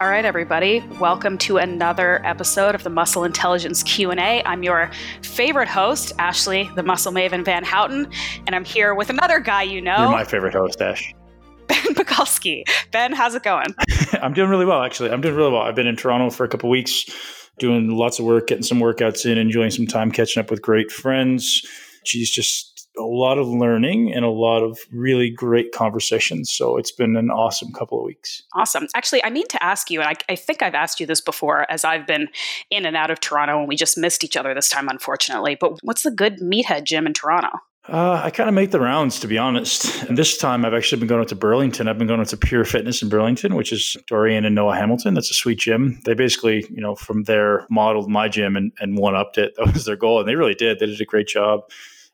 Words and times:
All 0.00 0.08
right, 0.08 0.24
everybody, 0.24 0.82
welcome 0.98 1.36
to 1.36 1.58
another 1.58 2.24
episode 2.24 2.74
of 2.74 2.84
the 2.84 2.88
Muscle 2.88 3.22
Intelligence 3.22 3.82
Q&A. 3.82 4.42
I'm 4.46 4.62
your 4.62 4.90
favorite 5.20 5.68
host, 5.68 6.14
Ashley, 6.18 6.70
the 6.74 6.82
Muscle 6.82 7.12
Maven 7.12 7.44
Van 7.44 7.62
Houten, 7.62 8.10
and 8.46 8.56
I'm 8.56 8.64
here 8.64 8.94
with 8.94 9.10
another 9.10 9.40
guy 9.40 9.62
you 9.62 9.78
know. 9.82 9.98
You're 9.98 10.10
my 10.10 10.24
favorite 10.24 10.54
host, 10.54 10.80
Ash. 10.80 11.14
Ben 11.66 11.94
Pakulski. 11.94 12.62
Ben, 12.92 13.12
how's 13.12 13.34
it 13.34 13.42
going? 13.42 13.74
I'm 14.22 14.32
doing 14.32 14.48
really 14.48 14.64
well, 14.64 14.82
actually. 14.82 15.10
I'm 15.10 15.20
doing 15.20 15.34
really 15.34 15.52
well. 15.52 15.60
I've 15.60 15.74
been 15.74 15.86
in 15.86 15.96
Toronto 15.96 16.30
for 16.30 16.44
a 16.44 16.48
couple 16.48 16.70
weeks, 16.70 17.04
doing 17.58 17.90
lots 17.90 18.18
of 18.18 18.24
work, 18.24 18.46
getting 18.46 18.64
some 18.64 18.80
workouts 18.80 19.30
in, 19.30 19.36
enjoying 19.36 19.70
some 19.70 19.86
time 19.86 20.10
catching 20.10 20.40
up 20.40 20.50
with 20.50 20.62
great 20.62 20.90
friends. 20.90 21.60
She's 22.04 22.30
just 22.30 22.69
a 22.98 23.02
lot 23.02 23.38
of 23.38 23.48
learning 23.48 24.12
and 24.12 24.24
a 24.24 24.30
lot 24.30 24.62
of 24.62 24.78
really 24.92 25.30
great 25.30 25.72
conversations. 25.72 26.52
So 26.52 26.76
it's 26.76 26.92
been 26.92 27.16
an 27.16 27.30
awesome 27.30 27.72
couple 27.72 27.98
of 27.98 28.04
weeks. 28.04 28.42
Awesome. 28.54 28.88
Actually, 28.94 29.24
I 29.24 29.30
mean 29.30 29.46
to 29.48 29.62
ask 29.62 29.90
you, 29.90 30.00
and 30.00 30.08
I, 30.08 30.14
I, 30.32 30.36
think 30.36 30.62
I've 30.62 30.74
asked 30.74 31.00
you 31.00 31.06
this 31.06 31.20
before 31.20 31.70
as 31.70 31.84
I've 31.84 32.06
been 32.06 32.28
in 32.70 32.84
and 32.84 32.96
out 32.96 33.10
of 33.10 33.20
Toronto 33.20 33.58
and 33.58 33.68
we 33.68 33.76
just 33.76 33.96
missed 33.96 34.24
each 34.24 34.36
other 34.36 34.54
this 34.54 34.68
time, 34.68 34.88
unfortunately. 34.88 35.56
But 35.58 35.78
what's 35.82 36.02
the 36.02 36.10
good 36.10 36.38
meathead 36.40 36.84
gym 36.84 37.06
in 37.06 37.14
Toronto? 37.14 37.50
Uh, 37.88 38.20
I 38.22 38.30
kind 38.30 38.48
of 38.48 38.54
make 38.54 38.70
the 38.70 38.80
rounds, 38.80 39.18
to 39.20 39.26
be 39.26 39.38
honest. 39.38 40.04
And 40.04 40.16
this 40.16 40.36
time 40.36 40.64
I've 40.64 40.74
actually 40.74 41.00
been 41.00 41.08
going 41.08 41.26
to 41.26 41.34
Burlington. 41.34 41.88
I've 41.88 41.98
been 41.98 42.06
going 42.06 42.24
to 42.24 42.36
Pure 42.36 42.66
Fitness 42.66 43.02
in 43.02 43.08
Burlington, 43.08 43.54
which 43.54 43.72
is 43.72 43.96
Dorian 44.06 44.44
and 44.44 44.54
Noah 44.54 44.76
Hamilton. 44.76 45.14
That's 45.14 45.30
a 45.30 45.34
sweet 45.34 45.58
gym. 45.58 46.00
They 46.04 46.14
basically, 46.14 46.66
you 46.70 46.80
know, 46.80 46.94
from 46.94 47.24
there 47.24 47.66
modeled 47.70 48.08
my 48.08 48.28
gym 48.28 48.54
and, 48.54 48.70
and 48.80 48.98
one 48.98 49.16
upped 49.16 49.38
it. 49.38 49.54
That 49.60 49.74
was 49.74 49.86
their 49.86 49.96
goal. 49.96 50.20
And 50.20 50.28
they 50.28 50.36
really 50.36 50.54
did. 50.54 50.78
They 50.78 50.86
did 50.86 51.00
a 51.00 51.04
great 51.04 51.26
job 51.26 51.62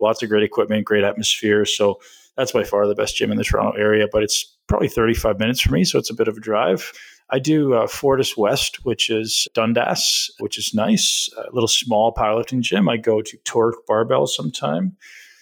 lots 0.00 0.22
of 0.22 0.28
great 0.28 0.42
equipment, 0.42 0.84
great 0.84 1.04
atmosphere. 1.04 1.64
So 1.64 2.00
that's 2.36 2.52
by 2.52 2.64
far 2.64 2.86
the 2.86 2.94
best 2.94 3.16
gym 3.16 3.30
in 3.30 3.38
the 3.38 3.44
Toronto 3.44 3.78
area, 3.78 4.06
but 4.10 4.22
it's 4.22 4.56
probably 4.66 4.88
35 4.88 5.38
minutes 5.38 5.60
for 5.60 5.72
me. 5.72 5.84
So 5.84 5.98
it's 5.98 6.10
a 6.10 6.14
bit 6.14 6.28
of 6.28 6.36
a 6.36 6.40
drive. 6.40 6.92
I 7.30 7.38
do 7.38 7.74
uh, 7.74 7.86
Fortis 7.88 8.36
West, 8.36 8.84
which 8.84 9.10
is 9.10 9.48
Dundas, 9.54 10.30
which 10.38 10.58
is 10.58 10.74
nice. 10.74 11.28
A 11.36 11.52
little 11.52 11.68
small 11.68 12.14
powerlifting 12.14 12.60
gym. 12.60 12.88
I 12.88 12.98
go 12.98 13.20
to 13.20 13.36
Torque 13.38 13.84
Barbell 13.86 14.26
sometime. 14.26 14.96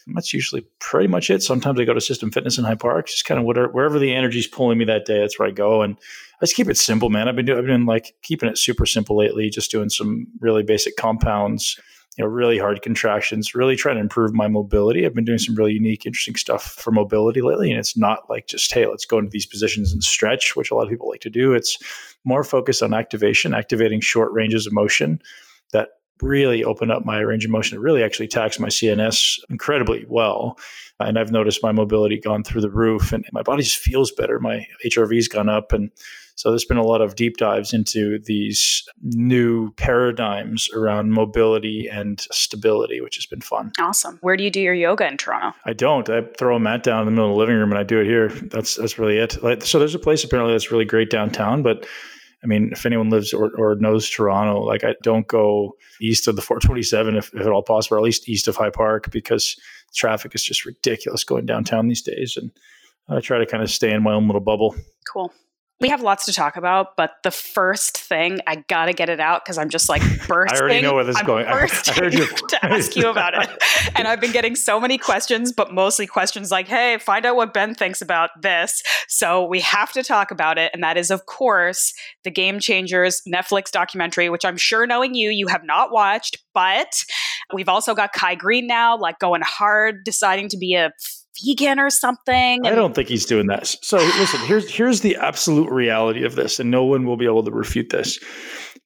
That's 0.06 0.34
usually 0.34 0.66
pretty 0.80 1.08
much 1.08 1.30
it. 1.30 1.42
Sometimes 1.42 1.80
I 1.80 1.84
go 1.84 1.94
to 1.94 2.00
System 2.00 2.30
Fitness 2.30 2.58
in 2.58 2.64
High 2.64 2.74
Park, 2.74 3.06
just 3.06 3.24
kind 3.24 3.40
of 3.40 3.46
whatever, 3.46 3.68
wherever 3.68 3.98
the 3.98 4.14
energy's 4.14 4.46
pulling 4.46 4.76
me 4.76 4.84
that 4.84 5.06
day. 5.06 5.20
That's 5.20 5.38
where 5.38 5.48
I 5.48 5.50
go, 5.50 5.80
and 5.80 5.96
I 6.40 6.44
just 6.44 6.56
keep 6.56 6.68
it 6.68 6.76
simple, 6.76 7.08
man. 7.08 7.26
I've 7.26 7.36
been 7.36 7.46
doing, 7.46 7.58
I've 7.58 7.64
been 7.64 7.86
like 7.86 8.14
keeping 8.22 8.48
it 8.48 8.58
super 8.58 8.84
simple 8.84 9.16
lately, 9.16 9.48
just 9.48 9.70
doing 9.70 9.88
some 9.88 10.26
really 10.40 10.62
basic 10.62 10.96
compounds 10.96 11.80
you 12.16 12.24
know, 12.24 12.30
really 12.30 12.58
hard 12.58 12.80
contractions, 12.82 13.54
really 13.54 13.74
trying 13.74 13.96
to 13.96 14.00
improve 14.00 14.32
my 14.32 14.46
mobility. 14.46 15.04
I've 15.04 15.14
been 15.14 15.24
doing 15.24 15.38
some 15.38 15.56
really 15.56 15.72
unique, 15.72 16.06
interesting 16.06 16.36
stuff 16.36 16.62
for 16.62 16.92
mobility 16.92 17.42
lately. 17.42 17.70
And 17.70 17.78
it's 17.80 17.96
not 17.96 18.30
like 18.30 18.46
just, 18.46 18.72
hey, 18.72 18.86
let's 18.86 19.04
go 19.04 19.18
into 19.18 19.30
these 19.30 19.46
positions 19.46 19.92
and 19.92 20.02
stretch, 20.02 20.54
which 20.54 20.70
a 20.70 20.74
lot 20.74 20.84
of 20.84 20.90
people 20.90 21.08
like 21.08 21.20
to 21.22 21.30
do. 21.30 21.52
It's 21.54 21.76
more 22.24 22.44
focused 22.44 22.82
on 22.82 22.94
activation, 22.94 23.52
activating 23.52 24.00
short 24.00 24.32
ranges 24.32 24.66
of 24.66 24.72
motion 24.72 25.20
that 25.72 25.88
really 26.22 26.62
open 26.62 26.90
up 26.90 27.04
my 27.04 27.18
range 27.18 27.44
of 27.44 27.50
motion. 27.50 27.76
It 27.76 27.80
really 27.80 28.04
actually 28.04 28.28
tax 28.28 28.60
my 28.60 28.68
CNS 28.68 29.40
incredibly 29.50 30.06
well. 30.08 30.56
And 31.00 31.18
I've 31.18 31.32
noticed 31.32 31.64
my 31.64 31.72
mobility 31.72 32.20
gone 32.20 32.44
through 32.44 32.60
the 32.60 32.70
roof 32.70 33.12
and 33.12 33.24
my 33.32 33.42
body 33.42 33.64
just 33.64 33.78
feels 33.78 34.12
better. 34.12 34.38
My 34.38 34.66
HRV's 34.84 35.26
gone 35.26 35.48
up 35.48 35.72
and 35.72 35.90
so 36.36 36.50
there's 36.50 36.64
been 36.64 36.76
a 36.76 36.84
lot 36.84 37.00
of 37.00 37.14
deep 37.14 37.36
dives 37.36 37.72
into 37.72 38.18
these 38.18 38.82
new 39.02 39.72
paradigms 39.74 40.68
around 40.74 41.12
mobility 41.12 41.88
and 41.90 42.20
stability, 42.32 43.00
which 43.00 43.16
has 43.16 43.26
been 43.26 43.40
fun. 43.40 43.70
Awesome. 43.80 44.18
Where 44.20 44.36
do 44.36 44.42
you 44.42 44.50
do 44.50 44.60
your 44.60 44.74
yoga 44.74 45.06
in 45.06 45.16
Toronto? 45.16 45.56
I 45.64 45.72
don't. 45.72 46.08
I 46.10 46.22
throw 46.38 46.56
a 46.56 46.60
mat 46.60 46.82
down 46.82 47.00
in 47.00 47.06
the 47.06 47.12
middle 47.12 47.30
of 47.30 47.34
the 47.34 47.38
living 47.38 47.56
room 47.56 47.70
and 47.70 47.78
I 47.78 47.84
do 47.84 48.00
it 48.00 48.06
here. 48.06 48.28
That's 48.28 48.74
that's 48.74 48.98
really 48.98 49.18
it. 49.18 49.42
Like, 49.42 49.62
so 49.62 49.78
there's 49.78 49.94
a 49.94 50.00
place 50.00 50.24
apparently 50.24 50.54
that's 50.54 50.72
really 50.72 50.84
great 50.84 51.10
downtown, 51.10 51.62
but 51.62 51.86
I 52.42 52.46
mean, 52.46 52.70
if 52.72 52.84
anyone 52.84 53.08
lives 53.08 53.32
or, 53.32 53.50
or 53.56 53.76
knows 53.76 54.08
Toronto, 54.10 54.60
like 54.60 54.84
I 54.84 54.96
don't 55.02 55.26
go 55.26 55.76
east 56.00 56.28
of 56.28 56.36
the 56.36 56.42
427 56.42 57.16
if, 57.16 57.32
if 57.32 57.40
at 57.40 57.46
all 57.46 57.62
possible, 57.62 57.96
or 57.96 58.00
at 58.00 58.04
least 58.04 58.28
east 58.28 58.48
of 58.48 58.56
High 58.56 58.70
Park 58.70 59.10
because 59.10 59.56
traffic 59.94 60.34
is 60.34 60.44
just 60.44 60.66
ridiculous 60.66 61.24
going 61.24 61.46
downtown 61.46 61.88
these 61.88 62.02
days. 62.02 62.36
And 62.36 62.50
I 63.08 63.20
try 63.20 63.38
to 63.38 63.46
kind 63.46 63.62
of 63.62 63.70
stay 63.70 63.92
in 63.92 64.02
my 64.02 64.12
own 64.12 64.26
little 64.26 64.40
bubble. 64.40 64.74
Cool. 65.10 65.32
We 65.80 65.88
have 65.88 66.02
lots 66.02 66.24
to 66.26 66.32
talk 66.32 66.56
about, 66.56 66.96
but 66.96 67.16
the 67.24 67.32
first 67.32 67.98
thing 67.98 68.38
I 68.46 68.64
gotta 68.68 68.92
get 68.92 69.08
it 69.08 69.18
out 69.18 69.44
because 69.44 69.58
I'm 69.58 69.68
just 69.68 69.88
like 69.88 70.02
bursting. 70.26 70.56
I 70.56 70.60
already 70.60 70.82
know 70.82 70.94
where 70.94 71.04
this 71.04 71.16
is 71.16 71.20
I'm 71.20 71.26
going. 71.26 71.46
I, 71.46 71.52
I 71.52 71.92
heard 71.92 72.14
you 72.14 72.26
to 72.48 72.64
ask 72.64 72.94
you 72.94 73.08
about 73.08 73.34
it, 73.34 73.50
and 73.96 74.06
I've 74.06 74.20
been 74.20 74.32
getting 74.32 74.54
so 74.54 74.80
many 74.80 74.98
questions, 74.98 75.52
but 75.52 75.72
mostly 75.72 76.06
questions 76.06 76.50
like, 76.50 76.68
"Hey, 76.68 76.98
find 76.98 77.26
out 77.26 77.36
what 77.36 77.52
Ben 77.52 77.74
thinks 77.74 78.00
about 78.00 78.30
this." 78.40 78.82
So 79.08 79.44
we 79.44 79.60
have 79.60 79.92
to 79.92 80.02
talk 80.02 80.30
about 80.30 80.58
it, 80.58 80.70
and 80.74 80.82
that 80.84 80.96
is, 80.96 81.10
of 81.10 81.26
course, 81.26 81.92
the 82.22 82.30
Game 82.30 82.60
Changers 82.60 83.20
Netflix 83.28 83.70
documentary, 83.70 84.30
which 84.30 84.44
I'm 84.44 84.56
sure, 84.56 84.86
knowing 84.86 85.14
you, 85.14 85.30
you 85.30 85.48
have 85.48 85.64
not 85.64 85.92
watched, 85.92 86.38
but 86.54 87.02
we've 87.52 87.68
also 87.68 87.94
got 87.94 88.12
Kai 88.12 88.36
Greene 88.36 88.66
now, 88.66 88.96
like 88.96 89.18
going 89.18 89.42
hard, 89.44 90.04
deciding 90.04 90.48
to 90.50 90.56
be 90.56 90.74
a 90.74 90.92
vegan 91.42 91.78
or 91.78 91.90
something. 91.90 92.66
I 92.66 92.74
don't 92.74 92.94
think 92.94 93.08
he's 93.08 93.26
doing 93.26 93.46
that. 93.48 93.66
So 93.66 93.96
listen, 93.96 94.40
here's 94.40 94.70
here's 94.70 95.00
the 95.00 95.16
absolute 95.16 95.70
reality 95.70 96.24
of 96.24 96.34
this, 96.34 96.60
and 96.60 96.70
no 96.70 96.84
one 96.84 97.06
will 97.06 97.16
be 97.16 97.26
able 97.26 97.44
to 97.44 97.50
refute 97.50 97.90
this. 97.90 98.18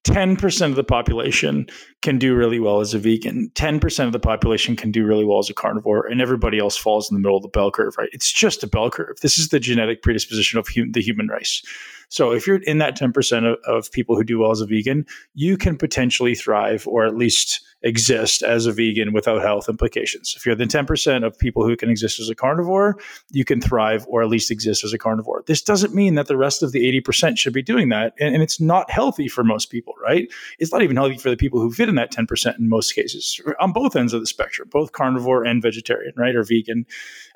10% 0.05 0.67
of 0.71 0.77
the 0.77 0.85
population 0.85 1.67
can 2.03 2.19
do 2.19 2.35
really 2.35 2.61
well 2.61 2.81
as 2.81 2.95
a 2.95 2.99
vegan. 2.99 3.51
10% 3.55 4.07
of 4.07 4.13
the 4.13 4.21
population 4.21 4.77
can 4.77 4.91
do 4.91 5.05
really 5.05 5.25
well 5.25 5.39
as 5.39 5.51
a 5.51 5.55
carnivore, 5.55 6.07
and 6.07 6.23
everybody 6.23 6.59
else 6.59 6.77
falls 6.77 7.11
in 7.11 7.15
the 7.15 7.21
middle 7.21 7.37
of 7.37 7.43
the 7.43 7.49
bell 7.49 7.71
curve, 7.71 7.95
right? 7.99 8.09
It's 8.13 8.33
just 8.33 8.63
a 8.63 8.69
bell 8.69 8.91
curve. 8.91 9.17
This 9.21 9.39
is 9.39 9.49
the 9.49 9.61
genetic 9.61 10.03
predisposition 10.03 10.59
of 10.59 10.69
hum- 10.69 10.93
the 10.93 11.03
human 11.03 11.29
race. 11.29 11.63
So 12.09 12.33
if 12.33 12.47
you're 12.47 12.63
in 12.63 12.79
that 12.79 12.97
10% 12.97 13.53
of, 13.53 13.59
of 13.65 13.93
people 13.93 14.17
who 14.17 14.25
do 14.25 14.39
well 14.39 14.51
as 14.51 14.61
a 14.61 14.67
vegan, 14.67 15.07
you 15.35 15.57
can 15.57 15.77
potentially 15.77 16.35
thrive 16.35 16.87
or 16.87 17.05
at 17.05 17.17
least 17.17 17.61
exist 17.83 18.43
as 18.43 18.67
a 18.67 18.73
vegan 18.73 19.13
without 19.13 19.41
health 19.41 19.69
implications. 19.69 20.35
If 20.37 20.45
you're 20.45 20.57
the 20.57 20.65
10% 20.65 21.25
of 21.25 21.39
people 21.39 21.65
who 21.65 21.77
can 21.77 21.91
exist 21.91 22.19
as 22.19 22.29
a 22.29 22.35
carnivore, 22.35 22.97
you 23.31 23.45
can 23.45 23.61
thrive 23.61 24.05
or 24.09 24.23
at 24.23 24.29
least 24.29 24.51
exist 24.51 24.83
as 24.83 24.93
a 24.93 24.99
carnivore. 24.99 25.45
This 25.47 25.63
doesn't 25.63 25.95
mean 25.95 26.15
that 26.17 26.27
the 26.27 26.37
rest 26.37 26.63
of 26.63 26.73
the 26.73 27.01
80% 27.01 27.39
should 27.39 27.53
be 27.53 27.63
doing 27.63 27.89
that. 27.91 28.15
And, 28.19 28.35
and 28.35 28.43
it's 28.43 28.61
not 28.61 28.91
healthy 28.91 29.29
for 29.29 29.45
most 29.45 29.71
people, 29.71 29.95
right? 30.03 30.29
It's 30.59 30.73
not 30.73 30.83
even 30.83 30.97
healthy 30.97 31.19
for 31.19 31.31
the 31.31 31.37
people 31.37 31.61
who 31.61 31.71
fit 31.71 31.89
in 31.89 31.95
that 31.95 32.13
10% 32.13 32.59
in 32.59 32.69
most 32.69 32.95
cases 32.95 33.41
on 33.61 33.73
both 33.73 33.95
ends 33.95 34.13
of 34.13 34.21
the 34.21 34.27
spectrum, 34.27 34.69
both 34.73 34.93
carnivore 34.93 35.45
and 35.45 35.63
vegetarian, 35.63 36.15
right? 36.17 36.35
Or 36.35 36.43
vegan. 36.43 36.85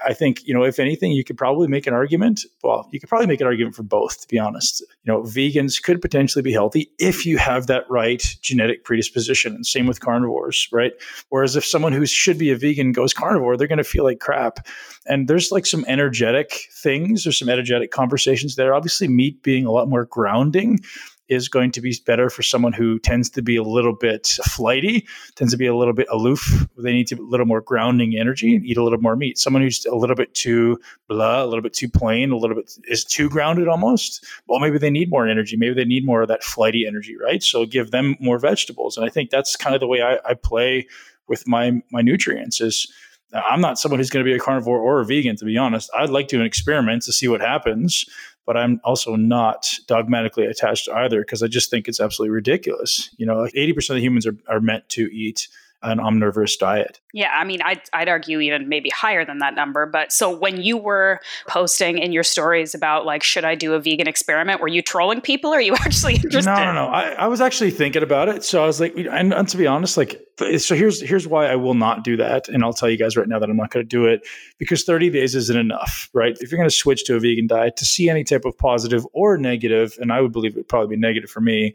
I 0.05 0.13
think, 0.13 0.45
you 0.45 0.55
know, 0.55 0.65
if 0.65 0.81
anything, 0.81 1.13
you 1.13 1.23
could 1.23 1.37
probably 1.37 1.69
make 1.69 1.87
an 1.87 1.95
argument. 1.95 2.45
Well, 2.65 2.89
you 2.91 2.99
could 2.99 3.09
probably 3.09 3.29
make 3.29 3.41
an 3.41 3.47
argument 3.47 3.77
for 3.77 3.85
both, 3.85 4.23
to 4.23 4.29
be 4.29 4.41
honest. 4.41 4.62
You 5.05 5.13
know, 5.13 5.23
vegans 5.23 5.83
could 5.83 6.01
potentially 6.01 6.43
be 6.43 6.53
healthy 6.53 6.91
if 6.99 7.27
you 7.27 7.39
have 7.39 7.67
that 7.67 7.85
right 7.91 8.37
genetic 8.41 8.85
predisposition. 8.85 9.55
And 9.55 9.67
same 9.67 9.87
with 9.87 10.01
carnivores, 10.01 10.69
right? 10.73 10.93
Whereas 11.29 11.57
if 11.57 11.65
someone 11.65 11.93
who 11.93 12.07
should 12.07 12.39
be 12.39 12.51
a 12.51 12.57
vegan 12.57 12.93
goes 12.93 13.13
carnivore, 13.13 13.57
they're 13.57 13.69
going 13.69 13.79
to 13.79 13.85
feel 13.85 14.05
like 14.05 14.21
crap. 14.21 14.67
And 15.07 15.29
there's 15.29 15.51
like 15.51 15.67
some 15.67 15.85
energetic 15.89 16.69
things 16.73 17.27
or 17.27 17.33
some 17.33 17.49
energetic 17.49 17.91
conversations 17.91 18.57
there. 18.57 18.75
Obviously, 18.75 19.09
meat 19.09 19.43
being 19.43 19.67
a 19.67 19.73
lot 19.73 19.89
more 19.89 20.05
grounding 20.05 20.81
is 21.33 21.49
going 21.49 21.71
to 21.73 21.81
be 21.81 21.95
better 22.07 22.31
for 22.31 22.43
someone 22.43 22.73
who 22.73 22.99
tends 22.99 23.31
to 23.31 23.43
be 23.43 23.57
a 23.57 23.63
little 23.63 23.95
bit 23.95 24.27
flighty, 24.45 25.07
tends 25.35 25.53
to 25.53 25.57
be 25.57 25.67
a 25.67 25.75
little 25.75 25.95
bit 25.95 26.07
aloof. 26.11 26.67
They 26.79 26.93
need 26.93 27.07
to, 27.09 27.17
a 27.17 27.23
little 27.23 27.47
more 27.47 27.61
grounding 27.61 28.17
energy 28.17 28.55
and 28.55 28.65
eat 28.65 28.77
a 28.77 28.83
little 28.83 29.01
more 29.01 29.17
meat. 29.17 29.39
Someone 29.39 29.63
who's 29.63 29.85
a 29.87 29.95
little 29.95 30.17
bit 30.17 30.35
too 30.35 30.79
blah, 31.09 31.43
a 31.43 31.47
little 31.47 31.63
bit 31.63 31.75
too 31.75 31.89
plain, 31.89 32.31
a 32.31 32.37
little 32.37 32.57
bit 32.57 32.73
is 32.85 33.05
too 33.05 33.29
grounded 33.29 33.69
almost. 33.69 34.25
Well, 34.47 34.61
maybe 34.61 34.79
they 34.79 34.91
need 34.91 35.11
more 35.11 35.27
energy. 35.27 35.57
Maybe 35.57 35.75
they 35.75 35.85
need 35.85 36.05
more 36.05 36.23
of 36.23 36.29
that 36.29 36.43
flighty 36.43 36.87
energy, 36.87 37.17
right? 37.17 37.43
So 37.43 37.67
give 37.67 37.91
them 37.91 38.17
more 38.21 38.39
vegetables. 38.39 38.97
And 38.97 39.07
I 39.07 39.09
think 39.09 39.31
that's 39.31 39.57
kind 39.57 39.75
of 39.75 39.81
the 39.81 39.87
way 39.87 40.03
I, 40.03 40.19
I 40.25 40.35
play 40.35 40.87
with 41.29 41.47
my 41.47 41.83
my 41.91 42.03
nutrients 42.03 42.61
is 42.61 42.93
uh, 43.33 43.41
I'm 43.49 43.61
not 43.61 43.79
someone 43.79 43.99
who's 43.99 44.11
going 44.11 44.25
to 44.25 44.31
be 44.31 44.37
a 44.37 44.41
carnivore 44.41 44.79
or 44.79 45.01
a 45.01 45.07
vegan, 45.07 45.37
to 45.37 45.45
be 45.45 45.57
honest. 45.57 45.91
I'd 45.97 46.11
like 46.11 46.29
to 46.29 46.37
do 46.37 46.41
an 46.41 46.47
experiment 46.47 47.03
to 47.03 47.13
see 47.13 47.29
what 47.29 47.41
happens 47.41 48.05
but 48.47 48.57
I'm 48.57 48.81
also 48.85 49.17
not 49.17 49.69
dogmatically 49.87 50.47
attached 50.47 50.89
either 50.89 51.21
because 51.21 51.43
I 51.43 51.47
just 51.47 51.71
think 51.71 51.89
it's 51.89 52.01
absolutely 52.01 52.35
ridiculous. 52.35 53.11
You 53.17 53.27
know, 53.27 53.37
like 53.37 53.53
80% 53.55 53.97
of 53.97 54.03
humans 54.03 54.27
are, 54.27 54.37
are 54.49 54.61
meant 54.61 54.89
to 54.91 55.03
eat 55.15 55.49
an 55.83 56.01
omnivorous 56.01 56.57
diet. 56.57 57.01
Yeah, 57.13 57.31
I 57.35 57.45
mean, 57.45 57.61
I'd, 57.63 57.83
I'd 57.93 58.09
argue 58.09 58.41
even 58.41 58.69
maybe 58.69 58.91
higher 58.91 59.25
than 59.25 59.39
that 59.39 59.55
number. 59.55 59.87
But 59.87 60.13
so 60.13 60.35
when 60.35 60.61
you 60.61 60.77
were 60.77 61.21
posting 61.47 61.99
in 61.99 62.13
your 62.13 62.23
stories 62.23 62.75
about 62.75 63.05
like, 63.05 63.23
should 63.23 63.45
I 63.45 63.55
do 63.55 63.75
a 63.75 63.81
vegan 63.81 64.09
experiment? 64.09 64.61
Were 64.61 64.69
you 64.69 64.83
trolling 64.83 65.21
people 65.21 65.53
or 65.53 65.59
are 65.59 65.61
you 65.61 65.75
actually 65.81 66.15
interested? 66.15 66.51
No, 66.51 66.65
no, 66.65 66.73
no. 66.73 66.87
I, 66.87 67.11
I 67.13 67.27
was 67.27 67.41
actually 67.41 67.71
thinking 67.71 68.03
about 68.03 68.29
it. 68.29 68.45
So 68.45 68.63
I 68.63 68.67
was 68.67 68.81
like, 68.81 68.95
and, 68.97 69.35
and 69.35 69.49
to 69.49 69.57
be 69.57 69.67
honest, 69.67 69.97
like, 69.97 70.21
so 70.59 70.75
here's 70.75 71.01
here's 71.01 71.27
why 71.27 71.47
I 71.47 71.57
will 71.57 71.75
not 71.75 72.05
do 72.05 72.17
that, 72.17 72.49
and 72.49 72.65
I'll 72.65 72.73
tell 72.73 72.89
you 72.89 72.97
guys 72.97 73.17
right 73.17 73.29
now 73.29 73.39
that 73.39 73.51
I'm 73.51 73.57
not 73.57 73.71
going 73.71 73.85
to 73.85 73.89
do 73.89 74.07
it 74.07 74.27
because 74.59 74.85
30 74.85 75.11
days 75.11 75.35
isn't 75.35 75.57
enough, 75.57 76.09
right? 76.13 76.37
If 76.41 76.51
you're 76.51 76.59
going 76.59 76.69
to 76.69 76.75
switch 76.75 77.05
to 77.05 77.17
a 77.17 77.21
vegan 77.21 77.47
diet 77.47 77.77
to 77.77 77.85
see 77.85 78.09
any 78.09 78.25
type 78.25 78.45
of 78.45 78.57
positive 78.57 79.07
or 79.13 79.37
negative, 79.37 79.97
and 80.01 80.13
I 80.13 80.21
would 80.21 80.33
believe 80.33 80.53
it 80.53 80.57
would 80.57 80.69
probably 80.69 80.97
be 80.97 81.01
negative 81.01 81.31
for 81.31 81.41
me, 81.41 81.75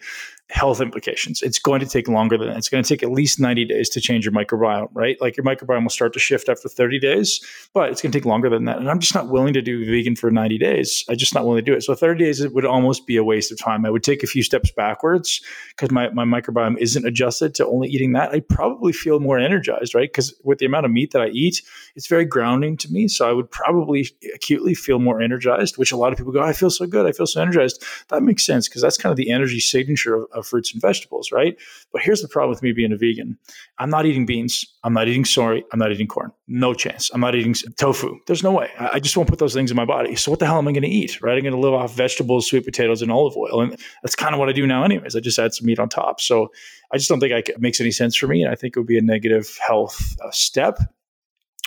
health 0.49 0.79
implications. 0.79 1.41
It's 1.41 1.59
going 1.59 1.81
to 1.81 1.85
take 1.85 2.07
longer 2.07 2.37
than 2.37 2.47
that. 2.47 2.57
It's 2.57 2.69
going 2.69 2.81
to 2.81 2.87
take 2.87 3.03
at 3.03 3.11
least 3.11 3.39
90 3.39 3.65
days 3.65 3.89
to 3.89 3.99
change 3.99 4.25
your 4.25 4.33
microbiome, 4.33 4.87
right? 4.93 5.19
Like 5.19 5.35
your 5.35 5.43
microbiome 5.43 5.83
will 5.83 5.89
start 5.89 6.13
to 6.13 6.19
shift 6.19 6.47
after 6.47 6.69
30 6.69 6.99
days, 6.99 7.41
but 7.73 7.89
it's 7.91 8.01
going 8.01 8.11
to 8.13 8.17
take 8.17 8.25
longer 8.25 8.49
than 8.49 8.63
that. 8.65 8.77
And 8.77 8.89
I'm 8.89 8.99
just 8.99 9.13
not 9.13 9.27
willing 9.27 9.53
to 9.53 9.61
do 9.61 9.85
vegan 9.85 10.15
for 10.15 10.31
90 10.31 10.57
days. 10.57 11.03
I'm 11.09 11.17
just 11.17 11.35
not 11.35 11.43
willing 11.43 11.63
to 11.63 11.69
do 11.71 11.75
it. 11.75 11.83
So 11.83 11.93
30 11.95 12.23
days 12.23 12.39
it 12.39 12.53
would 12.53 12.65
almost 12.65 13.05
be 13.05 13.17
a 13.17 13.23
waste 13.25 13.51
of 13.51 13.59
time. 13.59 13.85
I 13.85 13.89
would 13.89 14.03
take 14.03 14.23
a 14.23 14.27
few 14.27 14.41
steps 14.41 14.71
backwards 14.71 15.41
because 15.69 15.91
my, 15.91 16.09
my 16.11 16.23
microbiome 16.23 16.77
isn't 16.77 17.05
adjusted 17.05 17.53
to 17.55 17.67
only 17.67 17.89
eating 17.89 18.13
that. 18.13 18.31
I 18.31 18.39
probably 18.39 18.93
feel 18.93 19.19
more 19.19 19.37
energized, 19.37 19.93
right? 19.93 20.09
Because 20.09 20.33
with 20.45 20.59
the 20.59 20.65
amount 20.65 20.85
of 20.85 20.91
meat 20.93 21.11
that 21.11 21.21
I 21.21 21.27
eat, 21.27 21.61
it's 21.95 22.07
very 22.07 22.25
grounding 22.25 22.77
to 22.77 22.91
me. 22.91 23.09
So 23.09 23.29
I 23.29 23.33
would 23.33 23.51
probably 23.51 24.07
acutely 24.33 24.75
feel 24.75 24.99
more 24.99 25.21
energized, 25.21 25.77
which 25.77 25.91
a 25.91 25.97
lot 25.97 26.13
of 26.13 26.17
people 26.17 26.31
go, 26.31 26.41
I 26.41 26.53
feel 26.53 26.69
so 26.69 26.85
good. 26.85 27.05
I 27.05 27.11
feel 27.11 27.27
so 27.27 27.41
energized. 27.41 27.83
That 28.07 28.23
makes 28.23 28.45
sense 28.45 28.69
because 28.69 28.81
that's 28.81 28.97
kind 28.97 29.11
of 29.11 29.17
the 29.17 29.29
energy 29.29 29.59
signature 29.59 30.15
of, 30.15 30.27
of 30.37 30.47
fruits 30.47 30.73
and 30.73 30.81
vegetables, 30.81 31.31
right? 31.31 31.57
But 31.91 32.01
here's 32.01 32.21
the 32.21 32.27
problem 32.27 32.49
with 32.49 32.63
me 32.63 32.71
being 32.71 32.91
a 32.91 32.97
vegan 32.97 33.37
I'm 33.79 33.89
not 33.89 34.05
eating 34.05 34.25
beans. 34.25 34.65
I'm 34.83 34.93
not 34.93 35.07
eating 35.07 35.25
soy. 35.25 35.63
I'm 35.71 35.79
not 35.79 35.91
eating 35.91 36.07
corn. 36.07 36.31
No 36.47 36.73
chance. 36.73 37.09
I'm 37.13 37.21
not 37.21 37.35
eating 37.35 37.53
tofu. 37.77 38.17
There's 38.27 38.43
no 38.43 38.51
way. 38.51 38.69
I 38.79 38.99
just 38.99 39.17
won't 39.17 39.29
put 39.29 39.39
those 39.39 39.53
things 39.53 39.71
in 39.71 39.77
my 39.77 39.85
body. 39.85 40.15
So 40.15 40.31
what 40.31 40.39
the 40.39 40.45
hell 40.45 40.57
am 40.57 40.67
I 40.67 40.71
going 40.71 40.83
to 40.83 40.89
eat, 40.89 41.21
right? 41.21 41.35
I'm 41.35 41.43
going 41.43 41.53
to 41.53 41.59
live 41.59 41.73
off 41.73 41.95
vegetables, 41.95 42.47
sweet 42.47 42.65
potatoes, 42.65 43.01
and 43.01 43.11
olive 43.11 43.35
oil. 43.35 43.61
And 43.61 43.77
that's 44.03 44.15
kind 44.15 44.33
of 44.33 44.39
what 44.39 44.49
I 44.49 44.53
do 44.53 44.65
now, 44.65 44.83
anyways. 44.83 45.15
I 45.15 45.19
just 45.19 45.39
add 45.39 45.53
some 45.53 45.65
meat 45.65 45.79
on 45.79 45.89
top. 45.89 46.21
So 46.21 46.51
I 46.93 46.97
just 46.97 47.09
don't 47.09 47.19
think 47.19 47.33
it 47.49 47.59
makes 47.59 47.81
any 47.81 47.91
sense 47.91 48.15
for 48.15 48.27
me. 48.27 48.43
And 48.43 48.51
I 48.51 48.55
think 48.55 48.75
it 48.75 48.79
would 48.79 48.87
be 48.87 48.97
a 48.97 49.01
negative 49.01 49.57
health 49.65 50.15
uh, 50.23 50.31
step 50.31 50.79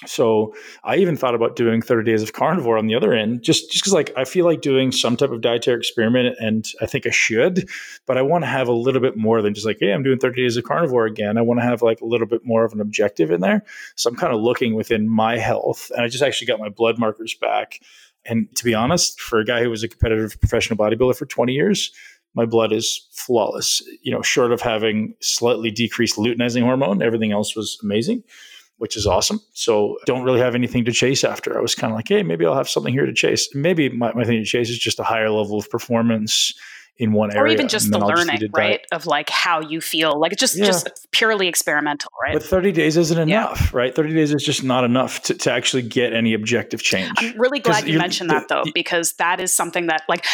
so 0.06 0.54
I 0.82 0.96
even 0.96 1.16
thought 1.16 1.34
about 1.34 1.56
doing 1.56 1.82
30 1.82 2.10
days 2.10 2.22
of 2.22 2.32
carnivore 2.32 2.78
on 2.78 2.86
the 2.86 2.94
other 2.94 3.12
end, 3.12 3.42
just 3.42 3.70
just 3.70 3.84
because 3.84 3.92
like 3.92 4.12
I 4.16 4.24
feel 4.24 4.46
like 4.46 4.62
doing 4.62 4.92
some 4.92 5.16
type 5.16 5.30
of 5.30 5.42
dietary 5.42 5.78
experiment, 5.78 6.36
and 6.40 6.66
I 6.80 6.86
think 6.86 7.06
I 7.06 7.10
should, 7.10 7.68
but 8.06 8.16
I 8.16 8.22
want 8.22 8.44
to 8.44 8.48
have 8.48 8.68
a 8.68 8.72
little 8.72 9.00
bit 9.00 9.16
more 9.16 9.42
than 9.42 9.52
just 9.52 9.66
like, 9.66 9.76
hey, 9.80 9.92
I'm 9.92 10.02
doing 10.02 10.18
30 10.18 10.42
days 10.42 10.56
of 10.56 10.64
carnivore 10.64 11.04
again. 11.04 11.36
I 11.36 11.42
want 11.42 11.60
to 11.60 11.64
have 11.64 11.82
like 11.82 12.00
a 12.00 12.06
little 12.06 12.26
bit 12.26 12.42
more 12.44 12.64
of 12.64 12.72
an 12.72 12.80
objective 12.80 13.30
in 13.30 13.40
there. 13.40 13.62
So 13.96 14.08
I'm 14.08 14.16
kind 14.16 14.34
of 14.34 14.40
looking 14.40 14.74
within 14.74 15.08
my 15.08 15.36
health, 15.36 15.90
and 15.94 16.04
I 16.04 16.08
just 16.08 16.22
actually 16.22 16.46
got 16.46 16.60
my 16.60 16.70
blood 16.70 16.98
markers 16.98 17.34
back. 17.34 17.80
And 18.24 18.54
to 18.56 18.64
be 18.64 18.74
honest, 18.74 19.20
for 19.20 19.38
a 19.38 19.44
guy 19.44 19.62
who 19.62 19.70
was 19.70 19.82
a 19.82 19.88
competitive 19.88 20.38
professional 20.40 20.78
bodybuilder 20.78 21.16
for 21.16 21.26
20 21.26 21.52
years, 21.52 21.92
my 22.34 22.46
blood 22.46 22.72
is 22.72 23.06
flawless. 23.12 23.82
You 24.02 24.12
know, 24.12 24.22
short 24.22 24.52
of 24.52 24.62
having 24.62 25.14
slightly 25.20 25.70
decreased 25.70 26.16
luteinizing 26.16 26.62
hormone, 26.62 27.02
everything 27.02 27.32
else 27.32 27.54
was 27.54 27.78
amazing 27.82 28.22
which 28.80 28.96
is 28.96 29.06
awesome. 29.06 29.38
So 29.52 29.98
don't 30.06 30.22
really 30.22 30.40
have 30.40 30.54
anything 30.54 30.86
to 30.86 30.92
chase 30.92 31.22
after. 31.22 31.58
I 31.58 31.60
was 31.60 31.74
kind 31.74 31.92
of 31.92 31.96
like, 31.96 32.08
hey, 32.08 32.22
maybe 32.22 32.46
I'll 32.46 32.54
have 32.54 32.66
something 32.66 32.94
here 32.94 33.04
to 33.04 33.12
chase. 33.12 33.54
Maybe 33.54 33.90
my, 33.90 34.10
my 34.14 34.24
thing 34.24 34.38
to 34.38 34.44
chase 34.44 34.70
is 34.70 34.78
just 34.78 34.98
a 34.98 35.02
higher 35.02 35.28
level 35.28 35.58
of 35.58 35.68
performance 35.68 36.54
in 36.98 37.12
one 37.12 37.30
area, 37.30 37.42
or 37.42 37.46
even 37.48 37.68
just 37.68 37.90
the 37.90 37.98
learning, 37.98 38.38
just 38.38 38.52
right, 38.54 38.80
of 38.92 39.06
like 39.06 39.30
how 39.30 39.60
you 39.60 39.80
feel. 39.80 40.20
Like 40.20 40.32
it's 40.32 40.40
just 40.40 40.58
yeah. 40.58 40.66
just 40.66 41.08
purely 41.12 41.48
experimental, 41.48 42.10
right? 42.22 42.34
But 42.34 42.42
thirty 42.42 42.72
days 42.72 42.96
isn't 42.96 43.18
enough, 43.18 43.60
yeah. 43.60 43.78
right? 43.78 43.94
Thirty 43.94 44.14
days 44.14 44.32
is 44.32 44.44
just 44.44 44.62
not 44.62 44.84
enough 44.84 45.22
to, 45.22 45.34
to 45.34 45.52
actually 45.52 45.82
get 45.82 46.12
any 46.12 46.34
objective 46.34 46.82
change. 46.82 47.12
I'm 47.16 47.38
really 47.38 47.58
glad 47.58 47.88
you 47.88 47.98
mentioned 47.98 48.30
that 48.30 48.48
though, 48.48 48.64
because 48.74 49.12
that 49.14 49.40
is 49.40 49.52
something 49.52 49.86
that 49.86 50.02
like 50.08 50.26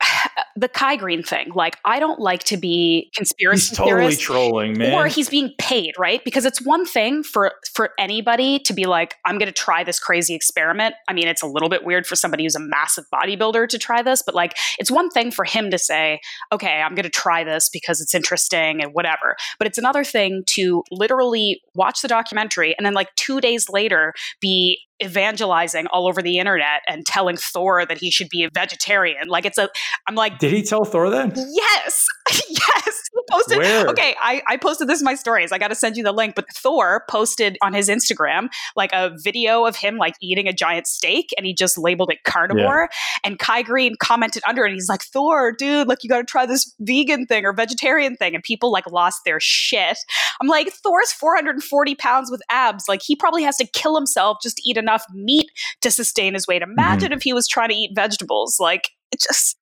the 0.56 0.68
Kai 0.68 0.96
Greene 0.96 1.22
thing. 1.22 1.52
Like 1.54 1.78
I 1.84 2.00
don't 2.00 2.20
like 2.20 2.44
to 2.44 2.56
be 2.56 3.10
conspiracy 3.14 3.70
he's 3.70 3.78
totally 3.78 4.00
theorist, 4.02 4.20
trolling, 4.22 4.78
man. 4.78 4.94
Or 4.94 5.06
he's 5.06 5.28
being 5.28 5.52
paid, 5.58 5.94
right? 5.98 6.24
Because 6.24 6.44
it's 6.44 6.62
one 6.62 6.86
thing 6.86 7.22
for 7.22 7.52
for 7.72 7.90
anybody 7.98 8.58
to 8.60 8.72
be 8.72 8.86
like, 8.86 9.16
I'm 9.24 9.38
going 9.38 9.46
to 9.46 9.52
try 9.52 9.84
this 9.84 10.00
crazy 10.00 10.34
experiment. 10.34 10.94
I 11.08 11.12
mean, 11.12 11.26
it's 11.26 11.42
a 11.42 11.46
little 11.46 11.68
bit 11.68 11.84
weird 11.84 12.06
for 12.06 12.16
somebody 12.16 12.44
who's 12.44 12.56
a 12.56 12.60
massive 12.60 13.04
bodybuilder 13.12 13.68
to 13.68 13.78
try 13.78 14.02
this, 14.02 14.22
but 14.22 14.34
like, 14.34 14.56
it's 14.78 14.90
one 14.90 15.10
thing 15.10 15.30
for 15.30 15.44
him 15.44 15.70
to 15.70 15.78
say 15.78 16.03
okay, 16.52 16.80
I'm 16.80 16.94
going 16.94 17.04
to 17.04 17.10
try 17.10 17.44
this 17.44 17.68
because 17.68 18.00
it's 18.00 18.14
interesting 18.14 18.82
and 18.82 18.92
whatever. 18.92 19.36
But 19.58 19.66
it's 19.68 19.78
another 19.78 20.04
thing 20.04 20.44
to 20.54 20.82
literally 20.90 21.60
watch 21.74 22.02
the 22.02 22.08
documentary 22.08 22.74
and 22.76 22.84
then 22.84 22.94
like 22.94 23.14
two 23.16 23.40
days 23.40 23.68
later 23.68 24.14
be 24.40 24.80
evangelizing 25.02 25.86
all 25.88 26.06
over 26.06 26.22
the 26.22 26.38
internet 26.38 26.82
and 26.88 27.04
telling 27.04 27.36
Thor 27.36 27.84
that 27.84 27.98
he 27.98 28.10
should 28.10 28.28
be 28.28 28.44
a 28.44 28.48
vegetarian. 28.52 29.28
Like 29.28 29.44
it's 29.44 29.58
a, 29.58 29.68
I'm 30.08 30.14
like, 30.14 30.38
did 30.38 30.52
he 30.52 30.62
tell 30.62 30.84
Thor 30.84 31.10
that? 31.10 31.32
Yes, 31.36 32.06
yes. 32.48 33.02
Posted. 33.34 33.58
Where? 33.58 33.88
Okay, 33.88 34.14
I, 34.20 34.42
I 34.48 34.56
posted 34.56 34.88
this 34.88 35.00
in 35.00 35.04
my 35.04 35.14
stories. 35.14 35.52
I 35.52 35.58
got 35.58 35.68
to 35.68 35.74
send 35.74 35.96
you 35.96 36.04
the 36.04 36.12
link. 36.12 36.34
But 36.34 36.46
Thor 36.54 37.04
posted 37.08 37.58
on 37.62 37.72
his 37.72 37.88
Instagram 37.88 38.48
like 38.76 38.92
a 38.92 39.10
video 39.22 39.64
of 39.64 39.76
him 39.76 39.96
like 39.96 40.14
eating 40.20 40.46
a 40.46 40.52
giant 40.52 40.86
steak, 40.86 41.30
and 41.36 41.46
he 41.46 41.54
just 41.54 41.76
labeled 41.76 42.10
it 42.10 42.22
carnivore. 42.24 42.88
Yeah. 42.90 43.20
And 43.24 43.38
Kai 43.38 43.62
Greene 43.62 43.94
commented 44.00 44.42
under 44.48 44.64
it. 44.64 44.72
He's 44.72 44.88
like, 44.88 45.02
Thor, 45.02 45.52
dude, 45.52 45.88
like 45.88 46.02
you 46.02 46.08
got 46.08 46.18
to 46.18 46.24
try 46.24 46.46
this 46.46 46.72
vegan 46.80 47.26
thing 47.26 47.44
or 47.44 47.52
vegetarian 47.52 48.16
thing, 48.16 48.34
and 48.34 48.42
people 48.42 48.70
like 48.70 48.90
lost 48.90 49.20
their 49.24 49.40
shit. 49.40 49.98
I'm 50.40 50.48
like, 50.48 50.70
Thor's 50.72 51.12
440 51.12 51.94
pounds 51.96 52.30
with 52.30 52.42
abs. 52.50 52.84
Like 52.88 53.02
he 53.02 53.16
probably 53.16 53.42
has 53.42 53.56
to 53.56 53.66
kill 53.66 53.96
himself 53.96 54.38
just 54.42 54.58
to 54.58 54.62
eat 54.68 54.76
enough 54.76 55.04
meat 55.12 55.50
to 55.80 55.90
sustain 55.90 56.34
his 56.34 56.46
weight. 56.46 56.62
Imagine 56.62 57.08
mm-hmm. 57.08 57.16
if 57.16 57.22
he 57.22 57.32
was 57.32 57.48
trying 57.48 57.70
to 57.70 57.74
eat 57.74 57.90
vegetables. 57.94 58.58
Like 58.60 58.90
it 59.14 59.20
just. 59.28 59.56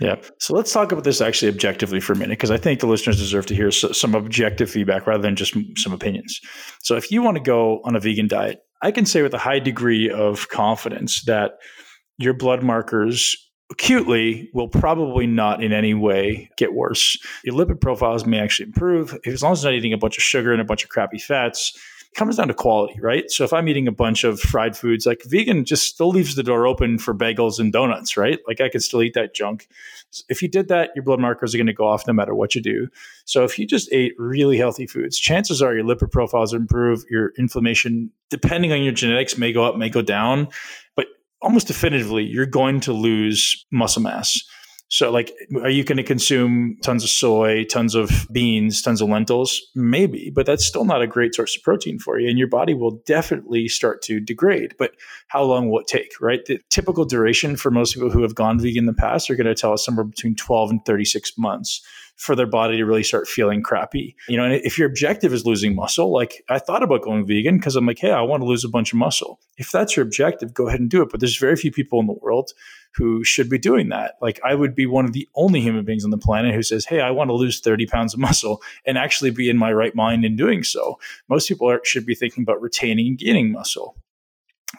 yeah. 0.00 0.16
So 0.38 0.54
let's 0.54 0.72
talk 0.72 0.92
about 0.92 1.04
this 1.04 1.20
actually 1.20 1.48
objectively 1.48 2.00
for 2.00 2.12
a 2.12 2.16
minute, 2.16 2.38
because 2.38 2.50
I 2.50 2.58
think 2.58 2.80
the 2.80 2.86
listeners 2.86 3.18
deserve 3.18 3.46
to 3.46 3.54
hear 3.54 3.70
some 3.70 4.14
objective 4.14 4.70
feedback 4.70 5.06
rather 5.06 5.22
than 5.22 5.36
just 5.36 5.56
some 5.76 5.92
opinions. 5.92 6.40
So 6.82 6.96
if 6.96 7.10
you 7.10 7.22
want 7.22 7.36
to 7.36 7.42
go 7.42 7.80
on 7.84 7.96
a 7.96 8.00
vegan 8.00 8.28
diet, 8.28 8.60
I 8.82 8.90
can 8.90 9.06
say 9.06 9.22
with 9.22 9.34
a 9.34 9.38
high 9.38 9.58
degree 9.58 10.10
of 10.10 10.48
confidence 10.48 11.24
that 11.24 11.52
your 12.18 12.34
blood 12.34 12.62
markers 12.62 13.34
acutely 13.70 14.48
will 14.54 14.68
probably 14.68 15.26
not 15.26 15.62
in 15.62 15.72
any 15.72 15.92
way 15.92 16.48
get 16.56 16.72
worse. 16.72 17.16
Your 17.44 17.56
lipid 17.56 17.80
profiles 17.80 18.24
may 18.24 18.38
actually 18.38 18.66
improve 18.66 19.18
as 19.26 19.42
long 19.42 19.52
as 19.52 19.62
you're 19.62 19.72
not 19.72 19.78
eating 19.78 19.92
a 19.92 19.98
bunch 19.98 20.16
of 20.16 20.22
sugar 20.22 20.52
and 20.52 20.60
a 20.60 20.64
bunch 20.64 20.84
of 20.84 20.90
crappy 20.90 21.18
fats 21.18 21.72
comes 22.16 22.36
down 22.36 22.48
to 22.48 22.54
quality, 22.54 22.98
right? 23.00 23.30
So 23.30 23.44
if 23.44 23.52
I'm 23.52 23.68
eating 23.68 23.86
a 23.86 23.92
bunch 23.92 24.24
of 24.24 24.40
fried 24.40 24.76
foods, 24.76 25.06
like 25.06 25.22
vegan 25.26 25.64
just 25.64 25.84
still 25.84 26.08
leaves 26.08 26.34
the 26.34 26.42
door 26.42 26.66
open 26.66 26.98
for 26.98 27.14
bagels 27.14 27.58
and 27.58 27.72
donuts, 27.72 28.16
right? 28.16 28.40
Like 28.48 28.60
I 28.60 28.68
could 28.68 28.82
still 28.82 29.02
eat 29.02 29.14
that 29.14 29.34
junk. 29.34 29.68
If 30.28 30.40
you 30.40 30.48
did 30.48 30.68
that, 30.68 30.90
your 30.94 31.04
blood 31.04 31.20
markers 31.20 31.54
are 31.54 31.58
going 31.58 31.66
to 31.66 31.74
go 31.74 31.86
off 31.86 32.06
no 32.06 32.12
matter 32.14 32.34
what 32.34 32.54
you 32.54 32.62
do. 32.62 32.88
So 33.26 33.44
if 33.44 33.58
you 33.58 33.66
just 33.66 33.92
ate 33.92 34.14
really 34.18 34.56
healthy 34.56 34.86
foods, 34.86 35.18
chances 35.18 35.60
are 35.60 35.74
your 35.74 35.84
lipid 35.84 36.10
profiles 36.10 36.54
improve, 36.54 37.04
your 37.10 37.32
inflammation, 37.38 38.10
depending 38.30 38.72
on 38.72 38.82
your 38.82 38.94
genetics, 38.94 39.36
may 39.36 39.52
go 39.52 39.64
up, 39.64 39.76
may 39.76 39.90
go 39.90 40.02
down, 40.02 40.48
but 40.96 41.06
almost 41.42 41.66
definitively, 41.66 42.24
you're 42.24 42.46
going 42.46 42.80
to 42.80 42.92
lose 42.92 43.66
muscle 43.70 44.02
mass. 44.02 44.42
So, 44.88 45.10
like, 45.10 45.32
are 45.62 45.70
you 45.70 45.82
going 45.82 45.96
to 45.96 46.04
consume 46.04 46.76
tons 46.82 47.02
of 47.02 47.10
soy, 47.10 47.64
tons 47.64 47.96
of 47.96 48.28
beans, 48.30 48.82
tons 48.82 49.00
of 49.00 49.08
lentils? 49.08 49.60
Maybe, 49.74 50.30
but 50.32 50.46
that's 50.46 50.64
still 50.64 50.84
not 50.84 51.02
a 51.02 51.08
great 51.08 51.34
source 51.34 51.56
of 51.56 51.62
protein 51.64 51.98
for 51.98 52.20
you. 52.20 52.28
And 52.28 52.38
your 52.38 52.48
body 52.48 52.72
will 52.72 53.02
definitely 53.04 53.66
start 53.66 54.00
to 54.02 54.20
degrade. 54.20 54.76
But 54.78 54.92
how 55.26 55.42
long 55.42 55.68
will 55.68 55.80
it 55.80 55.88
take, 55.88 56.12
right? 56.20 56.44
The 56.44 56.60
typical 56.70 57.04
duration 57.04 57.56
for 57.56 57.72
most 57.72 57.94
people 57.94 58.10
who 58.10 58.22
have 58.22 58.36
gone 58.36 58.60
vegan 58.60 58.82
in 58.82 58.86
the 58.86 58.94
past 58.94 59.28
are 59.28 59.34
going 59.34 59.46
to 59.46 59.56
tell 59.56 59.72
us 59.72 59.84
somewhere 59.84 60.04
between 60.04 60.36
12 60.36 60.70
and 60.70 60.84
36 60.84 61.36
months 61.36 61.84
for 62.16 62.34
their 62.34 62.46
body 62.46 62.78
to 62.78 62.84
really 62.84 63.02
start 63.02 63.28
feeling 63.28 63.62
crappy. 63.62 64.16
You 64.28 64.36
know, 64.36 64.44
and 64.44 64.54
if 64.54 64.78
your 64.78 64.88
objective 64.88 65.32
is 65.32 65.44
losing 65.44 65.74
muscle, 65.74 66.12
like 66.12 66.42
I 66.48 66.58
thought 66.58 66.82
about 66.82 67.02
going 67.02 67.26
vegan 67.26 67.58
because 67.58 67.76
I'm 67.76 67.86
like, 67.86 67.98
hey, 67.98 68.10
I 68.10 68.22
want 68.22 68.40
to 68.40 68.46
lose 68.46 68.64
a 68.64 68.68
bunch 68.68 68.92
of 68.92 68.98
muscle. 68.98 69.38
If 69.58 69.70
that's 69.70 69.96
your 69.96 70.04
objective, 70.04 70.54
go 70.54 70.66
ahead 70.68 70.80
and 70.80 70.90
do 70.90 71.02
it. 71.02 71.10
But 71.10 71.20
there's 71.20 71.36
very 71.36 71.56
few 71.56 71.70
people 71.70 72.00
in 72.00 72.06
the 72.06 72.14
world 72.14 72.52
who 72.94 73.22
should 73.22 73.50
be 73.50 73.58
doing 73.58 73.90
that. 73.90 74.14
Like 74.22 74.40
I 74.42 74.54
would 74.54 74.74
be 74.74 74.86
one 74.86 75.04
of 75.04 75.12
the 75.12 75.28
only 75.34 75.60
human 75.60 75.84
beings 75.84 76.04
on 76.04 76.10
the 76.10 76.18
planet 76.18 76.54
who 76.54 76.62
says, 76.62 76.86
"Hey, 76.86 77.00
I 77.00 77.10
want 77.10 77.28
to 77.28 77.34
lose 77.34 77.60
30 77.60 77.86
pounds 77.86 78.14
of 78.14 78.20
muscle 78.20 78.62
and 78.86 78.96
actually 78.96 79.30
be 79.30 79.50
in 79.50 79.58
my 79.58 79.72
right 79.72 79.94
mind 79.94 80.24
in 80.24 80.36
doing 80.36 80.62
so." 80.62 80.98
Most 81.28 81.48
people 81.48 81.70
are, 81.70 81.80
should 81.84 82.06
be 82.06 82.14
thinking 82.14 82.42
about 82.42 82.62
retaining 82.62 83.08
and 83.08 83.18
gaining 83.18 83.52
muscle 83.52 83.96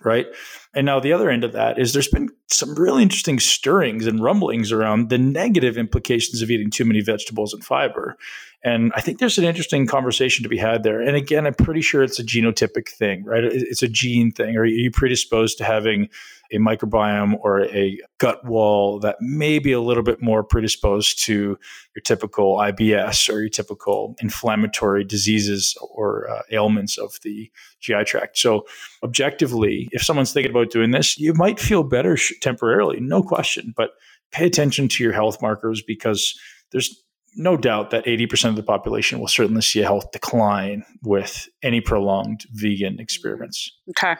right? 0.04 0.28
And 0.74 0.86
now 0.86 1.00
the 1.00 1.14
other 1.14 1.30
end 1.30 1.44
of 1.44 1.54
that 1.54 1.80
is 1.80 1.94
there's 1.94 2.08
been 2.08 2.30
some 2.48 2.76
really 2.76 3.04
interesting 3.04 3.40
stirrings 3.40 4.08
and 4.08 4.24
rumblings 4.24 4.72
around 4.72 5.10
the 5.10 5.18
negative 5.18 5.78
implications 5.78 6.42
of 6.42 6.52
eating 6.52 6.70
too 6.70 6.86
many 6.86 7.02
vegetables 7.02 7.54
and 7.54 7.64
fiber. 7.64 8.18
And 8.64 8.92
I 8.96 9.02
think 9.02 9.20
there's 9.20 9.38
an 9.38 9.44
interesting 9.44 9.88
conversation 9.88 10.44
to 10.44 10.50
be 10.50 10.58
had 10.58 10.84
there. 10.84 11.02
And 11.02 11.16
again, 11.16 11.46
I'm 11.46 11.54
pretty 11.54 11.82
sure 11.82 12.04
it's 12.04 12.20
a 12.20 12.24
genotypic 12.24 12.90
thing, 12.90 13.24
right? 13.24 13.44
It's 13.44 13.84
a 13.84 13.88
gene 13.88 14.32
thing. 14.32 14.58
Are 14.58 14.66
you 14.66 14.92
predisposed 14.92 15.58
to 15.60 15.64
having 15.64 16.10
a 16.52 16.58
microbiome 16.58 17.38
or 17.42 17.64
a 17.66 18.00
gut 18.18 18.44
wall 18.46 19.00
that 19.00 19.18
may 19.20 19.60
be 19.60 19.72
a 19.72 19.82
little 19.82 20.04
bit 20.04 20.22
more 20.22 20.44
predisposed 20.44 21.24
to 21.26 21.58
your 21.96 22.02
typical 22.04 22.58
IBS 22.58 23.30
or 23.34 23.42
your 23.42 23.50
typical 23.50 24.16
inflammatory 24.22 25.04
diseases 25.04 25.76
or 25.82 26.30
uh, 26.30 26.42
ailments 26.52 26.98
of 26.98 27.20
the 27.24 27.52
GI 27.80 28.04
tract. 28.06 28.38
So, 28.38 28.66
objectively, 29.04 29.90
if 29.92 30.04
someone's 30.04 30.34
thinking 30.34 30.52
about 30.52 30.72
doing 30.72 30.92
this, 30.92 31.18
you 31.18 31.34
might 31.34 31.60
feel 31.60 31.84
better 31.84 32.18
sh- 32.18 32.34
temporarily, 32.42 33.00
no 33.00 33.22
question, 33.24 33.74
but 33.76 33.92
pay 34.32 34.46
attention 34.46 34.88
to 34.90 35.04
your 35.04 35.14
health 35.14 35.42
markers 35.42 35.82
because 35.82 36.38
there's 36.72 37.04
no 37.36 37.56
doubt 37.56 37.92
that 37.92 38.06
80% 38.06 38.50
of 38.50 38.56
the 38.56 38.64
population 38.64 39.20
will 39.20 39.28
certainly 39.28 39.62
see 39.62 39.82
a 39.82 39.86
health 39.86 40.12
decline 40.12 40.84
with 41.04 41.48
any 41.62 41.82
prolonged 41.82 42.46
vegan 42.52 42.94
mm-hmm. 42.94 43.02
experiments. 43.02 43.72
Okay. 43.90 44.16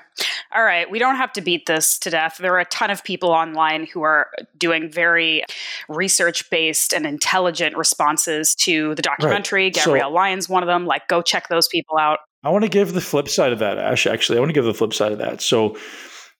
All 0.56 0.64
right. 0.64 0.90
We 0.90 1.00
don't 1.00 1.16
have 1.16 1.34
to 1.34 1.42
beat 1.42 1.66
this 1.66 1.98
to 2.00 2.10
death. 2.10 2.38
There 2.38 2.54
are 2.54 2.60
a 2.60 2.66
ton 2.66 2.92
of 2.92 3.04
people 3.04 3.30
online 3.30 3.88
who 3.88 4.04
are 4.04 4.28
doing 4.58 4.92
very 4.92 5.44
research 5.90 6.50
based 6.50 6.94
and 6.94 7.06
intelligent 7.06 7.76
responses 7.76 8.54
to 8.56 8.94
the 8.96 9.02
documentary. 9.02 9.66
Right. 9.66 9.74
Gabrielle 9.74 10.10
so, 10.10 10.16
Lyons, 10.16 10.50
one 10.50 10.64
of 10.64 10.68
them. 10.68 10.86
Like, 10.86 11.08
go 11.08 11.22
check 11.22 11.50
those 11.50 11.68
people 11.68 11.98
out. 11.98 12.20
I 12.44 12.50
want 12.50 12.64
to 12.64 12.70
give 12.70 12.94
the 12.94 13.02
flip 13.02 13.30
side 13.30 13.52
of 13.52 13.60
that, 13.60 13.78
Ash. 13.78 14.06
Actually, 14.06 14.38
I 14.38 14.42
want 14.42 14.50
to 14.50 14.54
give 14.54 14.66
the 14.66 14.74
flip 14.74 14.94
side 14.94 15.12
of 15.12 15.18
that. 15.18 15.42
So, 15.42 15.76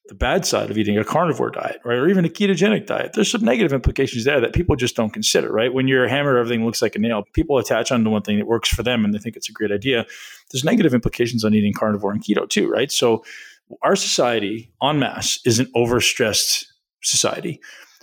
the 0.08 0.14
bad 0.14 0.46
side 0.46 0.70
of 0.70 0.78
eating 0.78 0.98
a 0.98 1.04
carnivore 1.04 1.50
diet, 1.50 1.80
right? 1.84 1.98
Or 1.98 2.08
even 2.08 2.24
a 2.24 2.28
ketogenic 2.28 2.86
diet. 2.86 3.12
There's 3.12 3.30
some 3.30 3.44
negative 3.44 3.72
implications 3.72 4.24
there 4.24 4.40
that 4.40 4.54
people 4.54 4.74
just 4.74 4.96
don't 4.96 5.12
consider, 5.12 5.52
right? 5.52 5.72
When 5.72 5.86
you're 5.86 6.04
a 6.04 6.10
hammer, 6.10 6.38
everything 6.38 6.64
looks 6.64 6.80
like 6.80 6.96
a 6.96 6.98
nail. 6.98 7.24
People 7.34 7.58
attach 7.58 7.92
onto 7.92 8.10
one 8.10 8.22
thing 8.22 8.38
that 8.38 8.46
works 8.46 8.68
for 8.68 8.82
them 8.82 9.04
and 9.04 9.12
they 9.12 9.18
think 9.18 9.36
it's 9.36 9.48
a 9.48 9.52
great 9.52 9.70
idea. 9.70 10.06
There's 10.50 10.64
negative 10.64 10.94
implications 10.94 11.44
on 11.44 11.54
eating 11.54 11.74
carnivore 11.74 12.12
and 12.12 12.22
keto 12.22 12.48
too, 12.48 12.70
right? 12.70 12.90
So 12.90 13.22
our 13.82 13.96
society 13.96 14.72
en 14.82 14.98
masse 14.98 15.40
is 15.44 15.58
an 15.58 15.66
overstressed 15.76 16.64
society. 17.02 17.60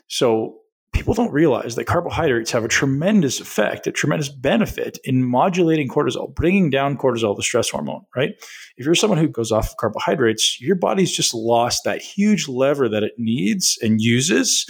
So 0.08 0.60
people 0.96 1.14
don't 1.14 1.34
realize 1.34 1.76
that 1.76 1.84
carbohydrates 1.84 2.52
have 2.52 2.64
a 2.64 2.70
tremendous 2.70 3.42
effect, 3.42 3.86
a 3.86 3.92
tremendous 3.92 4.30
benefit 4.30 4.98
in 5.04 5.26
modulating 5.26 5.90
cortisol, 5.90 6.34
bringing 6.34 6.70
down 6.70 6.98
cortisol, 6.98 7.36
the 7.36 7.44
stress 7.44 7.70
hormone, 7.70 8.06
right? 8.16 8.32
If 8.78 8.86
you're 8.86 8.96
someone 8.96 9.20
who 9.20 9.28
goes 9.28 9.52
off 9.52 9.72
of 9.72 9.78
carbohydrates, 9.78 10.62
your 10.62 10.78
body's 10.78 11.12
just 11.12 11.34
lost 11.34 11.84
that 11.84 12.02
huge 12.02 12.48
lever 12.48 12.88
that 12.88 13.04
it 13.04 13.12
needs 13.18 13.78
and 13.82 14.00
uses 14.00 14.66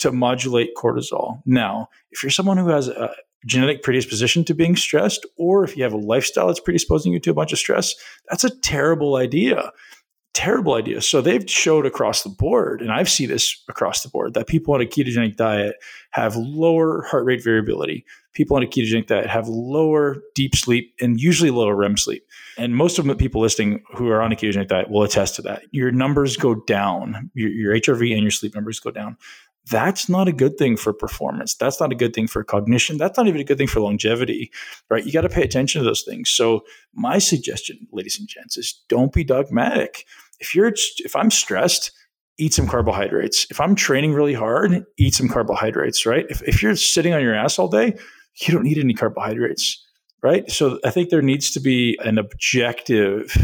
to 0.00 0.12
modulate 0.12 0.76
cortisol. 0.76 1.40
Now, 1.46 1.88
if 2.10 2.22
you're 2.22 2.28
someone 2.28 2.58
who 2.58 2.68
has 2.68 2.88
a 2.88 3.14
genetic 3.46 3.82
predisposition 3.82 4.44
to 4.44 4.54
being 4.54 4.76
stressed, 4.76 5.24
or 5.38 5.64
if 5.64 5.78
you 5.78 5.82
have 5.82 5.94
a 5.94 5.98
lifestyle 5.98 6.48
that's 6.48 6.60
predisposing 6.60 7.14
you 7.14 7.20
to 7.20 7.30
a 7.30 7.34
bunch 7.34 7.54
of 7.54 7.58
stress, 7.58 7.94
that's 8.28 8.44
a 8.44 8.54
terrible 8.60 9.16
idea 9.16 9.72
terrible 10.32 10.74
idea. 10.74 11.00
So 11.02 11.20
they've 11.20 11.48
showed 11.50 11.86
across 11.86 12.22
the 12.22 12.28
board, 12.28 12.80
and 12.80 12.92
I've 12.92 13.08
seen 13.08 13.28
this 13.28 13.62
across 13.68 14.02
the 14.02 14.08
board, 14.08 14.34
that 14.34 14.46
people 14.46 14.74
on 14.74 14.80
a 14.80 14.86
ketogenic 14.86 15.36
diet 15.36 15.76
have 16.10 16.36
lower 16.36 17.02
heart 17.02 17.24
rate 17.24 17.42
variability. 17.42 18.04
People 18.32 18.56
on 18.56 18.62
a 18.62 18.66
ketogenic 18.66 19.06
diet 19.06 19.26
have 19.26 19.48
lower 19.48 20.18
deep 20.34 20.54
sleep 20.54 20.94
and 21.00 21.20
usually 21.20 21.50
lower 21.50 21.74
REM 21.74 21.96
sleep. 21.96 22.24
And 22.56 22.76
most 22.76 22.98
of 22.98 23.04
the 23.04 23.16
people 23.16 23.40
listening 23.40 23.82
who 23.94 24.08
are 24.08 24.22
on 24.22 24.30
a 24.32 24.36
ketogenic 24.36 24.68
diet 24.68 24.88
will 24.88 25.02
attest 25.02 25.34
to 25.36 25.42
that. 25.42 25.64
Your 25.72 25.90
numbers 25.90 26.36
go 26.36 26.54
down, 26.54 27.30
your, 27.34 27.50
your 27.50 27.74
HRV 27.74 28.12
and 28.12 28.22
your 28.22 28.30
sleep 28.30 28.54
numbers 28.54 28.78
go 28.78 28.92
down. 28.92 29.16
That's 29.70 30.08
not 30.08 30.28
a 30.28 30.32
good 30.32 30.58
thing 30.58 30.76
for 30.76 30.92
performance. 30.92 31.54
That's 31.54 31.80
not 31.80 31.92
a 31.92 31.94
good 31.94 32.14
thing 32.14 32.26
for 32.26 32.42
cognition. 32.44 32.98
That's 32.98 33.16
not 33.16 33.28
even 33.28 33.40
a 33.40 33.44
good 33.44 33.58
thing 33.58 33.66
for 33.66 33.80
longevity, 33.80 34.50
right? 34.88 35.04
You 35.04 35.12
got 35.12 35.22
to 35.22 35.28
pay 35.28 35.42
attention 35.42 35.80
to 35.80 35.84
those 35.84 36.02
things. 36.02 36.30
So, 36.30 36.62
my 36.92 37.18
suggestion, 37.18 37.86
ladies 37.92 38.18
and 38.18 38.28
gents, 38.28 38.56
is 38.56 38.82
don't 38.88 39.12
be 39.12 39.24
dogmatic 39.24 40.06
if 40.40 40.54
you're 40.54 40.72
if 40.98 41.14
I'm 41.14 41.30
stressed, 41.30 41.92
eat 42.38 42.54
some 42.54 42.66
carbohydrates. 42.66 43.46
If 43.50 43.60
I'm 43.60 43.74
training 43.74 44.14
really 44.14 44.34
hard, 44.34 44.84
eat 44.96 45.14
some 45.14 45.28
carbohydrates, 45.28 46.06
right? 46.06 46.26
If, 46.28 46.42
if 46.42 46.62
you're 46.62 46.76
sitting 46.76 47.12
on 47.12 47.22
your 47.22 47.34
ass 47.34 47.58
all 47.58 47.68
day, 47.68 47.96
you 48.40 48.54
don't 48.54 48.64
need 48.64 48.78
any 48.78 48.94
carbohydrates, 48.94 49.86
right? 50.22 50.50
So 50.50 50.80
I 50.84 50.90
think 50.90 51.10
there 51.10 51.22
needs 51.22 51.50
to 51.52 51.60
be 51.60 51.98
an 52.02 52.18
objective 52.18 53.36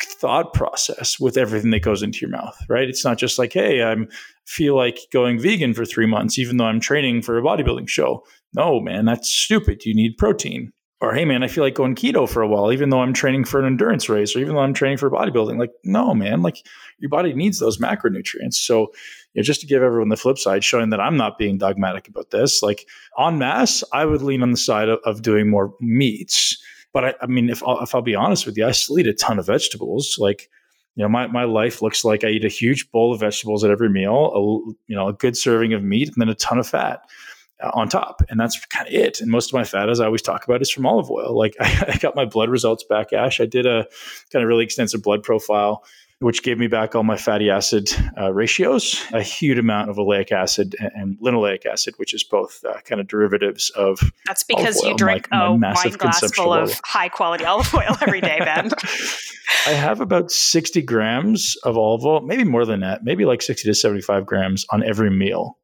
thought 0.00 0.54
process 0.54 1.18
with 1.18 1.36
everything 1.36 1.70
that 1.70 1.82
goes 1.82 2.02
into 2.02 2.20
your 2.20 2.30
mouth, 2.30 2.56
right? 2.68 2.88
It's 2.88 3.04
not 3.04 3.18
just 3.18 3.38
like, 3.38 3.52
hey, 3.52 3.82
I'm 3.82 4.08
feel 4.46 4.76
like 4.76 4.98
going 5.12 5.38
vegan 5.38 5.74
for 5.74 5.84
three 5.84 6.06
months, 6.06 6.38
even 6.38 6.56
though 6.56 6.64
I'm 6.64 6.80
training 6.80 7.22
for 7.22 7.38
a 7.38 7.42
bodybuilding 7.42 7.88
show. 7.88 8.24
No, 8.54 8.80
man, 8.80 9.04
that's 9.04 9.30
stupid. 9.30 9.84
You 9.84 9.94
need 9.94 10.18
protein 10.18 10.72
or 11.02 11.12
hey 11.12 11.24
man 11.26 11.42
i 11.42 11.48
feel 11.48 11.64
like 11.64 11.74
going 11.74 11.94
keto 11.94 12.26
for 12.26 12.40
a 12.40 12.48
while 12.48 12.72
even 12.72 12.88
though 12.88 13.02
i'm 13.02 13.12
training 13.12 13.44
for 13.44 13.60
an 13.60 13.66
endurance 13.66 14.08
race 14.08 14.34
or 14.34 14.38
even 14.38 14.54
though 14.54 14.60
i'm 14.60 14.72
training 14.72 14.96
for 14.96 15.10
bodybuilding 15.10 15.58
like 15.58 15.72
no 15.84 16.14
man 16.14 16.40
like 16.40 16.64
your 16.98 17.10
body 17.10 17.34
needs 17.34 17.58
those 17.58 17.78
macronutrients 17.78 18.54
so 18.54 18.92
you 19.34 19.40
know, 19.40 19.42
just 19.42 19.60
to 19.60 19.66
give 19.66 19.82
everyone 19.82 20.08
the 20.08 20.16
flip 20.16 20.38
side 20.38 20.64
showing 20.64 20.90
that 20.90 21.00
i'm 21.00 21.16
not 21.16 21.36
being 21.36 21.58
dogmatic 21.58 22.08
about 22.08 22.30
this 22.30 22.62
like 22.62 22.88
on 23.18 23.36
mass, 23.36 23.84
i 23.92 24.04
would 24.04 24.22
lean 24.22 24.42
on 24.42 24.52
the 24.52 24.56
side 24.56 24.88
of, 24.88 25.00
of 25.04 25.20
doing 25.20 25.50
more 25.50 25.74
meats 25.80 26.56
but 26.92 27.04
I, 27.04 27.14
I 27.22 27.26
mean 27.26 27.50
if 27.50 27.62
I'll, 27.62 27.80
if 27.80 27.94
I'll 27.94 28.02
be 28.02 28.14
honest 28.14 28.46
with 28.46 28.56
you 28.56 28.66
i 28.66 28.72
still 28.72 28.98
eat 28.98 29.06
a 29.06 29.14
ton 29.14 29.38
of 29.38 29.46
vegetables 29.46 30.16
like 30.18 30.48
you 30.94 31.02
know 31.02 31.08
my, 31.08 31.26
my 31.26 31.44
life 31.44 31.82
looks 31.82 32.04
like 32.04 32.24
i 32.24 32.28
eat 32.28 32.44
a 32.44 32.48
huge 32.48 32.90
bowl 32.90 33.12
of 33.12 33.20
vegetables 33.20 33.64
at 33.64 33.70
every 33.70 33.88
meal 33.88 34.32
a, 34.34 34.40
you 34.86 34.96
know 34.96 35.08
a 35.08 35.12
good 35.12 35.36
serving 35.36 35.72
of 35.72 35.82
meat 35.82 36.08
and 36.08 36.16
then 36.18 36.28
a 36.28 36.34
ton 36.34 36.58
of 36.58 36.66
fat 36.66 37.02
uh, 37.62 37.70
on 37.74 37.88
top. 37.88 38.22
And 38.28 38.40
that's 38.40 38.64
kind 38.66 38.88
of 38.88 38.92
it. 38.92 39.20
And 39.20 39.30
most 39.30 39.50
of 39.50 39.54
my 39.54 39.62
fat, 39.62 39.88
as 39.88 40.00
I 40.00 40.06
always 40.06 40.22
talk 40.22 40.44
about, 40.44 40.62
is 40.62 40.70
from 40.70 40.84
olive 40.84 41.10
oil. 41.10 41.36
Like 41.36 41.54
I, 41.60 41.84
I 41.94 41.98
got 41.98 42.16
my 42.16 42.24
blood 42.24 42.50
results 42.50 42.82
back, 42.82 43.12
Ash. 43.12 43.40
I 43.40 43.46
did 43.46 43.66
a 43.66 43.86
kind 44.32 44.42
of 44.42 44.48
really 44.48 44.64
extensive 44.64 45.02
blood 45.02 45.22
profile 45.22 45.84
which 46.22 46.44
gave 46.44 46.58
me 46.58 46.68
back 46.68 46.94
all 46.94 47.02
my 47.02 47.16
fatty 47.16 47.50
acid 47.50 47.90
uh, 48.18 48.32
ratios, 48.32 49.04
a 49.12 49.20
huge 49.20 49.58
amount 49.58 49.90
of 49.90 49.96
oleic 49.96 50.30
acid 50.30 50.76
and 50.94 51.18
linoleic 51.18 51.66
acid, 51.66 51.94
which 51.96 52.14
is 52.14 52.22
both 52.22 52.64
uh, 52.64 52.80
kind 52.82 53.00
of 53.00 53.08
derivatives 53.08 53.70
of. 53.70 53.98
That's 54.26 54.44
because 54.44 54.80
you 54.82 54.96
drink 54.96 55.28
my, 55.30 55.46
a 55.46 55.58
my 55.58 55.74
wine 55.74 55.92
glass 55.92 56.30
full 56.32 56.54
of 56.54 56.80
high 56.84 57.08
quality 57.08 57.44
olive 57.44 57.74
oil 57.74 57.96
every 58.00 58.20
day, 58.20 58.38
Ben. 58.38 58.70
I 59.66 59.70
have 59.70 60.00
about 60.00 60.30
60 60.30 60.80
grams 60.82 61.56
of 61.64 61.76
olive 61.76 62.04
oil, 62.04 62.20
maybe 62.20 62.44
more 62.44 62.64
than 62.64 62.80
that, 62.80 63.02
maybe 63.02 63.24
like 63.24 63.42
60 63.42 63.68
to 63.68 63.74
75 63.74 64.24
grams 64.24 64.64
on 64.70 64.84
every 64.84 65.10
meal, 65.10 65.58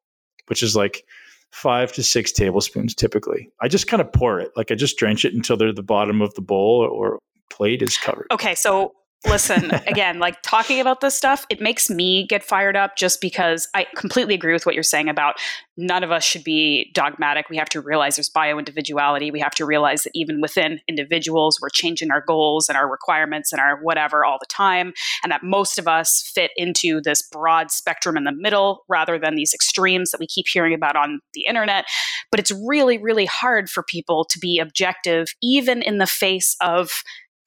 which 0.48 0.62
is 0.62 0.74
like 0.74 1.04
five 1.52 1.92
to 1.92 2.02
six 2.02 2.32
tablespoons 2.32 2.94
typically. 2.94 3.48
I 3.60 3.68
just 3.68 3.86
kind 3.86 4.00
of 4.00 4.12
pour 4.12 4.40
it, 4.40 4.50
like 4.56 4.72
I 4.72 4.74
just 4.74 4.98
drench 4.98 5.24
it 5.24 5.34
until 5.34 5.56
they're 5.56 5.72
the 5.72 5.82
bottom 5.82 6.20
of 6.20 6.34
the 6.34 6.42
bowl 6.42 6.80
or 6.80 7.20
plate 7.48 7.80
is 7.80 7.96
covered. 7.96 8.26
Okay, 8.32 8.54
so 8.54 8.92
listen 9.26 9.70
again 9.86 10.18
like 10.18 10.40
talking 10.42 10.80
about 10.80 11.00
this 11.00 11.14
stuff 11.14 11.46
it 11.50 11.60
makes 11.60 11.90
me 11.90 12.26
get 12.26 12.42
fired 12.42 12.76
up 12.76 12.96
just 12.96 13.20
because 13.20 13.68
i 13.74 13.86
completely 13.96 14.34
agree 14.34 14.52
with 14.52 14.66
what 14.66 14.74
you're 14.74 14.82
saying 14.82 15.08
about 15.08 15.36
none 15.78 16.02
of 16.02 16.10
us 16.10 16.24
should 16.24 16.42
be 16.42 16.90
dogmatic. 16.92 17.48
We 17.48 17.56
have 17.56 17.68
to 17.70 17.80
realize 17.80 18.16
there's 18.16 18.28
bio 18.28 18.58
individuality 18.58 19.30
we 19.30 19.40
have 19.40 19.54
to 19.54 19.64
realize 19.64 20.02
that 20.02 20.10
even 20.14 20.40
within 20.40 20.80
individuals 20.88 21.58
we're 21.62 21.68
changing 21.70 22.10
our 22.10 22.22
goals 22.26 22.68
and 22.68 22.76
our 22.76 22.90
requirements 22.90 23.52
and 23.52 23.60
our 23.60 23.80
whatever 23.80 24.24
all 24.24 24.38
the 24.40 24.46
time 24.46 24.92
and 25.22 25.30
that 25.30 25.44
most 25.44 25.78
of 25.78 25.86
us 25.86 26.30
fit 26.34 26.50
into 26.56 27.00
this 27.00 27.22
broad 27.30 27.70
spectrum 27.70 28.16
in 28.16 28.24
the 28.24 28.32
middle 28.32 28.84
rather 28.88 29.18
than 29.18 29.36
these 29.36 29.54
extremes 29.54 30.10
that 30.10 30.18
we 30.18 30.26
keep 30.26 30.46
hearing 30.48 30.74
about 30.74 30.96
on 30.96 31.20
the 31.34 31.46
internet. 31.46 31.86
But 32.30 32.40
it's 32.40 32.52
really 32.66 32.98
really 32.98 33.26
hard 33.26 33.70
for 33.70 33.84
people 33.84 34.24
to 34.24 34.38
be 34.38 34.58
objective 34.58 35.28
even 35.40 35.80
in 35.80 35.98
the 35.98 36.06
face 36.06 36.56
of 36.60 36.90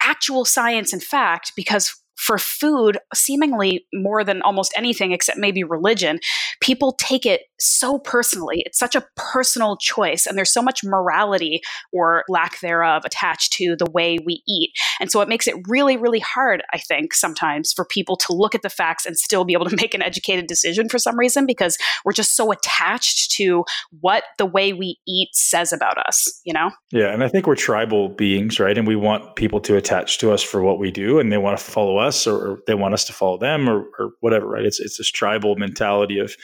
actual 0.02 0.46
science 0.46 0.94
and 0.94 1.04
fact 1.04 1.54
because 1.56 1.96
for 2.22 2.38
food, 2.38 3.00
seemingly 3.16 3.88
more 3.96 4.24
than 4.24 4.44
almost 4.44 4.72
anything 4.78 5.12
except 5.12 5.40
maybe 5.40 5.64
religion, 5.64 6.20
people 6.62 6.96
take 7.00 7.26
it 7.26 7.42
so 7.60 7.98
personally. 7.98 8.62
It's 8.64 8.78
such 8.78 8.96
a 8.96 9.04
personal 9.16 9.76
choice, 9.78 10.28
and 10.28 10.38
there's 10.38 10.54
so 10.54 10.62
much 10.62 10.84
morality 10.84 11.62
or 11.92 12.24
lack 12.30 12.60
thereof 12.60 13.02
attached 13.06 13.54
to 13.54 13.76
the 13.76 13.90
way 13.90 14.20
we 14.24 14.44
eat. 14.48 14.70
And 15.00 15.12
so 15.12 15.22
it 15.22 15.30
makes 15.30 15.48
it 15.48 15.56
really, 15.68 15.98
really 15.98 16.20
hard, 16.20 16.62
I 16.72 16.78
think, 16.78 17.16
sometimes 17.16 17.74
for 17.74 17.86
people 17.86 18.16
to 18.18 18.34
look 18.34 18.54
at 18.54 18.62
the 18.62 18.70
facts 18.70 19.08
and 19.08 19.18
still 19.18 19.44
be 19.44 19.54
able 19.54 19.66
to 19.66 19.76
make 19.82 19.96
an 19.96 20.04
educated 20.04 20.46
decision 20.46 20.90
for 20.90 21.00
some 21.00 21.18
reason 21.18 21.48
because 21.48 21.76
we're 22.06 22.14
just 22.14 22.36
so 22.36 22.52
attached 22.52 23.32
to 23.32 23.66
what 24.00 24.26
the 24.38 24.46
way 24.46 24.74
we 24.74 25.00
eat 25.08 25.30
says 25.34 25.74
about 25.74 25.98
us, 25.98 26.40
you 26.44 26.54
know? 26.54 26.70
Yeah. 26.92 27.12
And 27.12 27.24
I 27.24 27.30
think 27.30 27.48
we're 27.48 27.56
tribal 27.56 28.10
beings, 28.10 28.60
right? 28.60 28.78
And 28.78 28.88
we 28.88 28.96
want 28.96 29.36
people 29.36 29.60
to 29.62 29.76
attach 29.76 30.20
to 30.20 30.32
us 30.32 30.44
for 30.44 30.62
what 30.62 30.78
we 30.78 30.92
do 30.92 31.18
and 31.18 31.32
they 31.32 31.40
want 31.40 31.58
to 31.58 31.64
follow 31.64 31.98
us 31.98 32.11
us 32.12 32.28
or, 32.28 32.60
they 32.68 32.76
want 32.76 32.94
us 32.94 33.06
to 33.06 33.14
follow 33.14 33.38
them 33.38 33.70
or, 33.70 33.86
or 33.98 34.12
whatever, 34.20 34.48
right? 34.48 34.66
It's 34.66 34.80
it's 34.80 34.98
this 34.98 35.10
tribal 35.10 35.56
mentality 35.56 36.20
of 36.20 36.36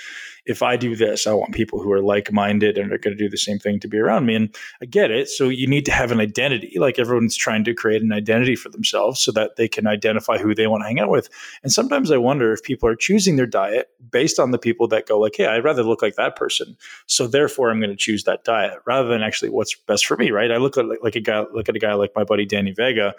if 0.47 0.63
I 0.63 0.77
do 0.77 0.95
this, 0.95 1.27
I 1.27 1.33
want 1.33 1.53
people 1.53 1.81
who 1.81 1.91
are 1.91 2.01
like 2.01 2.31
minded 2.31 2.77
and 2.77 2.91
are 2.93 2.97
going 2.97 3.15
to 3.15 3.21
do 3.21 3.29
the 3.29 3.37
same 3.37 3.59
thing 3.59 3.81
to 3.81 3.87
be 3.87 3.97
around 3.97 4.25
me. 4.25 4.35
And 4.35 4.55
I 4.81 4.85
get 4.85 5.11
it. 5.11 5.27
So 5.27 5.49
you 5.49 5.67
need 5.67 5.85
to 5.87 5.91
have 5.91 6.11
an 6.11 6.21
identity. 6.21 6.79
Like 6.79 6.97
everyone's 6.97 7.35
trying 7.35 7.65
to 7.65 7.73
create 7.73 8.01
an 8.01 8.13
identity 8.13 8.55
for 8.55 8.69
themselves 8.69 9.19
so 9.19 9.33
that 9.33 9.57
they 9.57 9.67
can 9.67 9.87
identify 9.87 10.37
who 10.37 10.55
they 10.55 10.67
want 10.67 10.83
to 10.83 10.87
hang 10.87 11.01
out 11.01 11.09
with. 11.09 11.29
And 11.63 11.71
sometimes 11.71 12.11
I 12.11 12.17
wonder 12.17 12.53
if 12.53 12.63
people 12.63 12.87
are 12.87 12.95
choosing 12.95 13.35
their 13.35 13.45
diet 13.45 13.89
based 14.09 14.39
on 14.39 14.51
the 14.51 14.57
people 14.57 14.87
that 14.87 15.05
go 15.05 15.19
like, 15.19 15.35
"Hey, 15.35 15.47
I'd 15.47 15.65
rather 15.65 15.83
look 15.83 16.01
like 16.01 16.15
that 16.15 16.37
person, 16.37 16.77
so 17.07 17.27
therefore 17.27 17.69
I'm 17.69 17.81
going 17.81 17.89
to 17.89 17.97
choose 17.97 18.23
that 18.23 18.45
diet," 18.45 18.79
rather 18.85 19.09
than 19.09 19.21
actually 19.21 19.49
what's 19.49 19.75
best 19.75 20.05
for 20.05 20.15
me. 20.15 20.31
Right? 20.31 20.51
I 20.51 20.57
look 20.57 20.77
at 20.77 20.85
like 21.03 21.17
a 21.17 21.21
guy, 21.21 21.43
look 21.53 21.67
at 21.67 21.75
a 21.75 21.79
guy 21.79 21.93
like 21.93 22.13
my 22.15 22.23
buddy 22.23 22.45
Danny 22.45 22.71
Vega 22.71 23.13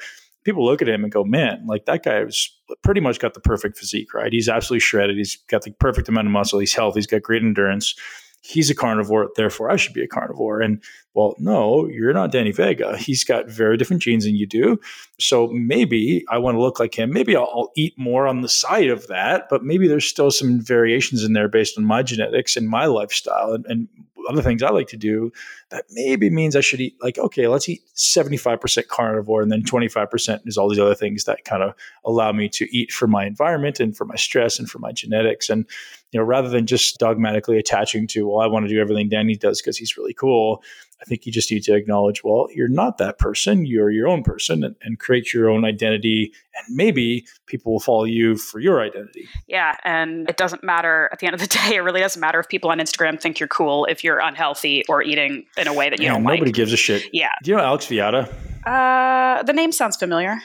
people 0.45 0.65
look 0.65 0.83
at 0.83 0.89
him 0.89 1.05
and 1.05 1.13
go, 1.13 1.25
man, 1.25 1.65
like 1.67 1.87
that 1.87 2.03
guy 2.03 2.25
was 2.25 2.51
pretty 2.83 3.01
much 3.01 3.19
got 3.19 3.35
the 3.35 3.41
perfect 3.41 3.77
physique, 3.77 4.15
right? 4.15 4.33
He's 4.33 4.49
absolutely 4.49 4.81
shredded. 4.81 5.17
He's 5.17 5.37
got 5.49 5.63
the 5.63 5.73
perfect 5.73 6.09
amount 6.09 6.27
of 6.27 6.33
muscle. 6.33 6.59
He's 6.59 6.75
healthy. 6.75 6.99
He's 6.99 7.07
got 7.07 7.23
great 7.23 7.43
endurance. 7.43 7.95
He's 8.41 8.71
a 8.71 8.75
carnivore, 8.75 9.31
therefore 9.37 9.71
I 9.71 9.77
should 9.77 9.95
be 9.95 10.03
a 10.03 10.09
carnivore. 10.09 10.61
And 10.61 10.83
well, 11.13 11.35
no, 11.39 11.89
you're 11.89 12.13
not 12.13 12.31
Danny 12.31 12.53
Vega. 12.53 12.97
He's 12.97 13.25
got 13.25 13.49
very 13.49 13.77
different 13.77 14.01
genes 14.01 14.25
than 14.25 14.37
you 14.37 14.47
do. 14.47 14.81
So 15.19 15.49
maybe 15.49 16.25
I 16.31 16.39
want 16.39 16.55
to 16.55 16.61
look 16.61 16.79
like 16.79 16.97
him. 16.97 17.13
Maybe 17.13 17.35
I'll, 17.37 17.51
I'll 17.53 17.73
eat 17.77 17.95
more 17.99 18.27
on 18.27 18.41
the 18.41 18.49
side 18.49 18.89
of 18.89 19.07
that, 19.09 19.49
but 19.51 19.65
maybe 19.65 19.89
there's 19.89 20.07
still 20.07 20.31
some 20.31 20.61
variations 20.61 21.25
in 21.25 21.33
there 21.33 21.49
based 21.49 21.77
on 21.77 21.85
my 21.85 22.03
genetics 22.03 22.57
and 22.57 22.69
my 22.69 22.87
lifestyle 22.87 23.53
and, 23.53 23.67
and 23.67 23.89
other 24.29 24.43
things 24.43 24.63
I 24.63 24.71
like 24.71 24.89
to 24.89 24.97
do 24.97 25.33
that 25.71 25.87
maybe 25.91 26.31
means 26.31 26.55
I 26.55 26.61
should 26.61 26.81
eat 26.81 26.97
like, 27.03 27.19
okay, 27.19 27.49
let's 27.49 27.69
eat 27.69 27.83
75% 27.97 28.87
carnivore 28.89 29.43
and 29.43 29.51
then 29.51 29.63
25% 29.63 30.47
is 30.47 30.57
all 30.57 30.69
these 30.69 30.79
other 30.79 30.95
things 30.95 31.25
that 31.25 31.45
kind 31.45 31.63
of 31.63 31.75
allow 32.05 32.31
me 32.33 32.49
to 32.51 32.77
eat 32.77 32.93
for 32.93 33.07
my 33.07 33.27
environment 33.27 33.81
and 33.81 33.97
for 33.97 34.05
my 34.05 34.17
stress 34.17 34.59
and 34.59 34.69
for 34.69 34.79
my 34.79 34.93
genetics. 34.93 35.49
And, 35.49 35.67
you 36.13 36.21
know, 36.21 36.25
rather 36.25 36.49
than 36.49 36.67
just 36.67 36.99
dogmatically 36.99 37.59
attaching 37.59 38.07
to, 38.09 38.29
well, 38.29 38.41
I 38.41 38.47
want 38.47 38.67
to 38.67 38.73
do 38.73 38.81
everything 38.81 39.09
Danny 39.09 39.37
does 39.37 39.61
because 39.61 39.77
he's 39.77 39.97
really 39.97 40.15
cool. 40.15 40.63
I 41.01 41.05
think 41.05 41.27
you 41.27 41.33
just 41.33 41.51
need 41.51 41.63
to 41.65 41.75
acknowledge, 41.75 42.25
well, 42.25 42.49
you're 42.53 42.67
not 42.69 42.99
that 42.99 43.19
person. 43.19 43.67
You're 43.67 43.91
your 43.91 44.09
own 44.09 44.25
person 44.25 44.65
and, 44.65 44.75
and, 44.83 44.99
create 44.99 45.33
your 45.33 45.49
own 45.49 45.65
identity. 45.65 46.33
And 46.57 46.75
maybe 46.75 47.25
people 47.47 47.73
will 47.73 47.81
follow 47.81 48.03
you 48.03 48.37
for 48.37 48.59
your 48.59 48.83
identity. 48.83 49.29
Yeah. 49.47 49.77
And 49.85 50.29
it 50.29 50.37
doesn't 50.37 50.65
matter 50.65 51.09
at 51.13 51.21
the 51.21 51.27
end 51.27 51.35
of 51.35 51.41
the 51.41 51.47
day. 51.69 51.77
It 51.77 51.81
really 51.81 52.01
doesn't 52.01 52.21
matter 52.21 52.41
if 52.41 52.49
people 52.49 52.71
on 52.71 52.79
Instagram 52.79 53.21
think 53.21 53.39
you're 53.39 53.49
cool 53.49 53.85
if 53.85 54.03
you're 54.03 54.19
unhealthy 54.19 54.85
or 54.89 55.01
eating 55.01 55.45
in 55.57 55.69
a 55.69 55.73
way 55.73 55.89
that 55.89 56.01
you 56.01 56.09
don't 56.09 56.25
nobody 56.25 56.47
like. 56.47 56.55
gives 56.55 56.73
a 56.73 56.77
shit. 56.77 57.05
Yeah. 57.13 57.29
Do 57.45 57.53
you 57.53 57.57
know 57.57 57.63
Alex 57.63 57.87
Viada? 57.87 58.33
Uh, 58.67 59.45
the 59.45 59.53
name 59.53 59.71
sounds 59.71 59.97
familiar. 59.97 60.41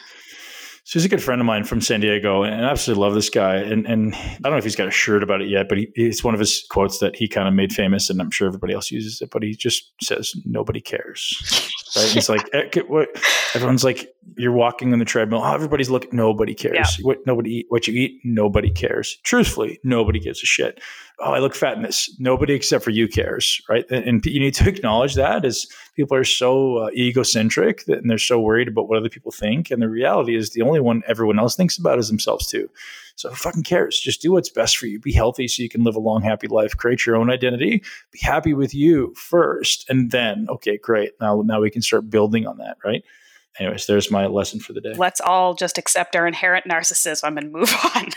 So 0.86 1.00
he's 1.00 1.06
a 1.06 1.10
good 1.10 1.24
friend 1.24 1.40
of 1.40 1.46
mine 1.46 1.64
from 1.64 1.80
San 1.80 2.02
Diego, 2.02 2.44
and 2.44 2.66
I 2.66 2.70
absolutely 2.70 3.02
love 3.02 3.14
this 3.14 3.30
guy. 3.30 3.56
And 3.56 3.86
and 3.88 4.14
I 4.16 4.38
don't 4.44 4.52
know 4.52 4.58
if 4.58 4.66
he's 4.66 4.76
got 4.76 4.88
a 4.88 4.92
shirt 4.92 5.24
about 5.24 5.42
it 5.42 5.48
yet, 5.48 5.70
but 5.70 5.78
he, 5.78 5.88
it's 5.96 6.24
one 6.26 6.34
of 6.34 6.42
his 6.42 6.66
quotes 6.70 7.00
that 7.00 7.16
he 7.16 7.28
kind 7.28 7.48
of 7.48 7.54
made 7.54 7.72
famous, 7.72 8.10
and 8.10 8.20
I'm 8.20 8.32
sure 8.32 8.48
everybody 8.48 8.74
else 8.74 8.92
uses 8.92 9.22
it. 9.22 9.30
But 9.32 9.44
he 9.44 9.56
just 9.56 9.94
says, 10.02 10.34
"Nobody 10.46 10.82
cares." 10.82 11.72
Right? 11.96 12.10
He's 12.10 12.28
like, 12.28 12.50
eh, 12.54 12.82
what? 12.88 13.10
Everyone's 13.54 13.84
like, 13.84 14.14
you're 14.38 14.52
walking 14.52 14.94
on 14.94 15.00
the 15.00 15.06
treadmill. 15.06 15.42
Oh, 15.44 15.54
everybody's 15.54 15.90
looking. 15.90 16.10
Nobody 16.14 16.56
cares. 16.56 16.76
Yeah. 16.76 17.06
What 17.06 17.20
nobody 17.28 17.58
eat. 17.58 17.66
What 17.70 17.88
you 17.88 17.94
eat. 17.94 18.20
Nobody 18.24 18.72
cares. 18.72 19.18
Truthfully, 19.24 19.80
nobody 19.84 20.20
gives 20.20 20.42
a 20.42 20.46
shit. 20.46 20.82
Oh, 21.20 21.32
I 21.32 21.40
look 21.40 21.56
fat 21.56 21.78
in 21.78 21.84
this. 21.84 22.14
Nobody 22.20 22.54
except 22.54 22.84
for 22.84 22.90
you 22.90 23.08
cares, 23.08 23.62
right? 23.70 23.86
And, 23.90 24.04
and 24.06 24.26
you 24.26 24.40
need 24.40 24.56
to 24.56 24.68
acknowledge 24.74 25.16
that 25.16 25.46
as 25.46 25.68
people 25.96 26.18
are 26.18 26.24
so 26.24 26.78
uh, 26.78 26.90
egocentric 26.92 27.86
that, 27.86 28.00
and 28.00 28.10
they're 28.10 28.18
so 28.18 28.40
worried 28.40 28.68
about 28.68 28.90
what 28.90 28.98
other 28.98 29.10
people 29.10 29.32
think. 29.32 29.72
And 29.72 29.82
the 29.82 29.90
reality 29.90 30.36
is, 30.36 30.52
the 30.52 30.62
only 30.62 30.80
one 30.80 31.04
everyone 31.08 31.40
else 31.40 31.56
thinks 31.56 31.78
about 31.78 32.00
is 32.00 32.08
themselves 32.08 32.48
too. 32.48 32.70
So 33.16 33.30
who 33.30 33.36
fucking 33.36 33.64
cares? 33.64 34.00
Just 34.00 34.22
do 34.22 34.32
what's 34.32 34.50
best 34.50 34.76
for 34.76 34.88
you. 34.88 35.00
Be 35.00 35.14
healthy 35.14 35.48
so 35.48 35.62
you 35.62 35.70
can 35.70 35.84
live 35.84 35.96
a 35.96 36.00
long, 36.00 36.24
happy 36.24 36.48
life. 36.48 36.76
Create 36.76 37.06
your 37.06 37.16
own 37.16 37.30
identity. 37.30 37.84
Be 38.12 38.20
happy 38.20 38.54
with 38.54 38.74
you 38.74 39.14
first, 39.16 39.88
and 39.90 40.12
then 40.12 40.48
okay, 40.50 40.78
great. 40.78 41.12
Now, 41.22 41.42
now 41.46 41.62
we 41.62 41.70
can 41.70 41.82
start 41.82 42.10
building 42.10 42.48
on 42.48 42.58
that, 42.58 42.78
right? 42.84 43.04
Anyways, 43.60 43.86
there's 43.86 44.10
my 44.10 44.26
lesson 44.26 44.60
for 44.60 44.74
the 44.74 44.82
day. 44.82 44.94
Let's 44.96 45.22
all 45.22 45.54
just 45.54 45.78
accept 45.78 46.16
our 46.16 46.26
inherent 46.26 46.66
narcissism 46.66 47.38
and 47.38 47.52
move 47.52 47.74
on. 47.96 48.10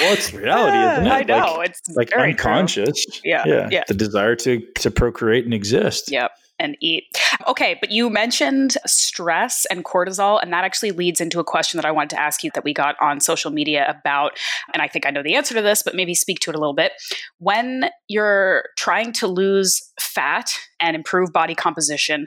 Well, 0.00 0.12
it's 0.12 0.32
reality, 0.32 0.78
isn't 0.78 1.06
it? 1.06 1.10
I 1.10 1.22
know. 1.22 1.54
Like, 1.56 1.70
it's 1.70 1.96
like 1.96 2.12
unconscious. 2.12 3.04
Yeah, 3.24 3.44
yeah. 3.46 3.68
Yeah. 3.70 3.84
The 3.88 3.94
desire 3.94 4.36
to 4.36 4.60
to 4.76 4.90
procreate 4.90 5.44
and 5.44 5.54
exist. 5.54 6.10
Yep 6.10 6.32
and 6.58 6.76
eat. 6.80 7.04
Okay, 7.46 7.76
but 7.80 7.90
you 7.90 8.10
mentioned 8.10 8.76
stress 8.86 9.64
and 9.66 9.84
cortisol, 9.84 10.40
and 10.42 10.52
that 10.52 10.64
actually 10.64 10.90
leads 10.90 11.20
into 11.20 11.40
a 11.40 11.44
question 11.44 11.78
that 11.78 11.84
I 11.84 11.90
wanted 11.90 12.10
to 12.10 12.20
ask 12.20 12.42
you 12.42 12.50
that 12.54 12.64
we 12.64 12.74
got 12.74 12.96
on 13.00 13.20
social 13.20 13.50
media 13.50 13.86
about, 13.88 14.32
and 14.72 14.82
I 14.82 14.88
think 14.88 15.06
I 15.06 15.10
know 15.10 15.22
the 15.22 15.36
answer 15.36 15.54
to 15.54 15.62
this, 15.62 15.82
but 15.82 15.94
maybe 15.94 16.14
speak 16.14 16.40
to 16.40 16.50
it 16.50 16.56
a 16.56 16.58
little 16.58 16.74
bit. 16.74 16.92
When 17.38 17.90
you're 18.08 18.64
trying 18.76 19.12
to 19.14 19.26
lose 19.26 19.80
fat 20.00 20.50
and 20.80 20.96
improve 20.96 21.32
body 21.32 21.54
composition, 21.54 22.26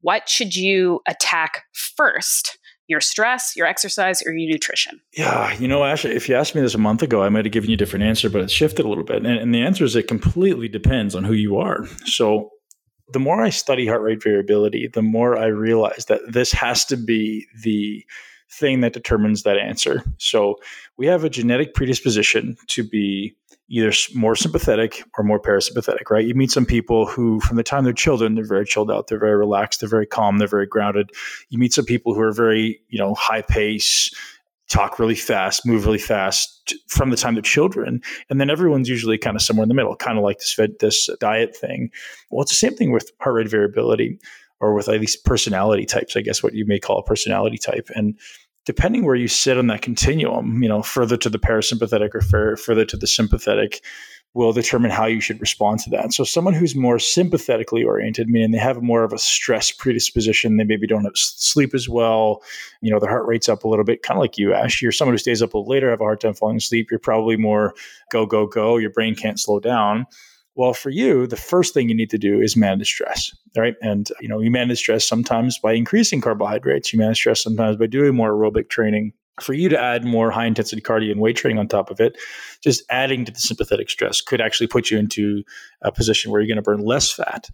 what 0.00 0.28
should 0.28 0.54
you 0.54 1.00
attack 1.08 1.64
first? 1.72 2.58
Your 2.88 3.00
stress, 3.00 3.54
your 3.56 3.66
exercise, 3.66 4.22
or 4.26 4.32
your 4.32 4.50
nutrition? 4.50 5.00
Yeah, 5.16 5.54
you 5.54 5.68
know, 5.68 5.84
Ash, 5.84 6.04
if 6.04 6.28
you 6.28 6.34
asked 6.34 6.54
me 6.54 6.60
this 6.60 6.74
a 6.74 6.78
month 6.78 7.02
ago, 7.02 7.22
I 7.22 7.28
might 7.28 7.44
have 7.44 7.52
given 7.52 7.70
you 7.70 7.74
a 7.74 7.78
different 7.78 8.04
answer, 8.04 8.28
but 8.28 8.42
it's 8.42 8.52
shifted 8.52 8.84
a 8.84 8.88
little 8.88 9.04
bit. 9.04 9.24
And, 9.24 9.38
and 9.38 9.54
the 9.54 9.62
answer 9.62 9.84
is 9.84 9.96
it 9.96 10.08
completely 10.08 10.68
depends 10.68 11.14
on 11.14 11.24
who 11.24 11.32
you 11.32 11.56
are. 11.58 11.86
So 12.04 12.50
the 13.12 13.20
more 13.20 13.42
I 13.42 13.50
study 13.50 13.86
heart 13.86 14.02
rate 14.02 14.22
variability, 14.22 14.88
the 14.88 15.02
more 15.02 15.38
I 15.38 15.46
realize 15.46 16.06
that 16.06 16.20
this 16.28 16.52
has 16.52 16.84
to 16.86 16.96
be 16.96 17.46
the 17.62 18.04
thing 18.50 18.80
that 18.80 18.92
determines 18.92 19.42
that 19.42 19.56
answer. 19.56 20.02
So 20.18 20.56
we 20.96 21.06
have 21.06 21.24
a 21.24 21.30
genetic 21.30 21.74
predisposition 21.74 22.56
to 22.68 22.82
be 22.82 23.34
either 23.72 23.90
more 24.14 24.36
sympathetic 24.36 25.02
or 25.16 25.24
more 25.24 25.40
parasympathetic, 25.40 26.10
right? 26.10 26.26
You 26.26 26.34
meet 26.34 26.50
some 26.50 26.66
people 26.66 27.06
who, 27.06 27.40
from 27.40 27.56
the 27.56 27.62
time 27.62 27.84
they're 27.84 27.94
children, 27.94 28.34
they're 28.34 28.46
very 28.46 28.66
chilled 28.66 28.90
out, 28.90 29.06
they're 29.08 29.18
very 29.18 29.36
relaxed, 29.36 29.80
they're 29.80 29.88
very 29.88 30.06
calm, 30.06 30.36
they're 30.36 30.46
very 30.46 30.66
grounded. 30.66 31.10
You 31.48 31.58
meet 31.58 31.72
some 31.72 31.86
people 31.86 32.14
who 32.14 32.20
are 32.20 32.32
very, 32.32 32.82
you 32.90 32.98
know, 32.98 33.14
high 33.14 33.40
pace, 33.40 34.10
talk 34.68 34.98
really 34.98 35.14
fast, 35.14 35.64
move 35.64 35.86
really 35.86 35.98
fast 35.98 36.74
from 36.88 37.08
the 37.08 37.16
time 37.16 37.34
they're 37.34 37.42
children. 37.42 38.02
And 38.28 38.38
then 38.38 38.50
everyone's 38.50 38.90
usually 38.90 39.16
kind 39.16 39.36
of 39.36 39.42
somewhere 39.42 39.62
in 39.62 39.68
the 39.68 39.74
middle, 39.74 39.96
kind 39.96 40.18
of 40.18 40.24
like 40.24 40.38
this, 40.38 40.58
this 40.80 41.08
diet 41.18 41.56
thing. 41.56 41.90
Well, 42.30 42.42
it's 42.42 42.52
the 42.52 42.56
same 42.56 42.76
thing 42.76 42.92
with 42.92 43.10
heart 43.20 43.36
rate 43.36 43.48
variability 43.48 44.18
or 44.60 44.74
with 44.74 44.88
at 44.90 45.00
least 45.00 45.24
personality 45.24 45.86
types, 45.86 46.14
I 46.14 46.20
guess 46.20 46.42
what 46.42 46.54
you 46.54 46.66
may 46.66 46.78
call 46.78 46.98
a 46.98 47.02
personality 47.02 47.56
type. 47.56 47.88
And 47.94 48.18
depending 48.64 49.04
where 49.04 49.16
you 49.16 49.28
sit 49.28 49.58
on 49.58 49.66
that 49.68 49.82
continuum, 49.82 50.62
you 50.62 50.68
know, 50.68 50.82
further 50.82 51.16
to 51.16 51.28
the 51.28 51.38
parasympathetic 51.38 52.14
or 52.14 52.56
further 52.56 52.84
to 52.84 52.96
the 52.96 53.06
sympathetic, 53.06 53.82
will 54.34 54.52
determine 54.52 54.90
how 54.90 55.04
you 55.04 55.20
should 55.20 55.40
respond 55.40 55.78
to 55.80 55.90
that. 55.90 56.12
So, 56.12 56.24
someone 56.24 56.54
who's 56.54 56.74
more 56.74 56.98
sympathetically 56.98 57.84
oriented, 57.84 58.28
meaning 58.28 58.50
they 58.50 58.58
have 58.58 58.82
more 58.82 59.04
of 59.04 59.12
a 59.12 59.18
stress 59.18 59.70
predisposition, 59.70 60.56
they 60.56 60.64
maybe 60.64 60.86
don't 60.86 61.06
sleep 61.14 61.74
as 61.74 61.88
well, 61.88 62.42
you 62.80 62.90
know, 62.90 62.98
their 62.98 63.10
heart 63.10 63.26
rate's 63.26 63.48
up 63.48 63.64
a 63.64 63.68
little 63.68 63.84
bit, 63.84 64.02
kind 64.02 64.16
of 64.16 64.22
like 64.22 64.38
you, 64.38 64.54
Ash. 64.54 64.80
You're 64.80 64.92
someone 64.92 65.14
who 65.14 65.18
stays 65.18 65.42
up 65.42 65.50
later, 65.54 65.90
have 65.90 66.00
a 66.00 66.04
hard 66.04 66.20
time 66.20 66.34
falling 66.34 66.56
asleep. 66.56 66.90
You're 66.90 67.00
probably 67.00 67.36
more 67.36 67.74
go, 68.10 68.24
go, 68.24 68.46
go. 68.46 68.78
Your 68.78 68.90
brain 68.90 69.14
can't 69.14 69.38
slow 69.38 69.60
down. 69.60 70.06
Well, 70.54 70.74
for 70.74 70.90
you, 70.90 71.26
the 71.26 71.36
first 71.36 71.72
thing 71.72 71.88
you 71.88 71.94
need 71.94 72.10
to 72.10 72.18
do 72.18 72.40
is 72.40 72.56
manage 72.56 72.88
stress, 72.88 73.34
right? 73.56 73.74
And 73.80 74.08
you 74.20 74.28
know, 74.28 74.40
you 74.40 74.50
manage 74.50 74.78
stress 74.78 75.06
sometimes 75.06 75.58
by 75.58 75.72
increasing 75.72 76.20
carbohydrates. 76.20 76.92
You 76.92 76.98
manage 76.98 77.18
stress 77.18 77.42
sometimes 77.42 77.76
by 77.76 77.86
doing 77.86 78.14
more 78.14 78.32
aerobic 78.32 78.68
training 78.68 79.12
for 79.40 79.54
you 79.54 79.70
to 79.70 79.80
add 79.80 80.04
more 80.04 80.30
high 80.30 80.44
intensity 80.44 80.82
cardio 80.82 81.10
and 81.10 81.20
weight 81.20 81.36
training 81.36 81.58
on 81.58 81.66
top 81.66 81.90
of 81.90 82.00
it, 82.00 82.18
just 82.62 82.84
adding 82.90 83.24
to 83.24 83.32
the 83.32 83.40
sympathetic 83.40 83.88
stress 83.88 84.20
could 84.20 84.42
actually 84.42 84.66
put 84.66 84.90
you 84.90 84.98
into 84.98 85.42
a 85.80 85.90
position 85.90 86.30
where 86.30 86.40
you're 86.40 86.48
going 86.48 86.56
to 86.56 86.62
burn 86.62 86.80
less 86.80 87.10
fat 87.10 87.48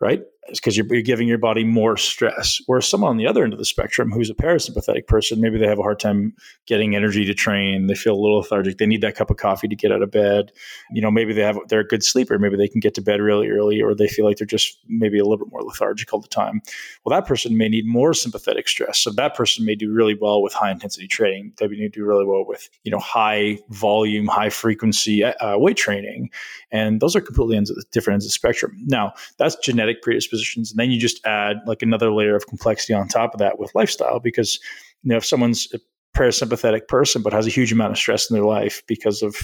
right? 0.00 0.22
It's 0.48 0.60
because 0.60 0.76
you're, 0.76 0.86
you're, 0.86 1.02
giving 1.02 1.28
your 1.28 1.38
body 1.38 1.64
more 1.64 1.96
stress. 1.96 2.60
Whereas 2.66 2.86
someone 2.86 3.10
on 3.10 3.16
the 3.16 3.26
other 3.26 3.44
end 3.44 3.52
of 3.52 3.58
the 3.58 3.64
spectrum 3.64 4.10
who's 4.10 4.28
a 4.28 4.34
parasympathetic 4.34 5.06
person, 5.06 5.40
maybe 5.40 5.58
they 5.58 5.66
have 5.66 5.78
a 5.78 5.82
hard 5.82 5.98
time 5.98 6.34
getting 6.66 6.94
energy 6.94 7.24
to 7.24 7.34
train. 7.34 7.86
They 7.86 7.94
feel 7.94 8.14
a 8.14 8.20
little 8.20 8.38
lethargic. 8.38 8.78
They 8.78 8.86
need 8.86 9.00
that 9.00 9.14
cup 9.14 9.30
of 9.30 9.38
coffee 9.38 9.68
to 9.68 9.76
get 9.76 9.90
out 9.90 10.02
of 10.02 10.10
bed. 10.10 10.52
You 10.92 11.00
know, 11.00 11.10
maybe 11.10 11.32
they 11.32 11.42
have 11.42 11.58
they're 11.68 11.80
a 11.80 11.86
good 11.86 12.02
sleeper. 12.02 12.38
Maybe 12.38 12.56
they 12.56 12.68
can 12.68 12.80
get 12.80 12.94
to 12.94 13.00
bed 13.00 13.20
really 13.20 13.48
early, 13.48 13.80
or 13.80 13.94
they 13.94 14.08
feel 14.08 14.24
like 14.26 14.36
they're 14.36 14.46
just 14.46 14.78
maybe 14.86 15.18
a 15.18 15.24
little 15.24 15.38
bit 15.38 15.50
more 15.50 15.62
lethargic 15.62 16.12
all 16.12 16.20
the 16.20 16.28
time. 16.28 16.60
Well, 17.04 17.18
that 17.18 17.26
person 17.26 17.56
may 17.56 17.68
need 17.68 17.86
more 17.86 18.12
sympathetic 18.12 18.68
stress. 18.68 18.98
So 18.98 19.10
that 19.12 19.34
person 19.34 19.64
may 19.64 19.74
do 19.74 19.90
really 19.92 20.14
well 20.14 20.42
with 20.42 20.52
high 20.52 20.70
intensity 20.70 21.08
training. 21.08 21.54
They 21.58 21.68
may 21.68 21.88
do 21.88 22.04
really 22.04 22.26
well 22.26 22.44
with 22.46 22.68
you 22.84 22.92
know 22.92 22.98
high 22.98 23.58
volume, 23.70 24.26
high 24.26 24.50
frequency 24.50 25.24
uh, 25.24 25.58
weight 25.58 25.76
training, 25.76 26.30
and 26.70 27.00
those 27.00 27.16
are 27.16 27.20
completely 27.20 27.56
ends 27.56 27.70
of 27.70 27.76
the 27.76 27.84
different 27.92 28.16
ends 28.16 28.26
of 28.26 28.28
the 28.28 28.32
spectrum. 28.32 28.76
Now 28.86 29.14
that's 29.38 29.56
genetic 29.56 29.88
genetic 29.88 30.02
predispositions. 30.38 30.70
And 30.70 30.78
then 30.78 30.90
you 30.90 31.00
just 31.00 31.24
add 31.26 31.58
like 31.66 31.82
another 31.82 32.12
layer 32.12 32.36
of 32.36 32.46
complexity 32.46 32.94
on 32.94 33.08
top 33.08 33.34
of 33.34 33.38
that 33.38 33.58
with 33.58 33.74
lifestyle 33.74 34.20
because, 34.20 34.58
you 35.02 35.10
know, 35.10 35.16
if 35.16 35.26
someone's 35.26 35.68
a 35.74 35.78
parasympathetic 36.16 36.88
person 36.88 37.22
but 37.22 37.32
has 37.32 37.46
a 37.46 37.50
huge 37.50 37.72
amount 37.72 37.92
of 37.92 37.98
stress 37.98 38.30
in 38.30 38.34
their 38.34 38.44
life 38.44 38.82
because 38.86 39.22
of 39.22 39.36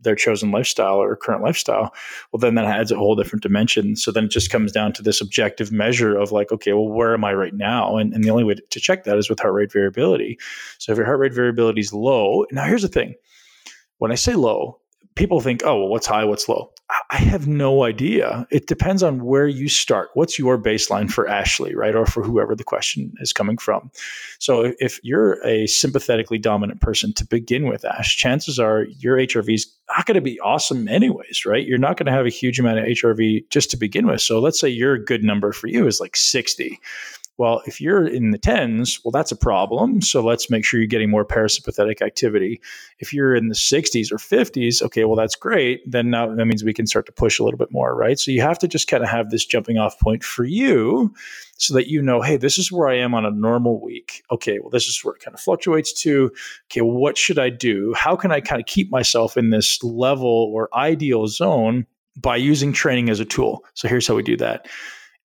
their 0.00 0.16
chosen 0.16 0.50
lifestyle 0.50 0.96
or 0.96 1.14
current 1.14 1.42
lifestyle, 1.42 1.94
well, 2.32 2.40
then 2.40 2.56
that 2.56 2.64
adds 2.64 2.90
a 2.90 2.96
whole 2.96 3.14
different 3.14 3.42
dimension. 3.42 3.94
So 3.94 4.10
then 4.10 4.24
it 4.24 4.30
just 4.30 4.50
comes 4.50 4.72
down 4.72 4.92
to 4.94 5.02
this 5.02 5.20
objective 5.20 5.70
measure 5.70 6.16
of 6.16 6.32
like, 6.32 6.50
okay, 6.50 6.72
well, 6.72 6.88
where 6.88 7.14
am 7.14 7.24
I 7.24 7.34
right 7.34 7.54
now? 7.54 7.96
And, 7.96 8.12
and 8.12 8.24
the 8.24 8.30
only 8.30 8.44
way 8.44 8.54
to 8.54 8.80
check 8.80 9.04
that 9.04 9.18
is 9.18 9.30
with 9.30 9.38
heart 9.38 9.54
rate 9.54 9.72
variability. 9.72 10.38
So 10.78 10.90
if 10.92 10.98
your 10.98 11.06
heart 11.06 11.20
rate 11.20 11.34
variability 11.34 11.80
is 11.80 11.92
low, 11.92 12.44
now 12.50 12.64
here's 12.64 12.82
the 12.82 12.88
thing 12.88 13.14
when 13.98 14.10
I 14.10 14.16
say 14.16 14.34
low, 14.34 14.80
people 15.14 15.40
think, 15.40 15.62
oh, 15.64 15.78
well, 15.78 15.88
what's 15.88 16.06
high, 16.06 16.24
what's 16.24 16.48
low? 16.48 16.72
I 17.10 17.16
have 17.16 17.46
no 17.46 17.84
idea. 17.84 18.46
It 18.50 18.66
depends 18.66 19.02
on 19.02 19.24
where 19.24 19.46
you 19.46 19.68
start. 19.68 20.08
What's 20.14 20.38
your 20.38 20.56
baseline 20.56 21.10
for 21.10 21.28
Ashley, 21.28 21.74
right? 21.74 21.94
Or 21.94 22.06
for 22.06 22.22
whoever 22.22 22.54
the 22.54 22.64
question 22.64 23.12
is 23.20 23.32
coming 23.32 23.58
from. 23.58 23.90
So 24.38 24.72
if 24.78 24.98
you're 25.02 25.44
a 25.46 25.66
sympathetically 25.66 26.38
dominant 26.38 26.80
person 26.80 27.12
to 27.14 27.26
begin 27.26 27.66
with, 27.66 27.84
Ash, 27.84 28.16
chances 28.16 28.58
are 28.58 28.84
your 28.98 29.18
HRV 29.18 29.52
is 29.52 29.66
not 29.88 30.06
going 30.06 30.14
to 30.14 30.22
be 30.22 30.40
awesome 30.40 30.88
anyways, 30.88 31.44
right? 31.44 31.66
You're 31.66 31.76
not 31.78 31.98
going 31.98 32.06
to 32.06 32.12
have 32.12 32.26
a 32.26 32.30
huge 32.30 32.58
amount 32.58 32.78
of 32.78 32.84
HRV 32.86 33.50
just 33.50 33.70
to 33.70 33.76
begin 33.76 34.06
with. 34.06 34.22
So 34.22 34.38
let's 34.38 34.58
say 34.60 34.68
your 34.68 34.98
good 34.98 35.22
number 35.22 35.52
for 35.52 35.66
you 35.66 35.86
is 35.86 36.00
like 36.00 36.16
60. 36.16 36.78
Well, 37.38 37.62
if 37.66 37.80
you're 37.80 38.04
in 38.04 38.32
the 38.32 38.38
tens, 38.38 39.00
well, 39.04 39.12
that's 39.12 39.30
a 39.30 39.36
problem. 39.36 40.02
So 40.02 40.22
let's 40.22 40.50
make 40.50 40.64
sure 40.64 40.80
you're 40.80 40.88
getting 40.88 41.08
more 41.08 41.24
parasympathetic 41.24 42.02
activity. 42.02 42.60
If 42.98 43.12
you're 43.12 43.36
in 43.36 43.46
the 43.46 43.54
60s 43.54 44.10
or 44.10 44.16
50s, 44.16 44.82
okay, 44.82 45.04
well, 45.04 45.14
that's 45.14 45.36
great. 45.36 45.88
Then 45.88 46.10
now 46.10 46.34
that 46.34 46.46
means 46.46 46.64
we 46.64 46.74
can 46.74 46.88
start 46.88 47.06
to 47.06 47.12
push 47.12 47.38
a 47.38 47.44
little 47.44 47.56
bit 47.56 47.70
more, 47.70 47.94
right? 47.94 48.18
So 48.18 48.32
you 48.32 48.42
have 48.42 48.58
to 48.58 48.68
just 48.68 48.88
kind 48.88 49.04
of 49.04 49.08
have 49.08 49.30
this 49.30 49.46
jumping 49.46 49.78
off 49.78 50.00
point 50.00 50.24
for 50.24 50.44
you 50.44 51.14
so 51.58 51.74
that 51.74 51.88
you 51.88 52.02
know, 52.02 52.20
hey, 52.22 52.38
this 52.38 52.58
is 52.58 52.72
where 52.72 52.88
I 52.88 52.98
am 52.98 53.14
on 53.14 53.24
a 53.24 53.30
normal 53.30 53.80
week. 53.80 54.24
Okay, 54.32 54.58
well, 54.58 54.70
this 54.70 54.88
is 54.88 55.04
where 55.04 55.14
it 55.14 55.22
kind 55.22 55.34
of 55.34 55.40
fluctuates 55.40 55.92
to. 56.02 56.32
Okay, 56.66 56.80
what 56.80 57.16
should 57.16 57.38
I 57.38 57.50
do? 57.50 57.94
How 57.96 58.16
can 58.16 58.32
I 58.32 58.40
kind 58.40 58.60
of 58.60 58.66
keep 58.66 58.90
myself 58.90 59.36
in 59.36 59.50
this 59.50 59.80
level 59.84 60.50
or 60.52 60.68
ideal 60.74 61.28
zone? 61.28 61.86
by 62.20 62.36
using 62.36 62.72
training 62.72 63.08
as 63.10 63.20
a 63.20 63.24
tool. 63.24 63.64
So 63.74 63.86
here's 63.86 64.06
how 64.06 64.16
we 64.16 64.22
do 64.22 64.36
that. 64.38 64.66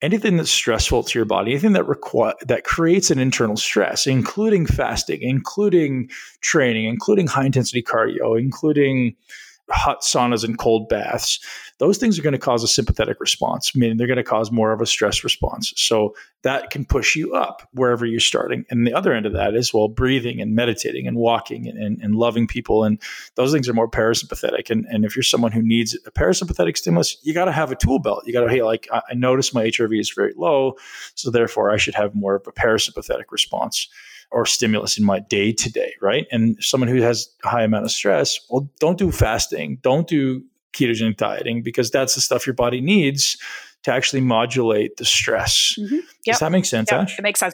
Anything 0.04 0.36
that's 0.36 0.52
stressful 0.52 1.04
to 1.04 1.18
your 1.18 1.26
body, 1.26 1.52
anything 1.52 1.72
that 1.74 1.86
that 2.46 2.66
creates 2.66 3.10
an 3.10 3.20
internal 3.20 3.56
stress, 3.56 4.06
including 4.06 4.66
fasting, 4.66 5.22
including 5.22 6.10
training, 6.42 6.86
including 6.86 7.26
high 7.26 7.46
intensity 7.46 7.82
cardio, 7.82 8.38
including 8.38 9.16
hot 9.69 10.02
saunas 10.02 10.43
and 10.43 10.58
cold 10.58 10.89
baths, 10.89 11.39
those 11.80 11.97
things 11.97 12.19
are 12.19 12.21
going 12.21 12.34
to 12.34 12.39
cause 12.39 12.63
a 12.63 12.67
sympathetic 12.67 13.19
response, 13.19 13.76
meaning 13.76 13.97
they're 13.97 14.08
going 14.08 14.17
to 14.17 14.23
cause 14.23 14.52
more 14.52 14.71
of 14.71 14.82
a 14.82 14.86
stress 14.86 15.23
response. 15.23 15.73
So 15.76 16.15
that 16.43 16.69
can 16.69 16.86
push 16.86 17.15
you 17.15 17.34
up 17.34 17.67
wherever 17.73 18.06
you're 18.06 18.19
starting. 18.19 18.65
And 18.69 18.86
the 18.86 18.93
other 18.93 19.13
end 19.13 19.26
of 19.26 19.34
that 19.34 19.56
is, 19.56 19.73
well, 19.73 19.88
breathing 19.88 20.41
and 20.41 20.56
meditating 20.56 21.08
and 21.08 21.17
walking 21.17 21.67
and, 21.67 21.78
and, 21.78 22.02
and 22.02 22.15
loving 22.15 22.47
people. 22.47 22.84
And 22.84 23.02
those 23.36 23.52
things 23.52 23.67
are 23.67 23.73
more 23.73 23.89
parasympathetic. 23.89 24.69
And, 24.69 24.86
and 24.89 25.06
if 25.06 25.15
you're 25.15 25.23
someone 25.23 25.52
who 25.52 25.62
needs 25.62 25.97
a 26.06 26.12
parasympathetic 26.12 26.78
stimulus, 26.78 27.17
you 27.23 27.34
got 27.34 27.45
to 27.45 27.52
have 27.52 27.71
a 27.71 27.76
tool 27.76 27.99
belt. 27.99 28.23
You 28.26 28.34
got 28.34 28.41
to, 28.41 28.49
hey, 28.49 28.62
like, 28.62 28.88
I, 28.91 29.02
I 29.10 29.13
notice 29.13 29.54
my 29.54 29.65
HRV 29.65 29.99
is 29.99 30.12
very 30.12 30.34
low. 30.38 30.76
So 31.15 31.32
therefore, 31.32 31.71
I 31.71 31.78
should 31.78 31.95
have 31.95 32.13
more 32.13 32.36
of 32.36 32.47
a 32.47 32.52
parasympathetic 32.52 33.32
response 33.32 33.88
or 34.34 34.46
stimulus 34.46 34.98
in 34.98 35.06
my 35.06 35.19
day 35.19 35.54
to 35.54 35.72
day, 35.72 35.93
right? 36.02 36.26
And 36.32 36.58
someone 36.60 36.89
who 36.89 37.02
has 37.02 37.30
a 37.43 37.50
high 37.50 37.63
amount 37.63 37.86
of 37.86 37.91
stress, 37.91 38.39
well, 38.50 38.69
don't 38.80 38.98
do 38.98 39.12
fasting, 39.12 39.78
don't 39.82 40.08
do 40.08 40.43
ketogenic 40.74 41.17
dieting 41.17 41.62
because 41.62 41.91
that's 41.91 42.15
the 42.15 42.22
stuff 42.22 42.48
your 42.48 42.56
body 42.56 42.82
needs 42.82 43.38
to 43.84 43.93
actually 43.93 44.22
modulate 44.22 44.98
the 44.98 45.06
stress. 45.06 45.76
Mm-hmm. 45.78 45.96
Yep. 45.96 46.06
Does 46.26 46.39
that 46.39 46.52
make 46.52 46.65
sense, 46.65 46.91
yep. 46.91 47.10
It 47.17 47.22
makes 47.22 47.39
sense. 47.39 47.54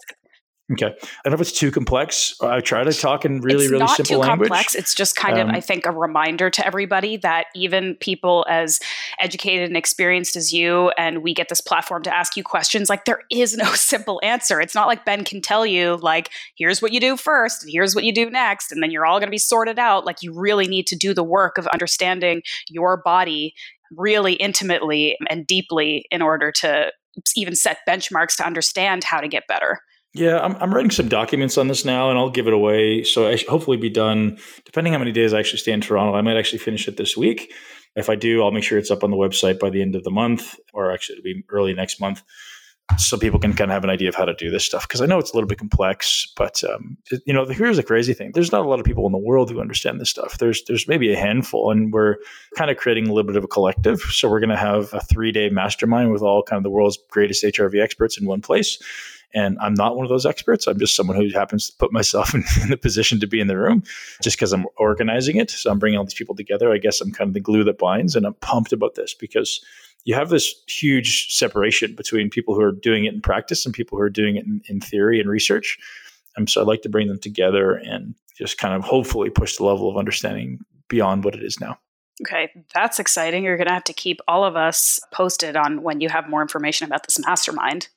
Okay. 0.72 0.86
I 0.86 0.90
don't 1.24 1.32
know 1.32 1.34
if 1.34 1.42
it's 1.42 1.52
too 1.52 1.72
complex. 1.72 2.36
I 2.42 2.60
try 2.60 2.84
to 2.84 2.94
talk 2.94 3.26
in 3.26 3.42
really, 3.42 3.66
it's 3.66 3.72
really 3.72 3.80
not 3.80 3.96
simple 3.96 4.16
too 4.16 4.20
language. 4.20 4.50
complex. 4.50 4.76
It's 4.76 4.94
just 4.94 5.16
kind 5.16 5.40
um, 5.40 5.50
of, 5.50 5.56
I 5.56 5.62
think, 5.62 5.88
a 5.88 5.92
reminder 5.92 6.52
to 6.52 6.66
everybody 6.66 7.18
that 7.18 7.48
even 7.56 7.96
people 7.96 8.46
as 8.48 8.80
educated 9.20 9.68
and 9.68 9.76
experienced 9.76 10.36
as 10.36 10.54
you, 10.54 10.90
and 10.98 11.24
we 11.24 11.34
get 11.34 11.50
this 11.50 11.60
platform 11.60 12.04
to 12.04 12.16
ask 12.16 12.38
you 12.38 12.44
questions, 12.44 12.88
like 12.88 13.06
there 13.06 13.22
is 13.32 13.58
no 13.58 13.66
simple 13.74 14.20
answer. 14.24 14.62
It's 14.62 14.76
not 14.76 14.88
like 14.88 15.06
Ben 15.06 15.24
can 15.24 15.42
tell 15.42 15.66
you, 15.66 15.98
like, 16.02 16.30
here's 16.56 16.84
what 16.84 16.92
you 16.92 17.00
do 17.00 17.18
first, 17.18 17.64
and 17.64 17.72
here's 17.72 17.96
what 17.96 18.04
you 18.04 18.14
do 18.14 18.30
next, 18.30 18.72
and 18.72 18.84
then 18.84 18.92
you're 18.92 19.08
all 19.08 19.20
going 19.20 19.28
to 19.28 19.32
be 19.32 19.40
sorted 19.40 19.80
out. 19.80 20.06
Like, 20.06 20.22
you 20.22 20.34
really 20.34 20.68
need 20.68 20.86
to 20.88 20.96
do 20.96 21.16
the 21.16 21.24
work 21.24 21.58
of 21.58 21.66
understanding 21.68 22.44
your 22.70 23.02
body 23.04 23.56
really 23.98 24.34
intimately 24.34 25.18
and 25.30 25.48
deeply 25.48 26.06
in 26.12 26.22
order 26.22 26.52
to 26.52 26.92
even 27.36 27.56
set 27.56 27.80
benchmarks 27.88 28.36
to 28.38 28.46
understand 28.46 29.04
how 29.04 29.20
to 29.20 29.28
get 29.28 29.48
better. 29.48 29.80
Yeah, 30.14 30.40
I'm, 30.40 30.56
I'm 30.56 30.74
writing 30.74 30.92
some 30.92 31.08
documents 31.08 31.58
on 31.58 31.68
this 31.68 31.86
now, 31.86 32.10
and 32.10 32.18
I'll 32.18 32.32
give 32.32 32.48
it 32.48 32.54
away. 32.54 33.04
So 33.04 33.28
I 33.28 33.36
should 33.36 33.50
hopefully 33.50 33.78
be 33.78 33.90
done. 33.90 34.40
Depending 34.66 34.94
how 34.94 35.00
many 35.00 35.12
days 35.12 35.34
I 35.34 35.40
actually 35.40 35.60
stay 35.60 35.72
in 35.72 35.82
Toronto, 35.82 36.16
I 36.16 36.22
might 36.22 36.38
actually 36.38 36.60
finish 36.60 36.88
it 36.88 36.98
this 36.98 37.16
week. 37.16 37.54
If 37.96 38.10
I 38.10 38.16
do, 38.16 38.44
I'll 38.44 38.52
make 38.52 38.64
sure 38.64 38.78
it's 38.78 38.92
up 38.92 39.04
on 39.04 39.12
the 39.12 39.18
website 39.18 39.60
by 39.60 39.70
the 39.70 39.82
end 39.82 39.96
of 39.96 40.04
the 40.04 40.12
month, 40.12 40.56
or 40.74 40.92
actually 40.92 41.18
it'll 41.18 41.24
be 41.24 41.44
early 41.50 41.74
next 41.74 42.00
month, 42.00 42.24
so 42.98 43.18
people 43.18 43.40
can 43.40 43.54
kind 43.54 43.72
of 43.72 43.74
have 43.74 43.84
an 43.84 43.90
idea 43.90 44.10
of 44.10 44.16
how 44.16 44.26
to 44.26 44.34
do 44.34 44.50
this 44.50 44.66
stuff. 44.66 44.88
Because 44.88 45.02
I 45.02 45.06
know 45.06 45.20
it's 45.20 45.32
a 45.32 45.36
little 45.36 45.48
bit 45.48 45.58
complex, 45.58 46.32
but 46.36 46.64
um, 46.64 46.98
you 47.26 47.34
know, 47.34 47.46
here's 47.46 47.78
the 47.78 47.84
crazy 47.84 48.14
thing: 48.14 48.32
there's 48.34 48.52
not 48.52 48.66
a 48.66 48.70
lot 48.70 48.80
of 48.80 48.86
people 48.86 49.06
in 49.06 49.12
the 49.12 49.18
world 49.18 49.52
who 49.52 49.62
understand 49.62 50.00
this 50.00 50.10
stuff. 50.10 50.38
There's 50.38 50.64
there's 50.66 50.88
maybe 50.88 51.14
a 51.14 51.18
handful, 51.18 51.72
and 51.72 51.94
we're 51.94 52.18
kind 52.56 52.72
of 52.72 52.78
creating 52.78 53.08
a 53.08 53.14
little 53.14 53.28
bit 53.28 53.38
of 53.38 53.44
a 53.44 53.48
collective. 53.48 54.02
So 54.02 54.30
we're 54.30 54.40
going 54.40 54.50
to 54.50 54.58
have 54.58 54.94
a 54.94 55.02
three 55.02 55.32
day 55.32 55.50
mastermind 55.50 56.12
with 56.12 56.22
all 56.22 56.44
kind 56.44 56.58
of 56.58 56.64
the 56.64 56.70
world's 56.70 56.98
greatest 57.10 57.44
HRV 57.44 57.82
experts 57.82 58.18
in 58.18 58.26
one 58.26 58.42
place 58.42 58.80
and 59.34 59.58
I'm 59.60 59.74
not 59.74 59.96
one 59.96 60.06
of 60.06 60.10
those 60.10 60.26
experts. 60.26 60.68
I'm 60.68 60.80
just 60.80 60.96
someone 60.96 61.16
who 61.16 61.30
happens 61.30 61.70
to 61.70 61.78
put 61.78 61.92
myself 61.92 62.34
in, 62.34 62.44
in 62.62 62.70
the 62.70 62.78
position 62.78 63.20
to 63.20 63.28
be 63.28 63.40
in 63.40 63.48
the 63.48 63.58
room 63.58 63.84
just 64.22 64.38
because 64.38 64.54
I'm 64.54 64.66
organizing 64.78 65.38
it. 65.38 65.52
So 65.52 65.72
I'm 65.72 65.80
bringing 65.80 65.98
all 65.98 66.06
these 66.06 66.14
people 66.14 66.36
together. 66.36 66.72
I 66.72 66.78
guess 66.78 67.02
I'm 67.02 67.12
kind 67.12 67.28
of 67.28 67.34
the 67.34 67.40
glue 67.40 67.64
that 67.66 67.78
binds, 67.78 68.16
and 68.16 68.26
I'm 68.26 68.34
pumped 68.36 68.74
about 68.74 68.96
this 68.96 69.14
because 69.14 69.64
you 70.06 70.16
have 70.16 70.30
this 70.30 70.54
huge 70.68 71.34
separation 71.36 71.96
between 71.96 72.30
people 72.30 72.56
who 72.56 72.62
are 72.62 72.72
doing 72.72 73.06
it 73.06 73.14
in 73.14 73.22
practice 73.22 73.66
and 73.66 73.76
people 73.76 73.98
who 73.98 74.04
are 74.04 74.10
doing 74.10 74.36
it 74.36 74.46
in, 74.46 74.62
in 74.68 74.80
theory 74.80 75.20
and 75.20 75.30
research. 75.30 75.78
And 76.36 76.50
so 76.50 76.62
I'd 76.62 76.68
like 76.68 76.82
to 76.84 76.90
bring 76.90 77.08
them 77.08 77.20
together 77.20 77.74
and 77.76 78.16
just 78.38 78.58
kind 78.58 78.74
of 78.74 78.84
hopefully 78.84 79.30
push 79.30 79.58
the 79.58 79.66
level 79.66 79.90
of 79.90 79.98
understanding 79.98 80.60
beyond 80.88 81.24
what 81.24 81.36
it 81.36 81.44
is 81.44 81.60
now. 81.60 81.78
Okay, 82.22 82.52
that's 82.74 83.00
exciting. 83.00 83.44
You're 83.44 83.58
going 83.58 83.68
to 83.68 83.74
have 83.74 83.84
to 83.86 83.94
keep 83.94 84.20
all 84.28 84.44
of 84.44 84.56
us 84.56 85.00
posted 85.14 85.56
on 85.56 85.84
when 85.84 86.02
you 86.02 86.10
have 86.10 86.30
more 86.30 86.42
information 86.42 86.86
about 86.86 87.06
this 87.06 87.20
mastermind. 87.20 87.88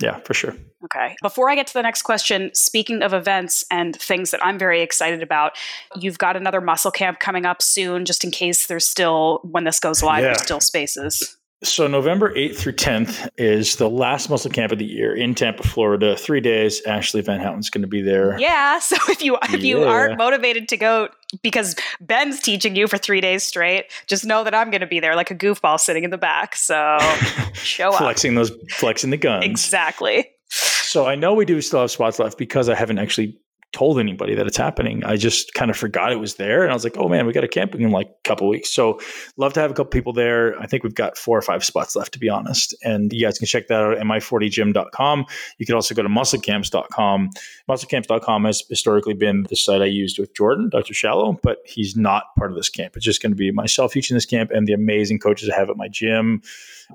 Yeah, 0.00 0.18
for 0.20 0.34
sure. 0.34 0.54
Okay. 0.84 1.14
Before 1.22 1.48
I 1.48 1.54
get 1.54 1.68
to 1.68 1.74
the 1.74 1.82
next 1.82 2.02
question, 2.02 2.50
speaking 2.54 3.02
of 3.02 3.12
events 3.12 3.64
and 3.70 3.94
things 3.94 4.32
that 4.32 4.44
I'm 4.44 4.58
very 4.58 4.82
excited 4.82 5.22
about, 5.22 5.52
you've 5.96 6.18
got 6.18 6.36
another 6.36 6.60
muscle 6.60 6.90
camp 6.90 7.20
coming 7.20 7.44
up 7.44 7.62
soon, 7.62 8.04
just 8.04 8.24
in 8.24 8.30
case 8.30 8.66
there's 8.66 8.86
still, 8.86 9.40
when 9.44 9.64
this 9.64 9.78
goes 9.78 10.02
live, 10.02 10.22
yeah. 10.22 10.28
there's 10.28 10.42
still 10.42 10.60
spaces. 10.60 11.36
So 11.64 11.86
November 11.86 12.34
8th 12.34 12.56
through 12.56 12.72
10th 12.72 13.28
is 13.38 13.76
the 13.76 13.88
last 13.88 14.28
muscle 14.28 14.50
camp 14.50 14.72
of 14.72 14.78
the 14.78 14.84
year 14.84 15.14
in 15.14 15.34
Tampa, 15.34 15.62
Florida. 15.62 16.16
Three 16.16 16.40
days. 16.40 16.82
Ashley 16.86 17.20
Van 17.20 17.40
Houten's 17.40 17.70
going 17.70 17.82
to 17.82 17.88
be 17.88 18.02
there. 18.02 18.38
Yeah. 18.38 18.80
So 18.80 18.96
if 19.08 19.22
you 19.22 19.38
if 19.44 19.62
you 19.62 19.84
aren't 19.84 20.18
motivated 20.18 20.68
to 20.68 20.76
go 20.76 21.08
because 21.42 21.76
Ben's 22.00 22.40
teaching 22.40 22.76
you 22.76 22.88
for 22.88 22.98
three 22.98 23.20
days 23.20 23.42
straight, 23.42 23.86
just 24.06 24.26
know 24.26 24.44
that 24.44 24.54
I'm 24.54 24.70
going 24.70 24.80
to 24.80 24.86
be 24.86 25.00
there 25.00 25.16
like 25.16 25.30
a 25.30 25.34
goofball 25.34 25.80
sitting 25.80 26.04
in 26.04 26.10
the 26.10 26.18
back. 26.18 26.56
So 26.56 26.98
show 27.54 27.90
up, 27.90 27.98
flexing 27.98 28.34
those, 28.34 28.50
flexing 28.70 29.10
the 29.10 29.16
guns. 29.16 29.44
Exactly. 29.44 30.28
So 30.48 31.06
I 31.06 31.14
know 31.14 31.32
we 31.32 31.46
do 31.46 31.60
still 31.62 31.80
have 31.80 31.90
spots 31.90 32.18
left 32.18 32.36
because 32.36 32.68
I 32.68 32.74
haven't 32.74 32.98
actually 32.98 33.38
told 33.72 33.98
anybody 33.98 34.34
that 34.34 34.46
it's 34.46 34.56
happening. 34.56 35.02
I 35.04 35.16
just 35.16 35.54
kind 35.54 35.70
of 35.70 35.76
forgot 35.76 36.12
it 36.12 36.16
was 36.16 36.34
there. 36.34 36.62
And 36.62 36.70
I 36.70 36.74
was 36.74 36.84
like, 36.84 36.96
oh 36.98 37.08
man, 37.08 37.26
we 37.26 37.32
got 37.32 37.44
a 37.44 37.48
camping 37.48 37.80
in 37.80 37.90
like 37.90 38.08
a 38.08 38.28
couple 38.28 38.48
weeks. 38.48 38.70
So 38.70 39.00
love 39.36 39.54
to 39.54 39.60
have 39.60 39.70
a 39.70 39.74
couple 39.74 39.86
people 39.86 40.12
there. 40.12 40.58
I 40.60 40.66
think 40.66 40.84
we've 40.84 40.94
got 40.94 41.16
four 41.16 41.38
or 41.38 41.42
five 41.42 41.64
spots 41.64 41.96
left, 41.96 42.12
to 42.12 42.18
be 42.18 42.28
honest. 42.28 42.74
And 42.84 43.12
you 43.12 43.24
guys 43.24 43.38
can 43.38 43.46
check 43.46 43.68
that 43.68 43.80
out 43.80 43.98
at 43.98 44.04
mi40gym.com. 44.04 45.26
You 45.58 45.66
can 45.66 45.74
also 45.74 45.94
go 45.94 46.02
to 46.02 46.08
musclecamps.com. 46.08 47.30
Musclecamps.com 47.68 48.44
has 48.44 48.62
historically 48.68 49.14
been 49.14 49.44
the 49.48 49.56
site 49.56 49.80
I 49.80 49.86
used 49.86 50.18
with 50.18 50.34
Jordan, 50.34 50.68
Dr. 50.68 50.92
Shallow, 50.92 51.38
but 51.42 51.58
he's 51.64 51.96
not 51.96 52.24
part 52.36 52.50
of 52.50 52.56
this 52.56 52.68
camp. 52.68 52.96
It's 52.96 53.04
just 53.04 53.22
going 53.22 53.32
to 53.32 53.36
be 53.36 53.50
myself 53.50 53.92
teaching 53.92 54.14
this 54.14 54.26
camp 54.26 54.50
and 54.50 54.66
the 54.66 54.74
amazing 54.74 55.18
coaches 55.18 55.48
I 55.48 55.58
have 55.58 55.70
at 55.70 55.76
my 55.76 55.88
gym 55.88 56.42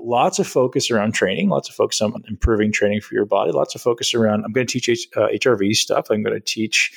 lots 0.01 0.39
of 0.39 0.47
focus 0.47 0.91
around 0.91 1.13
training, 1.13 1.49
lots 1.49 1.69
of 1.69 1.75
focus 1.75 2.01
on 2.01 2.13
improving 2.27 2.71
training 2.71 3.01
for 3.01 3.13
your 3.13 3.25
body, 3.25 3.51
lots 3.51 3.75
of 3.75 3.81
focus 3.81 4.13
around, 4.13 4.43
I'm 4.45 4.51
going 4.51 4.67
to 4.67 4.71
teach 4.71 4.89
H, 4.89 5.07
uh, 5.15 5.27
HRV 5.27 5.75
stuff. 5.75 6.07
I'm 6.09 6.23
going 6.23 6.35
to 6.35 6.39
teach 6.39 6.91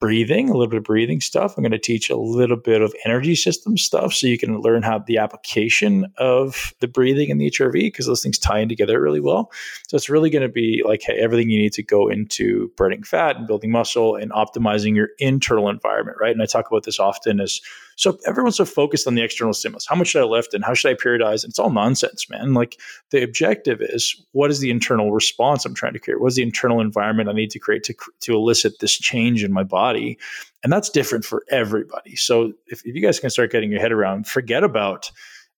breathing, 0.00 0.50
a 0.50 0.52
little 0.52 0.66
bit 0.66 0.76
of 0.76 0.84
breathing 0.84 1.20
stuff. 1.20 1.56
I'm 1.56 1.62
going 1.62 1.72
to 1.72 1.78
teach 1.78 2.10
a 2.10 2.16
little 2.16 2.56
bit 2.56 2.82
of 2.82 2.94
energy 3.04 3.34
system 3.34 3.78
stuff 3.78 4.12
so 4.12 4.26
you 4.26 4.36
can 4.36 4.60
learn 4.60 4.82
how 4.82 4.98
the 4.98 5.18
application 5.18 6.06
of 6.18 6.74
the 6.80 6.88
breathing 6.88 7.30
and 7.30 7.40
the 7.40 7.50
HRV 7.50 7.72
because 7.72 8.06
those 8.06 8.22
things 8.22 8.38
tie 8.38 8.58
in 8.58 8.68
together 8.68 9.00
really 9.00 9.20
well. 9.20 9.50
So 9.88 9.96
it's 9.96 10.10
really 10.10 10.30
going 10.30 10.42
to 10.42 10.48
be 10.48 10.82
like 10.84 11.02
hey, 11.02 11.18
everything 11.18 11.48
you 11.48 11.58
need 11.58 11.72
to 11.74 11.82
go 11.82 12.08
into 12.08 12.70
burning 12.76 13.02
fat 13.02 13.36
and 13.36 13.46
building 13.46 13.70
muscle 13.70 14.16
and 14.16 14.30
optimizing 14.32 14.94
your 14.94 15.08
internal 15.18 15.68
environment, 15.68 16.18
right? 16.20 16.32
And 16.32 16.42
I 16.42 16.46
talk 16.46 16.66
about 16.68 16.82
this 16.82 16.98
often 16.98 17.40
as 17.40 17.60
so 17.96 18.18
everyone's 18.26 18.56
so 18.56 18.64
focused 18.64 19.06
on 19.06 19.14
the 19.14 19.22
external 19.22 19.52
stimulus. 19.52 19.86
How 19.86 19.96
much 19.96 20.08
should 20.08 20.22
I 20.22 20.26
lift 20.26 20.54
and 20.54 20.64
how 20.64 20.74
should 20.74 20.90
I 20.90 20.94
periodize? 20.94 21.44
And 21.44 21.50
it's 21.50 21.58
all 21.58 21.70
nonsense, 21.70 22.28
man. 22.28 22.54
Like 22.54 22.80
the 23.10 23.22
objective 23.22 23.80
is 23.80 24.20
what 24.32 24.50
is 24.50 24.60
the 24.60 24.70
internal 24.70 25.12
response 25.12 25.64
I'm 25.64 25.74
trying 25.74 25.92
to 25.94 25.98
create? 25.98 26.20
What 26.20 26.28
is 26.28 26.36
the 26.36 26.42
internal 26.42 26.80
environment 26.80 27.28
I 27.28 27.32
need 27.32 27.50
to 27.50 27.58
create 27.58 27.84
to, 27.84 27.94
to 28.20 28.34
elicit 28.34 28.80
this 28.80 28.92
change 28.92 29.44
in 29.44 29.52
my 29.52 29.64
body? 29.64 30.18
And 30.62 30.72
that's 30.72 30.88
different 30.88 31.24
for 31.24 31.44
everybody. 31.50 32.16
So 32.16 32.52
if, 32.68 32.84
if 32.86 32.94
you 32.94 33.02
guys 33.02 33.20
can 33.20 33.30
start 33.30 33.52
getting 33.52 33.70
your 33.70 33.80
head 33.80 33.92
around, 33.92 34.26
forget 34.26 34.64
about 34.64 35.10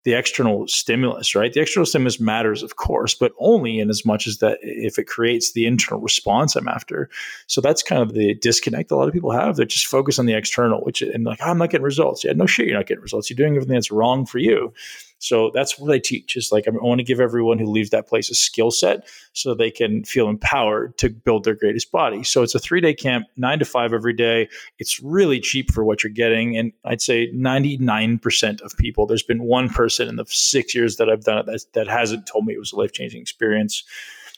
the 0.07 0.14
external 0.14 0.69
stimulus, 0.69 1.35
right? 1.35 1.53
The 1.53 1.61
external 1.61 1.85
stimulus 1.85 2.21
matters, 2.21 2.62
of 2.62 2.77
course, 2.77 3.12
but 3.12 3.33
only 3.40 3.81
in 3.81 3.90
as 3.90 4.07
much 4.07 4.29
as 4.29 4.38
that 4.38 4.59
if 4.62 5.01
it 5.01 5.09
creates 5.09 5.51
the 5.51 5.66
internal 5.66 6.01
response 6.01 6.55
I'm 6.55 6.69
after. 6.69 7.11
So 7.49 7.61
that's 7.61 7.83
kind 7.83 8.01
of 8.01 8.14
the 8.14 8.35
disconnect 8.35 8.92
a 8.92 8.97
lot 8.97 9.09
of 9.09 9.14
people 9.14 9.33
have. 9.33 9.57
They're 9.57 9.66
just 9.66 9.87
focused 9.87 10.21
on 10.21 10.27
the 10.27 10.35
external, 10.35 10.81
which 10.83 11.03
and 11.03 11.25
like, 11.25 11.40
oh, 11.42 11.51
I'm 11.51 11.59
not 11.59 11.71
getting 11.71 11.85
results. 11.85 12.23
Yeah, 12.23 12.35
no 12.35 12.47
shit, 12.47 12.69
you're 12.69 12.77
not 12.77 12.87
getting 12.87 13.03
results. 13.03 13.29
You're 13.29 13.37
doing 13.37 13.57
everything 13.57 13.75
that's 13.75 13.90
wrong 13.90 14.27
for 14.27 14.38
you. 14.38 14.73
So 15.18 15.50
that's 15.55 15.79
what 15.79 15.92
I 15.92 15.98
teach. 15.98 16.37
Is 16.37 16.50
like 16.52 16.68
I 16.68 16.70
want 16.70 16.98
to 16.98 17.05
give 17.05 17.20
everyone 17.20 17.59
who 17.59 17.66
leaves 17.66 17.90
that 17.90 18.07
place 18.07 18.31
a 18.31 18.35
skill 18.35 18.70
set 18.70 19.09
so 19.33 19.55
they 19.55 19.70
can 19.70 20.05
feel 20.05 20.29
empowered 20.29 20.98
to 20.98 21.09
build 21.09 21.44
their 21.44 21.55
greatest 21.55 21.90
body. 21.90 22.22
So 22.22 22.42
it's 22.42 22.55
a 22.55 22.59
three 22.59 22.81
day 22.81 22.94
camp, 22.94 23.26
nine 23.37 23.59
to 23.59 23.64
five 23.64 23.92
every 23.92 24.12
day. 24.12 24.48
It's 24.79 25.00
really 25.02 25.40
cheap 25.40 25.72
for 25.72 25.85
what 25.85 26.02
you're 26.02 26.12
getting, 26.12 26.57
and 26.57 26.72
I'd 26.85 27.02
say 27.02 27.31
99 27.33 28.18
percent 28.18 28.61
of 28.61 28.76
people. 28.79 29.07
There's 29.07 29.22
been 29.22 29.42
one 29.42 29.68
person 29.68 30.09
in 30.09 30.16
the 30.16 30.26
six 30.29 30.74
years 30.74 30.96
that 30.96 31.09
I've 31.09 31.24
done 31.24 31.38
it 31.38 31.46
that, 31.46 31.64
that 31.74 31.88
hasn't 31.88 32.26
told 32.26 32.46
me 32.46 32.55
it 32.55 32.59
was 32.59 32.72
a 32.72 32.76
life 32.76 32.92
changing 32.92 33.20
experience. 33.20 33.85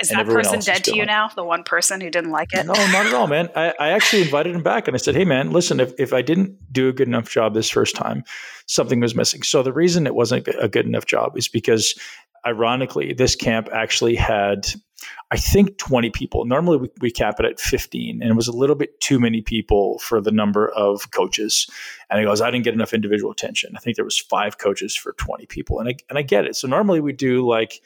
Is 0.01 0.11
that 0.11 0.27
person 0.27 0.61
dead 0.61 0.85
to 0.85 0.95
you 0.95 1.05
now? 1.05 1.29
The 1.29 1.45
one 1.45 1.65
person 1.65 2.01
who 2.01 2.09
didn't 2.09 2.31
like 2.31 2.53
it? 2.53 2.67
No, 2.67 2.73
not 2.73 3.07
at 3.07 3.15
all, 3.15 3.27
man. 3.27 3.49
I, 3.57 3.75
I 3.81 3.89
actually 3.89 4.23
invited 4.23 4.55
him 4.55 4.63
back 4.63 4.87
and 4.87 4.95
I 4.95 4.99
said, 4.99 5.17
hey, 5.17 5.25
man, 5.25 5.51
listen, 5.51 5.81
if, 5.81 5.93
if 5.99 6.13
I 6.13 6.23
didn't 6.23 6.57
do 6.73 6.89
a 6.89 6.93
good 6.93 7.09
enough 7.09 7.29
job 7.29 7.55
this 7.55 7.69
first 7.69 7.97
time, 7.97 8.23
something 8.67 9.01
was 9.01 9.17
missing. 9.17 9.43
So 9.43 9.63
the 9.63 9.73
reason 9.73 10.07
it 10.07 10.15
wasn't 10.15 10.49
a 10.61 10.69
good 10.69 10.87
enough 10.87 11.07
job 11.07 11.37
is 11.37 11.49
because 11.49 11.99
ironically, 12.47 13.13
this 13.13 13.35
camp 13.35 13.69
actually 13.73 14.15
had 14.15 14.67
I 15.31 15.37
think 15.37 15.79
20 15.79 16.11
people. 16.11 16.45
Normally 16.45 16.77
we, 16.79 16.91
we 17.01 17.11
cap 17.11 17.39
it 17.39 17.47
at 17.47 17.61
15, 17.61 18.21
and 18.21 18.31
it 18.31 18.35
was 18.35 18.49
a 18.49 18.53
little 18.53 18.75
bit 18.75 19.01
too 19.01 19.21
many 19.21 19.43
people 19.43 19.99
for 19.99 20.21
the 20.21 20.33
number 20.33 20.69
of 20.71 21.11
coaches. 21.11 21.69
And 22.11 22.19
he 22.19 22.25
goes, 22.25 22.41
I 22.41 22.51
didn't 22.51 22.65
get 22.65 22.75
enough 22.75 22.93
individual 22.93 23.31
attention. 23.31 23.75
I 23.77 23.81
think 23.81 23.97
there 23.97 24.05
was 24.05 24.19
five 24.19 24.59
coaches 24.59 24.97
for 24.97 25.13
20 25.13 25.47
people. 25.47 25.79
And 25.79 25.89
I, 25.91 25.97
and 26.09 26.19
I 26.19 26.23
get 26.23 26.47
it. 26.47 26.57
So 26.57 26.67
normally 26.67 27.01
we 27.01 27.13
do 27.13 27.47
like, 27.47 27.81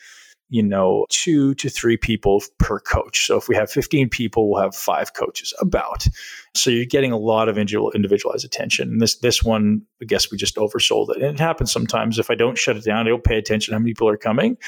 you 0.52 0.62
know, 0.62 1.06
two 1.08 1.54
to 1.54 1.70
three 1.70 1.96
people 1.96 2.42
per 2.58 2.78
coach. 2.78 3.26
So 3.26 3.38
if 3.38 3.48
we 3.48 3.56
have 3.56 3.70
15 3.70 4.10
people, 4.10 4.50
we'll 4.50 4.60
have 4.60 4.76
five 4.76 5.14
coaches 5.14 5.54
about. 5.60 6.06
So 6.54 6.68
you're 6.68 6.84
getting 6.84 7.10
a 7.10 7.16
lot 7.16 7.48
of 7.48 7.56
individualized 7.56 8.44
attention. 8.44 8.90
And 8.90 9.00
this 9.00 9.16
this 9.16 9.42
one, 9.42 9.80
I 10.02 10.04
guess 10.04 10.30
we 10.30 10.36
just 10.36 10.56
oversold 10.56 11.08
it. 11.08 11.22
And 11.22 11.34
it 11.34 11.40
happens 11.40 11.72
sometimes. 11.72 12.18
If 12.18 12.30
I 12.30 12.34
don't 12.34 12.58
shut 12.58 12.76
it 12.76 12.84
down, 12.84 13.06
I 13.06 13.08
don't 13.08 13.24
pay 13.24 13.38
attention 13.38 13.72
how 13.72 13.78
many 13.78 13.92
people 13.92 14.10
are 14.10 14.18
coming 14.18 14.58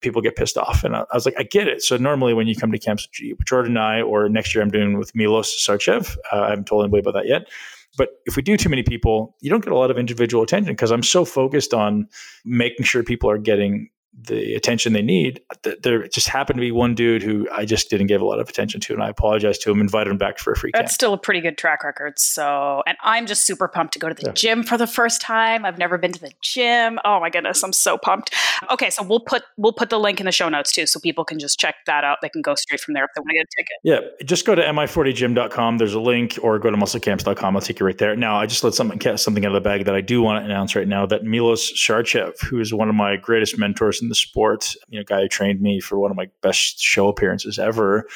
people 0.00 0.22
get 0.22 0.36
pissed 0.36 0.56
off. 0.56 0.84
And 0.84 0.94
I, 0.94 1.00
I, 1.00 1.16
was 1.16 1.26
like, 1.26 1.34
I 1.36 1.42
get 1.42 1.66
it. 1.66 1.82
So 1.82 1.96
normally 1.96 2.32
when 2.32 2.46
you 2.46 2.54
come 2.54 2.70
to 2.70 2.78
camps 2.78 3.08
Jordan 3.44 3.72
and 3.72 3.78
I, 3.80 4.00
or 4.00 4.28
next 4.28 4.54
year 4.54 4.62
I'm 4.62 4.70
doing 4.70 4.96
with 4.96 5.12
Milos 5.12 5.52
Sarcev, 5.66 6.16
uh, 6.32 6.42
I 6.42 6.50
haven't 6.50 6.68
told 6.68 6.84
anybody 6.84 7.00
about 7.00 7.14
that 7.14 7.26
yet. 7.26 7.48
But 7.96 8.10
if 8.24 8.36
we 8.36 8.42
do 8.42 8.56
too 8.56 8.68
many 8.68 8.84
people, 8.84 9.34
you 9.40 9.50
don't 9.50 9.64
get 9.64 9.72
a 9.72 9.76
lot 9.76 9.90
of 9.90 9.98
individual 9.98 10.44
attention 10.44 10.72
because 10.72 10.92
I'm 10.92 11.02
so 11.02 11.24
focused 11.24 11.74
on 11.74 12.06
making 12.44 12.86
sure 12.86 13.02
people 13.02 13.28
are 13.28 13.38
getting 13.38 13.90
the 14.24 14.54
attention 14.54 14.92
they 14.92 15.02
need. 15.02 15.40
There 15.82 16.06
just 16.08 16.28
happened 16.28 16.58
to 16.58 16.60
be 16.60 16.72
one 16.72 16.94
dude 16.94 17.22
who 17.22 17.48
I 17.52 17.64
just 17.64 17.90
didn't 17.90 18.08
give 18.08 18.20
a 18.20 18.24
lot 18.24 18.40
of 18.40 18.48
attention 18.48 18.80
to, 18.82 18.94
and 18.94 19.02
I 19.02 19.08
apologized 19.08 19.62
to 19.62 19.70
him, 19.70 19.80
invited 19.80 20.10
him 20.10 20.18
back 20.18 20.38
for 20.38 20.52
a 20.52 20.56
free. 20.56 20.70
That's 20.72 20.90
camp. 20.90 20.90
still 20.90 21.12
a 21.14 21.18
pretty 21.18 21.40
good 21.40 21.56
track 21.56 21.84
record. 21.84 22.18
So, 22.18 22.82
and 22.86 22.96
I'm 23.02 23.26
just 23.26 23.44
super 23.44 23.68
pumped 23.68 23.92
to 23.94 23.98
go 23.98 24.08
to 24.08 24.14
the 24.14 24.26
yeah. 24.26 24.32
gym 24.32 24.62
for 24.62 24.76
the 24.76 24.86
first 24.86 25.20
time. 25.20 25.64
I've 25.64 25.78
never 25.78 25.98
been 25.98 26.12
to 26.12 26.20
the 26.20 26.32
gym. 26.40 26.98
Oh 27.04 27.20
my 27.20 27.30
goodness, 27.30 27.62
I'm 27.62 27.72
so 27.72 27.96
pumped. 27.96 28.34
Okay, 28.70 28.90
so 28.90 29.02
we'll 29.02 29.20
put 29.20 29.42
we'll 29.56 29.72
put 29.72 29.90
the 29.90 29.98
link 29.98 30.20
in 30.20 30.26
the 30.26 30.32
show 30.32 30.48
notes 30.48 30.72
too, 30.72 30.86
so 30.86 30.98
people 31.00 31.24
can 31.24 31.38
just 31.38 31.58
check 31.58 31.76
that 31.86 32.04
out. 32.04 32.18
They 32.22 32.28
can 32.28 32.42
go 32.42 32.54
straight 32.54 32.80
from 32.80 32.94
there 32.94 33.04
if 33.04 33.10
they 33.14 33.20
want 33.20 33.30
to 33.30 33.34
get 33.34 33.46
a 33.46 33.56
ticket. 33.56 33.76
Yeah, 34.18 34.24
just 34.24 34.46
go 34.46 34.54
to 34.54 34.62
mi40gym.com. 34.62 35.78
There's 35.78 35.94
a 35.94 36.00
link, 36.00 36.38
or 36.42 36.58
go 36.58 36.70
to 36.70 36.76
musclecamps.com. 36.76 37.56
I'll 37.56 37.62
take 37.62 37.80
you 37.80 37.86
right 37.86 37.98
there. 37.98 38.16
Now, 38.16 38.38
I 38.38 38.46
just 38.46 38.64
let 38.64 38.74
something 38.74 39.00
something 39.16 39.44
out 39.44 39.54
of 39.54 39.62
the 39.62 39.68
bag 39.68 39.84
that 39.84 39.94
I 39.94 40.00
do 40.00 40.22
want 40.22 40.42
to 40.42 40.44
announce 40.44 40.74
right 40.74 40.88
now. 40.88 41.06
That 41.06 41.24
Milos 41.24 41.72
Sarcev, 41.72 42.40
who 42.42 42.60
is 42.60 42.74
one 42.74 42.88
of 42.88 42.94
my 42.94 43.16
greatest 43.16 43.58
mentors 43.58 44.02
in 44.02 44.07
the 44.08 44.14
sport 44.14 44.74
you 44.88 44.98
know, 44.98 45.04
guy 45.04 45.22
who 45.22 45.28
trained 45.28 45.60
me 45.60 45.80
for 45.80 45.98
one 45.98 46.10
of 46.10 46.16
my 46.16 46.28
best 46.42 46.78
show 46.80 47.08
appearances 47.08 47.58
ever. 47.58 48.06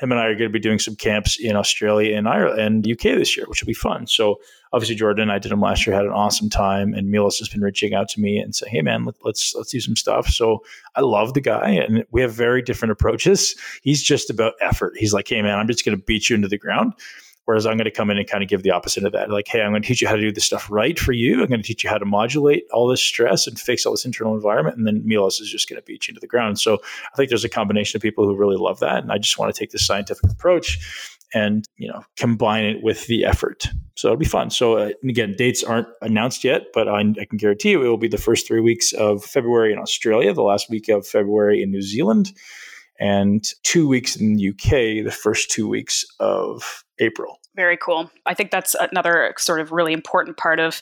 Him 0.00 0.10
and 0.10 0.20
I 0.20 0.26
are 0.26 0.34
going 0.34 0.50
to 0.50 0.52
be 0.52 0.58
doing 0.58 0.78
some 0.78 0.96
camps 0.96 1.38
in 1.38 1.54
Australia 1.54 2.16
and 2.16 2.28
Ireland 2.28 2.60
and 2.60 2.86
UK 2.86 3.16
this 3.16 3.36
year, 3.36 3.46
which 3.46 3.62
will 3.62 3.68
be 3.68 3.74
fun. 3.74 4.06
So 4.06 4.40
obviously 4.72 4.96
Jordan 4.96 5.30
I 5.30 5.38
did 5.38 5.52
them 5.52 5.60
last 5.60 5.86
year, 5.86 5.94
had 5.94 6.06
an 6.06 6.12
awesome 6.12 6.48
time, 6.48 6.94
and 6.94 7.10
Milos 7.10 7.38
has 7.38 7.48
been 7.48 7.60
reaching 7.60 7.94
out 7.94 8.08
to 8.10 8.20
me 8.20 8.38
and 8.38 8.54
saying, 8.54 8.72
"Hey 8.72 8.82
man, 8.82 9.04
let, 9.04 9.14
let's 9.24 9.54
let's 9.54 9.70
do 9.70 9.80
some 9.80 9.96
stuff." 9.96 10.28
So 10.28 10.64
I 10.96 11.02
love 11.02 11.34
the 11.34 11.40
guy, 11.40 11.70
and 11.70 12.04
we 12.10 12.20
have 12.22 12.32
very 12.32 12.62
different 12.62 12.92
approaches. 12.92 13.54
He's 13.82 14.02
just 14.02 14.30
about 14.30 14.54
effort. 14.60 14.94
He's 14.96 15.12
like, 15.12 15.28
"Hey 15.28 15.42
man, 15.42 15.58
I'm 15.58 15.68
just 15.68 15.84
going 15.84 15.96
to 15.96 16.04
beat 16.04 16.30
you 16.30 16.36
into 16.36 16.48
the 16.48 16.58
ground." 16.58 16.94
Whereas 17.44 17.66
I'm 17.66 17.76
going 17.76 17.84
to 17.84 17.90
come 17.90 18.10
in 18.10 18.18
and 18.18 18.28
kind 18.28 18.42
of 18.42 18.48
give 18.48 18.62
the 18.62 18.70
opposite 18.70 19.04
of 19.04 19.12
that. 19.12 19.30
Like, 19.30 19.48
hey, 19.48 19.62
I'm 19.62 19.72
going 19.72 19.82
to 19.82 19.88
teach 19.88 20.00
you 20.00 20.08
how 20.08 20.14
to 20.14 20.22
do 20.22 20.32
this 20.32 20.44
stuff 20.44 20.70
right 20.70 20.98
for 20.98 21.12
you. 21.12 21.42
I'm 21.42 21.48
going 21.48 21.60
to 21.60 21.66
teach 21.66 21.82
you 21.82 21.90
how 21.90 21.98
to 21.98 22.04
modulate 22.04 22.64
all 22.72 22.86
this 22.86 23.02
stress 23.02 23.46
and 23.46 23.58
fix 23.58 23.84
all 23.84 23.92
this 23.92 24.04
internal 24.04 24.34
environment. 24.34 24.76
And 24.76 24.86
then 24.86 25.02
Milos 25.04 25.40
is 25.40 25.50
just 25.50 25.68
going 25.68 25.80
to 25.80 25.84
beat 25.84 26.06
you 26.06 26.12
into 26.12 26.20
the 26.20 26.28
ground. 26.28 26.60
So 26.60 26.78
I 27.12 27.16
think 27.16 27.30
there's 27.30 27.44
a 27.44 27.48
combination 27.48 27.98
of 27.98 28.02
people 28.02 28.24
who 28.24 28.36
really 28.36 28.56
love 28.56 28.78
that. 28.80 29.02
And 29.02 29.10
I 29.10 29.18
just 29.18 29.38
want 29.38 29.52
to 29.52 29.58
take 29.58 29.70
this 29.70 29.86
scientific 29.86 30.30
approach 30.30 30.78
and 31.34 31.66
you 31.76 31.88
know 31.88 32.04
combine 32.16 32.64
it 32.64 32.82
with 32.82 33.06
the 33.06 33.24
effort 33.24 33.68
so 33.94 34.08
it'll 34.08 34.18
be 34.18 34.24
fun 34.24 34.50
so 34.50 34.76
uh, 34.76 34.90
again 35.08 35.34
dates 35.36 35.64
aren't 35.64 35.88
announced 36.00 36.44
yet 36.44 36.66
but 36.74 36.88
I, 36.88 37.00
I, 37.00 37.24
can 37.24 37.38
guarantee 37.38 37.70
you 37.70 37.82
it 37.82 37.88
will 37.88 37.96
be 37.96 38.08
the 38.08 38.18
first 38.18 38.46
three 38.46 38.60
weeks 38.60 38.92
of 38.92 39.24
february 39.24 39.72
in 39.72 39.78
australia 39.78 40.32
the 40.32 40.42
last 40.42 40.68
week 40.70 40.88
of 40.88 41.06
february 41.06 41.62
in 41.62 41.70
new 41.70 41.82
zealand 41.82 42.32
and 43.00 43.44
two 43.62 43.88
weeks 43.88 44.16
in 44.16 44.34
the 44.34 44.48
uk 44.50 44.70
the 44.70 45.10
first 45.10 45.50
two 45.50 45.68
weeks 45.68 46.04
of 46.20 46.84
April. 47.02 47.38
Very 47.54 47.76
cool. 47.76 48.10
I 48.24 48.34
think 48.34 48.50
that's 48.50 48.74
another 48.74 49.34
sort 49.36 49.60
of 49.60 49.72
really 49.72 49.92
important 49.92 50.36
part 50.36 50.58
of 50.58 50.80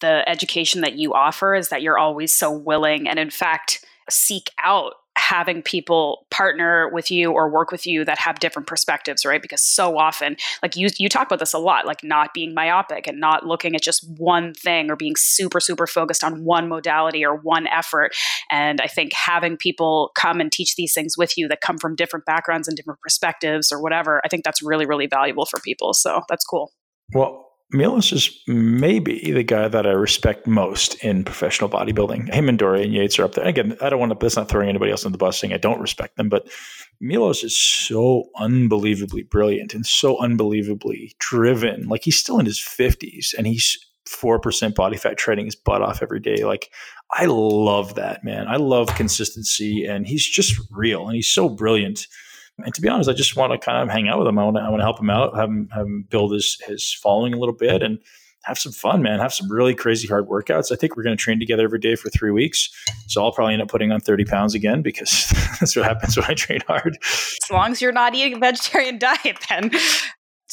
the 0.00 0.28
education 0.28 0.82
that 0.82 0.96
you 0.96 1.14
offer 1.14 1.54
is 1.54 1.68
that 1.68 1.80
you're 1.80 1.98
always 1.98 2.34
so 2.34 2.50
willing 2.50 3.08
and 3.08 3.18
in 3.18 3.30
fact 3.30 3.84
seek 4.10 4.50
out 4.62 4.94
having 5.16 5.62
people 5.62 6.26
partner 6.30 6.90
with 6.92 7.10
you 7.10 7.32
or 7.32 7.50
work 7.50 7.70
with 7.70 7.86
you 7.86 8.04
that 8.04 8.18
have 8.18 8.38
different 8.38 8.66
perspectives, 8.66 9.24
right? 9.24 9.42
Because 9.42 9.62
so 9.62 9.98
often, 9.98 10.36
like 10.62 10.76
you 10.76 10.88
you 10.98 11.08
talk 11.08 11.26
about 11.26 11.38
this 11.38 11.52
a 11.52 11.58
lot, 11.58 11.86
like 11.86 12.02
not 12.02 12.34
being 12.34 12.54
myopic 12.54 13.06
and 13.06 13.20
not 13.20 13.46
looking 13.46 13.74
at 13.74 13.82
just 13.82 14.06
one 14.18 14.54
thing 14.54 14.90
or 14.90 14.96
being 14.96 15.14
super 15.16 15.60
super 15.60 15.86
focused 15.86 16.24
on 16.24 16.44
one 16.44 16.68
modality 16.68 17.24
or 17.24 17.36
one 17.36 17.66
effort. 17.66 18.12
And 18.50 18.80
I 18.80 18.86
think 18.86 19.12
having 19.12 19.56
people 19.56 20.10
come 20.14 20.40
and 20.40 20.50
teach 20.50 20.76
these 20.76 20.94
things 20.94 21.16
with 21.16 21.36
you 21.36 21.48
that 21.48 21.60
come 21.60 21.78
from 21.78 21.94
different 21.94 22.24
backgrounds 22.24 22.68
and 22.68 22.76
different 22.76 23.00
perspectives 23.00 23.70
or 23.70 23.82
whatever, 23.82 24.20
I 24.24 24.28
think 24.28 24.44
that's 24.44 24.62
really 24.62 24.86
really 24.86 25.06
valuable 25.06 25.46
for 25.46 25.60
people. 25.60 25.92
So 25.94 26.22
that's 26.28 26.44
cool. 26.44 26.72
Well, 27.14 27.51
Milos 27.72 28.12
is 28.12 28.38
maybe 28.46 29.32
the 29.32 29.42
guy 29.42 29.66
that 29.66 29.86
I 29.86 29.92
respect 29.92 30.46
most 30.46 30.94
in 31.02 31.24
professional 31.24 31.70
bodybuilding. 31.70 32.32
Him 32.32 32.48
and 32.48 32.58
Dorian 32.58 32.92
Yates 32.92 33.18
are 33.18 33.24
up 33.24 33.34
there. 33.34 33.46
Again, 33.46 33.76
I 33.80 33.88
don't 33.88 33.98
want 33.98 34.12
to, 34.12 34.18
that's 34.20 34.36
not 34.36 34.48
throwing 34.48 34.68
anybody 34.68 34.90
else 34.90 35.04
in 35.04 35.12
the 35.12 35.18
bus 35.18 35.38
saying 35.38 35.54
I 35.54 35.58
don't 35.58 35.80
respect 35.80 36.16
them, 36.16 36.28
but 36.28 36.48
Milos 37.00 37.42
is 37.42 37.56
so 37.56 38.24
unbelievably 38.36 39.22
brilliant 39.24 39.74
and 39.74 39.86
so 39.86 40.18
unbelievably 40.22 41.14
driven. 41.18 41.88
Like 41.88 42.04
he's 42.04 42.18
still 42.18 42.38
in 42.38 42.46
his 42.46 42.58
50s 42.58 43.34
and 43.36 43.46
he's 43.46 43.78
4% 44.06 44.74
body 44.74 44.96
fat 44.96 45.16
training 45.16 45.46
his 45.46 45.56
butt 45.56 45.82
off 45.82 46.02
every 46.02 46.20
day. 46.20 46.44
Like 46.44 46.70
I 47.10 47.26
love 47.26 47.94
that, 47.94 48.22
man. 48.22 48.48
I 48.48 48.56
love 48.56 48.94
consistency 48.94 49.86
and 49.86 50.06
he's 50.06 50.26
just 50.26 50.60
real 50.70 51.06
and 51.06 51.16
he's 51.16 51.30
so 51.30 51.48
brilliant. 51.48 52.06
And 52.64 52.74
to 52.74 52.80
be 52.80 52.88
honest, 52.88 53.08
I 53.08 53.12
just 53.12 53.36
want 53.36 53.52
to 53.52 53.58
kind 53.58 53.82
of 53.82 53.90
hang 53.90 54.08
out 54.08 54.18
with 54.18 54.28
him. 54.28 54.38
I 54.38 54.44
want 54.44 54.56
to, 54.56 54.62
I 54.62 54.68
want 54.68 54.80
to 54.80 54.84
help 54.84 55.00
him 55.00 55.10
out, 55.10 55.36
have 55.36 55.48
him, 55.48 55.68
have 55.72 55.86
him 55.86 56.06
build 56.08 56.32
his, 56.32 56.60
his 56.66 56.92
following 56.92 57.34
a 57.34 57.38
little 57.38 57.54
bit 57.54 57.82
and 57.82 57.98
have 58.44 58.58
some 58.58 58.72
fun, 58.72 59.02
man. 59.02 59.20
Have 59.20 59.32
some 59.32 59.50
really 59.50 59.74
crazy 59.74 60.08
hard 60.08 60.28
workouts. 60.28 60.72
I 60.72 60.76
think 60.76 60.96
we're 60.96 61.04
going 61.04 61.16
to 61.16 61.22
train 61.22 61.38
together 61.38 61.64
every 61.64 61.78
day 61.78 61.94
for 61.94 62.10
three 62.10 62.30
weeks. 62.30 62.68
So 63.06 63.22
I'll 63.22 63.32
probably 63.32 63.54
end 63.54 63.62
up 63.62 63.68
putting 63.68 63.92
on 63.92 64.00
30 64.00 64.24
pounds 64.24 64.54
again 64.54 64.82
because 64.82 65.28
that's 65.60 65.76
what 65.76 65.84
happens 65.84 66.16
when 66.16 66.26
I 66.26 66.34
train 66.34 66.60
hard. 66.66 66.98
As 67.02 67.50
long 67.50 67.72
as 67.72 67.80
you're 67.80 67.92
not 67.92 68.14
eating 68.14 68.34
a 68.34 68.38
vegetarian 68.38 68.98
diet, 68.98 69.38
then 69.48 69.70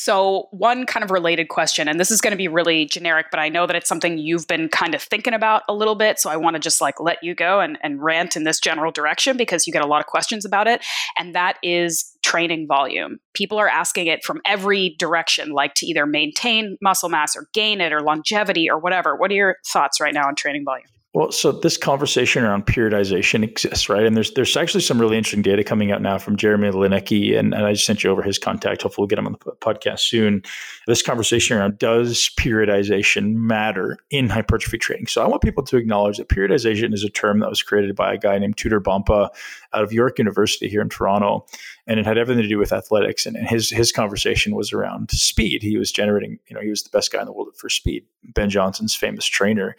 so, 0.01 0.47
one 0.51 0.85
kind 0.85 1.03
of 1.03 1.11
related 1.11 1.49
question, 1.49 1.89
and 1.89 1.99
this 1.99 2.09
is 2.09 2.21
going 2.21 2.31
to 2.31 2.37
be 2.37 2.47
really 2.47 2.85
generic, 2.85 3.25
but 3.31 3.39
I 3.41 3.49
know 3.49 3.67
that 3.67 3.75
it's 3.75 3.89
something 3.89 4.17
you've 4.17 4.47
been 4.47 4.69
kind 4.69 4.95
of 4.95 5.01
thinking 5.01 5.33
about 5.33 5.63
a 5.67 5.73
little 5.73 5.95
bit. 5.95 6.19
So, 6.19 6.29
I 6.29 6.37
want 6.37 6.53
to 6.53 6.59
just 6.61 6.79
like 6.79 7.01
let 7.01 7.21
you 7.21 7.35
go 7.35 7.59
and, 7.59 7.77
and 7.83 8.01
rant 8.01 8.37
in 8.37 8.45
this 8.45 8.61
general 8.61 8.93
direction 8.93 9.35
because 9.35 9.67
you 9.67 9.73
get 9.73 9.81
a 9.81 9.87
lot 9.87 9.99
of 9.99 10.05
questions 10.05 10.45
about 10.45 10.67
it. 10.67 10.85
And 11.17 11.35
that 11.35 11.57
is 11.61 12.15
training 12.23 12.65
volume. 12.65 13.19
People 13.33 13.57
are 13.57 13.67
asking 13.67 14.07
it 14.07 14.23
from 14.23 14.39
every 14.45 14.95
direction, 14.99 15.49
like 15.49 15.73
to 15.73 15.85
either 15.85 16.05
maintain 16.05 16.77
muscle 16.81 17.09
mass 17.09 17.35
or 17.35 17.47
gain 17.53 17.81
it 17.81 17.91
or 17.91 17.99
longevity 17.99 18.69
or 18.69 18.79
whatever. 18.79 19.17
What 19.17 19.31
are 19.31 19.35
your 19.35 19.57
thoughts 19.67 19.99
right 19.99 20.13
now 20.13 20.29
on 20.29 20.35
training 20.35 20.63
volume? 20.63 20.87
Well, 21.15 21.31
so 21.31 21.51
this 21.51 21.75
conversation 21.75 22.43
around 22.43 22.67
periodization 22.67 23.43
exists, 23.43 23.89
right? 23.89 24.05
And 24.05 24.15
there's 24.15 24.31
there's 24.33 24.55
actually 24.55 24.81
some 24.81 25.01
really 25.01 25.17
interesting 25.17 25.41
data 25.41 25.63
coming 25.63 25.91
out 25.91 26.03
now 26.03 26.19
from 26.19 26.35
Jeremy 26.35 26.69
Loenneke, 26.69 27.35
and, 27.35 27.51
and 27.51 27.65
I 27.65 27.73
just 27.73 27.87
sent 27.87 28.03
you 28.03 28.11
over 28.11 28.21
his 28.21 28.37
contact. 28.37 28.83
Hopefully, 28.83 29.03
we'll 29.03 29.07
get 29.07 29.17
him 29.17 29.25
on 29.25 29.35
the 29.43 29.53
podcast 29.53 30.01
soon. 30.01 30.43
This 30.85 31.01
conversation 31.01 31.57
around 31.57 31.79
does 31.79 32.29
periodization 32.39 33.33
matter 33.33 33.97
in 34.11 34.29
hypertrophy 34.29 34.77
training? 34.77 35.07
So 35.07 35.23
I 35.23 35.27
want 35.27 35.41
people 35.41 35.63
to 35.63 35.77
acknowledge 35.77 36.17
that 36.17 36.29
periodization 36.29 36.93
is 36.93 37.03
a 37.03 37.09
term 37.09 37.39
that 37.39 37.49
was 37.49 37.63
created 37.63 37.95
by 37.95 38.13
a 38.13 38.17
guy 38.19 38.37
named 38.37 38.57
Tudor 38.57 38.79
Bompa 38.79 39.29
out 39.73 39.83
of 39.83 39.91
York 39.91 40.19
University 40.19 40.69
here 40.69 40.81
in 40.81 40.89
Toronto, 40.89 41.47
and 41.87 41.99
it 41.99 42.05
had 42.05 42.19
everything 42.19 42.43
to 42.43 42.47
do 42.47 42.59
with 42.59 42.71
athletics. 42.71 43.25
And, 43.25 43.35
and 43.35 43.49
his 43.49 43.71
his 43.71 43.91
conversation 43.91 44.55
was 44.55 44.73
around 44.73 45.09
speed. 45.09 45.63
He 45.63 45.79
was 45.79 45.91
generating, 45.91 46.37
you 46.49 46.55
know, 46.55 46.61
he 46.61 46.69
was 46.69 46.83
the 46.83 46.91
best 46.91 47.11
guy 47.11 47.19
in 47.19 47.25
the 47.25 47.33
world 47.33 47.55
for 47.55 47.67
speed. 47.67 48.05
Ben 48.23 48.51
Johnson's 48.51 48.95
famous 48.95 49.25
trainer 49.25 49.75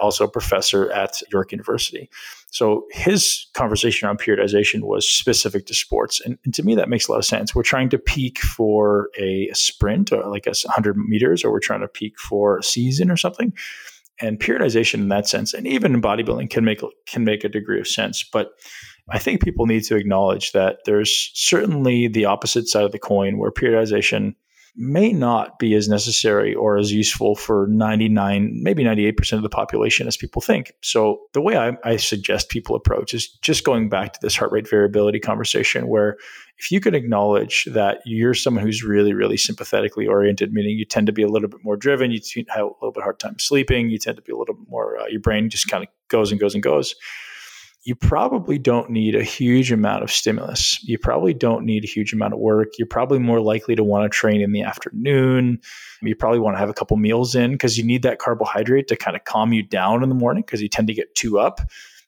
also 0.00 0.24
a 0.24 0.28
professor 0.28 0.90
at 0.92 1.20
York 1.32 1.52
University. 1.52 2.08
So 2.50 2.86
his 2.90 3.46
conversation 3.54 4.06
around 4.06 4.20
periodization 4.20 4.82
was 4.82 5.08
specific 5.08 5.66
to 5.66 5.74
sports. 5.74 6.20
And, 6.20 6.38
and, 6.44 6.54
to 6.54 6.62
me, 6.62 6.74
that 6.76 6.88
makes 6.88 7.08
a 7.08 7.12
lot 7.12 7.18
of 7.18 7.24
sense. 7.24 7.54
We're 7.54 7.62
trying 7.62 7.90
to 7.90 7.98
peak 7.98 8.38
for 8.38 9.10
a, 9.18 9.48
sprint 9.52 10.12
or 10.12 10.26
like 10.28 10.46
a 10.46 10.50
100 10.50 10.96
meters, 10.96 11.44
or 11.44 11.50
we're 11.50 11.60
trying 11.60 11.80
to 11.80 11.88
peak 11.88 12.18
for 12.18 12.58
a 12.58 12.62
season 12.62 13.10
or 13.10 13.16
something. 13.16 13.52
And 14.20 14.40
periodization 14.40 14.94
in 14.94 15.08
that 15.08 15.28
sense, 15.28 15.54
and 15.54 15.66
even 15.66 15.94
in 15.94 16.02
bodybuilding, 16.02 16.50
can 16.50 16.64
make 16.64 16.80
can 17.06 17.22
make 17.22 17.44
a 17.44 17.48
degree 17.48 17.78
of 17.78 17.86
sense. 17.86 18.24
But 18.24 18.50
I 19.08 19.18
think 19.18 19.42
people 19.42 19.66
need 19.66 19.84
to 19.84 19.96
acknowledge 19.96 20.50
that 20.52 20.78
there's 20.86 21.30
certainly 21.34 22.08
the 22.08 22.24
opposite 22.24 22.66
side 22.66 22.84
of 22.84 22.90
the 22.92 22.98
coin 22.98 23.38
where 23.38 23.52
periodization– 23.52 24.34
may 24.76 25.12
not 25.12 25.58
be 25.58 25.74
as 25.74 25.88
necessary 25.88 26.54
or 26.54 26.78
as 26.78 26.92
useful 26.92 27.34
for 27.34 27.66
99, 27.68 28.60
maybe 28.62 28.84
98% 28.84 29.32
of 29.34 29.42
the 29.42 29.48
population 29.48 30.06
as 30.06 30.16
people 30.16 30.40
think. 30.40 30.72
So, 30.82 31.20
the 31.32 31.40
way 31.40 31.56
I, 31.56 31.72
I, 31.84 31.96
suggest 31.96 32.48
people 32.48 32.76
approach 32.76 33.14
is 33.14 33.28
just 33.42 33.64
going 33.64 33.88
back 33.88 34.12
to 34.12 34.18
this 34.22 34.36
heart 34.36 34.52
rate 34.52 34.68
variability 34.68 35.20
conversation, 35.20 35.88
where 35.88 36.16
if 36.58 36.70
you 36.70 36.80
can 36.80 36.94
acknowledge 36.94 37.64
that 37.72 38.00
you're 38.04 38.34
someone 38.34 38.64
who's 38.64 38.82
really, 38.82 39.14
really 39.14 39.36
sympathetically 39.36 40.06
oriented, 40.06 40.52
meaning 40.52 40.78
you 40.78 40.84
tend 40.84 41.06
to 41.06 41.12
be 41.12 41.22
a 41.22 41.28
little 41.28 41.48
bit 41.48 41.62
more 41.62 41.76
driven, 41.76 42.10
you 42.10 42.20
have 42.48 42.64
a 42.64 42.66
little 42.80 42.92
bit 42.92 43.02
hard 43.02 43.18
time 43.18 43.38
sleeping, 43.38 43.90
you 43.90 43.98
tend 43.98 44.16
to 44.16 44.22
be 44.22 44.32
a 44.32 44.36
little 44.36 44.54
bit 44.54 44.68
more, 44.68 44.98
uh, 44.98 45.06
your 45.06 45.20
brain 45.20 45.50
just 45.50 45.68
kind 45.68 45.84
of 45.84 45.90
goes 46.08 46.30
and 46.30 46.40
goes 46.40 46.54
and 46.54 46.62
goes 46.62 46.94
you 47.88 47.94
probably 47.94 48.58
don't 48.58 48.90
need 48.90 49.14
a 49.14 49.22
huge 49.22 49.72
amount 49.72 50.02
of 50.02 50.10
stimulus. 50.10 50.78
You 50.84 50.98
probably 50.98 51.32
don't 51.32 51.64
need 51.64 51.84
a 51.84 51.86
huge 51.86 52.12
amount 52.12 52.34
of 52.34 52.38
work. 52.38 52.74
You're 52.78 52.86
probably 52.86 53.18
more 53.18 53.40
likely 53.40 53.74
to 53.76 53.82
want 53.82 54.04
to 54.04 54.14
train 54.14 54.42
in 54.42 54.52
the 54.52 54.60
afternoon. 54.60 55.58
You 56.02 56.14
probably 56.14 56.38
want 56.38 56.54
to 56.56 56.58
have 56.58 56.68
a 56.68 56.74
couple 56.74 56.98
meals 56.98 57.34
in 57.34 57.52
because 57.52 57.78
you 57.78 57.84
need 57.84 58.02
that 58.02 58.18
carbohydrate 58.18 58.88
to 58.88 58.96
kind 58.96 59.16
of 59.16 59.24
calm 59.24 59.54
you 59.54 59.62
down 59.62 60.02
in 60.02 60.10
the 60.10 60.14
morning 60.14 60.42
because 60.42 60.60
you 60.60 60.68
tend 60.68 60.88
to 60.88 60.92
get 60.92 61.14
too 61.14 61.38
up. 61.38 61.62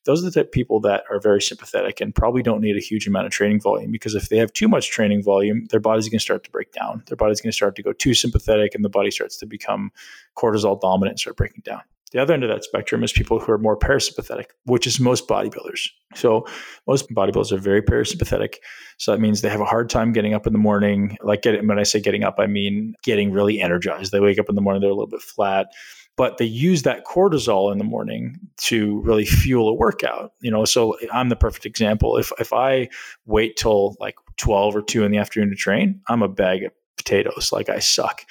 Those 0.05 0.23
are 0.23 0.27
the 0.27 0.33
type 0.33 0.49
of 0.49 0.53
people 0.53 0.81
that 0.81 1.05
are 1.11 1.19
very 1.19 1.41
sympathetic 1.41 2.03
and 2.03 2.15
probably 2.15 2.43
don't 2.43 2.61
need 2.61 2.77
a 2.77 2.81
huge 2.81 3.07
amount 3.07 3.25
of 3.25 3.33
training 3.33 3.63
volume 3.63 3.91
because 3.91 4.15
if 4.15 4.29
they 4.29 4.37
have 4.37 4.53
too 4.53 4.69
much 4.69 4.91
training 4.91 5.23
volume, 5.23 5.65
their 5.71 5.81
body's 5.81 6.11
going 6.11 6.19
to 6.19 6.23
start 6.23 6.45
to 6.45 6.51
break 6.51 6.73
down. 6.73 7.05
Their 7.07 7.17
body's 7.17 7.41
going 7.41 7.53
to 7.53 7.57
start 7.57 7.75
to 7.77 7.83
go 7.83 7.95
too 7.95 8.13
sympathetic 8.13 8.75
and 8.75 8.85
the 8.85 8.91
body 8.91 9.11
starts 9.11 9.39
to 9.39 9.47
become 9.47 9.93
cortisol 10.37 10.79
dominant 10.79 11.13
and 11.13 11.21
start 11.21 11.39
breaking 11.39 11.63
down. 11.65 11.81
The 12.13 12.21
other 12.21 12.35
end 12.35 12.43
of 12.43 12.51
that 12.51 12.65
spectrum 12.65 13.05
is 13.05 13.13
people 13.13 13.39
who 13.39 13.53
are 13.53 13.59
more 13.59 13.79
parasympathetic, 13.79 14.47
which 14.65 14.87
is 14.87 14.99
most 14.99 15.29
bodybuilders. 15.29 15.89
So 16.15 16.47
most 16.87 17.09
bodybuilders 17.11 17.53
are 17.53 17.59
very 17.59 17.83
parasympathetic. 17.83 18.55
So 18.99 19.13
that 19.13 19.21
means 19.21 19.41
they 19.41 19.49
have 19.49 19.61
a 19.61 19.65
hard 19.65 19.89
time 19.89 20.13
getting 20.13 20.35
up 20.35 20.47
in 20.47 20.53
the 20.53 20.59
morning. 20.59 21.17
Like 21.23 21.43
getting, 21.43 21.67
when 21.69 21.79
I 21.79 21.85
say 21.85 22.01
getting 22.01 22.25
up, 22.25 22.37
I 22.39 22.47
mean 22.47 22.95
getting 23.05 23.31
really 23.31 23.61
energized. 23.61 24.11
They 24.11 24.21
wake 24.21 24.39
up 24.39 24.49
in 24.49 24.57
the 24.57 24.61
morning, 24.61 24.81
they're 24.81 24.91
a 24.91 24.95
little 24.95 25.07
bit 25.07 25.23
flat 25.23 25.69
but 26.21 26.37
they 26.37 26.45
use 26.45 26.83
that 26.83 27.07
cortisol 27.07 27.73
in 27.73 27.79
the 27.79 27.85
morning 27.85 28.39
to 28.59 29.01
really 29.01 29.25
fuel 29.25 29.71
a 29.71 29.75
workout 29.75 30.33
you 30.43 30.51
know 30.51 30.67
so 30.67 30.97
i'm 31.13 31.31
the 31.31 31.37
perfect 31.37 31.65
example 31.65 32.19
if 32.19 32.31
if 32.39 32.53
i 32.53 32.87
wait 33.25 33.57
till 33.57 33.97
like 34.01 34.17
12 34.37 34.77
or 34.77 34.83
2 34.83 35.03
in 35.03 35.13
the 35.13 35.19
afternoon 35.19 35.49
to 35.49 35.57
train 35.57 35.99
i'm 36.09 36.23
a 36.23 36.29
bag 36.29 36.65
of 36.65 36.73
potatoes 36.99 37.51
like 37.53 37.71
i 37.71 37.79
suck 37.79 38.27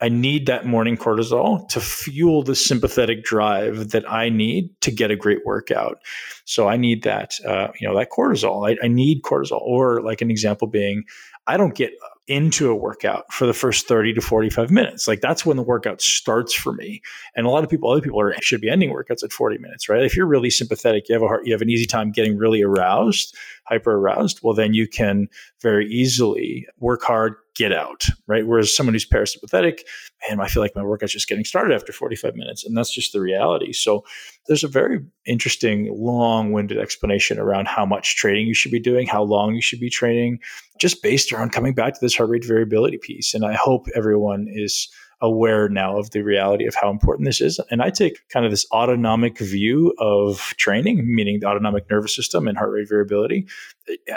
I 0.00 0.08
need 0.08 0.46
that 0.46 0.66
morning 0.66 0.96
cortisol 0.96 1.68
to 1.68 1.80
fuel 1.80 2.42
the 2.42 2.56
sympathetic 2.56 3.22
drive 3.22 3.90
that 3.90 4.10
I 4.10 4.28
need 4.28 4.70
to 4.80 4.90
get 4.90 5.10
a 5.10 5.16
great 5.16 5.46
workout. 5.46 5.98
So 6.44 6.68
I 6.68 6.76
need 6.76 7.04
that, 7.04 7.34
uh, 7.46 7.68
you 7.80 7.88
know, 7.88 7.96
that 7.96 8.10
cortisol. 8.10 8.68
I, 8.68 8.76
I 8.84 8.88
need 8.88 9.22
cortisol. 9.22 9.60
Or 9.60 10.02
like 10.02 10.20
an 10.20 10.30
example 10.30 10.66
being, 10.66 11.04
I 11.46 11.56
don't 11.56 11.74
get 11.74 11.92
into 12.26 12.70
a 12.70 12.74
workout 12.74 13.32
for 13.32 13.46
the 13.46 13.52
first 13.52 13.86
30 13.86 14.14
to 14.14 14.20
45 14.20 14.70
minutes. 14.70 15.06
Like 15.06 15.20
that's 15.20 15.44
when 15.44 15.56
the 15.56 15.62
workout 15.62 16.00
starts 16.00 16.54
for 16.54 16.72
me. 16.72 17.02
And 17.36 17.46
a 17.46 17.50
lot 17.50 17.64
of 17.64 17.70
people, 17.70 17.90
other 17.90 18.00
people 18.00 18.20
are 18.20 18.34
should 18.40 18.62
be 18.62 18.70
ending 18.70 18.92
workouts 18.92 19.22
at 19.22 19.32
40 19.32 19.58
minutes, 19.58 19.88
right? 19.88 20.02
If 20.02 20.16
you're 20.16 20.26
really 20.26 20.50
sympathetic, 20.50 21.08
you 21.08 21.14
have 21.14 21.22
a 21.22 21.26
heart, 21.26 21.42
you 21.46 21.52
have 21.52 21.62
an 21.62 21.70
easy 21.70 21.86
time 21.86 22.12
getting 22.12 22.36
really 22.36 22.62
aroused, 22.62 23.36
hyper 23.64 23.92
aroused, 23.92 24.40
well, 24.42 24.54
then 24.54 24.72
you 24.74 24.88
can 24.88 25.28
very 25.60 25.86
easily 25.86 26.66
work 26.78 27.02
hard, 27.02 27.36
get 27.54 27.72
out, 27.72 28.04
right? 28.26 28.46
Whereas 28.46 28.74
someone 28.74 28.94
who's 28.94 29.08
parasympathetic, 29.08 29.80
man, 30.28 30.40
I 30.40 30.48
feel 30.48 30.62
like 30.62 30.74
my 30.74 30.82
workout's 30.82 31.12
just 31.12 31.28
getting 31.28 31.44
started 31.44 31.74
after 31.74 31.92
45 31.92 32.34
minutes. 32.34 32.64
And 32.64 32.76
that's 32.76 32.92
just 32.92 33.12
the 33.12 33.20
reality. 33.20 33.72
So 33.72 34.04
there's 34.46 34.64
a 34.64 34.68
very 34.68 35.00
interesting, 35.26 35.94
long 35.96 36.52
winded 36.52 36.78
explanation 36.78 37.38
around 37.38 37.68
how 37.68 37.86
much 37.86 38.16
training 38.16 38.46
you 38.46 38.54
should 38.54 38.72
be 38.72 38.80
doing, 38.80 39.06
how 39.06 39.22
long 39.22 39.54
you 39.54 39.62
should 39.62 39.80
be 39.80 39.90
training, 39.90 40.40
just 40.80 41.02
based 41.02 41.32
around 41.32 41.52
coming 41.52 41.74
back 41.74 41.94
to 41.94 42.00
this 42.00 42.16
heart 42.16 42.30
rate 42.30 42.44
variability 42.44 42.98
piece. 42.98 43.34
And 43.34 43.44
I 43.44 43.54
hope 43.54 43.86
everyone 43.94 44.46
is 44.50 44.88
aware 45.24 45.68
now 45.70 45.98
of 45.98 46.10
the 46.10 46.22
reality 46.22 46.66
of 46.66 46.74
how 46.74 46.90
important 46.90 47.26
this 47.26 47.40
is. 47.40 47.58
And 47.70 47.82
I 47.82 47.88
take 47.88 48.28
kind 48.28 48.44
of 48.44 48.52
this 48.52 48.66
autonomic 48.70 49.38
view 49.38 49.94
of 49.98 50.54
training, 50.58 51.02
meaning 51.14 51.40
the 51.40 51.46
autonomic 51.46 51.88
nervous 51.90 52.14
system 52.14 52.46
and 52.46 52.58
heart 52.58 52.72
rate 52.72 52.88
variability. 52.88 53.46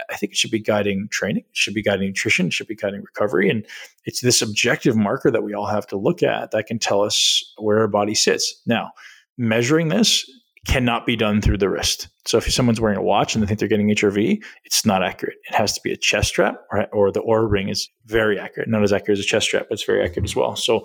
I 0.09 0.15
think 0.15 0.33
it 0.33 0.37
should 0.37 0.51
be 0.51 0.59
guiding 0.59 1.07
training, 1.09 1.43
it 1.49 1.57
should 1.57 1.73
be 1.73 1.81
guiding 1.81 2.07
nutrition, 2.07 2.47
it 2.47 2.53
should 2.53 2.67
be 2.67 2.75
guiding 2.75 3.01
recovery. 3.01 3.49
And 3.49 3.65
it's 4.05 4.21
this 4.21 4.41
objective 4.41 4.97
marker 4.97 5.31
that 5.31 5.43
we 5.43 5.53
all 5.53 5.67
have 5.67 5.87
to 5.87 5.97
look 5.97 6.21
at 6.21 6.51
that 6.51 6.67
can 6.67 6.77
tell 6.77 7.01
us 7.01 7.43
where 7.57 7.79
our 7.79 7.87
body 7.87 8.15
sits. 8.15 8.61
Now, 8.65 8.91
measuring 9.37 9.87
this 9.87 10.29
cannot 10.67 11.05
be 11.05 11.15
done 11.15 11.41
through 11.41 11.57
the 11.57 11.69
wrist. 11.69 12.09
So 12.25 12.37
if 12.37 12.51
someone's 12.51 12.81
wearing 12.81 12.97
a 12.97 13.01
watch 13.01 13.33
and 13.33 13.41
they 13.41 13.47
think 13.47 13.59
they're 13.59 13.69
getting 13.69 13.87
HRV, 13.87 14.43
it's 14.65 14.85
not 14.85 15.01
accurate. 15.01 15.37
It 15.49 15.55
has 15.55 15.73
to 15.73 15.81
be 15.81 15.93
a 15.93 15.97
chest 15.97 16.29
strap 16.29 16.57
or, 16.71 16.85
or 16.91 17.11
the 17.11 17.21
Oura 17.21 17.49
ring 17.49 17.69
is 17.69 17.89
very 18.05 18.37
accurate. 18.37 18.67
Not 18.67 18.83
as 18.83 18.91
accurate 18.91 19.17
as 19.17 19.25
a 19.25 19.27
chest 19.27 19.47
strap, 19.47 19.67
but 19.69 19.75
it's 19.75 19.85
very 19.85 20.03
accurate 20.03 20.25
as 20.25 20.35
well. 20.35 20.57
So 20.57 20.83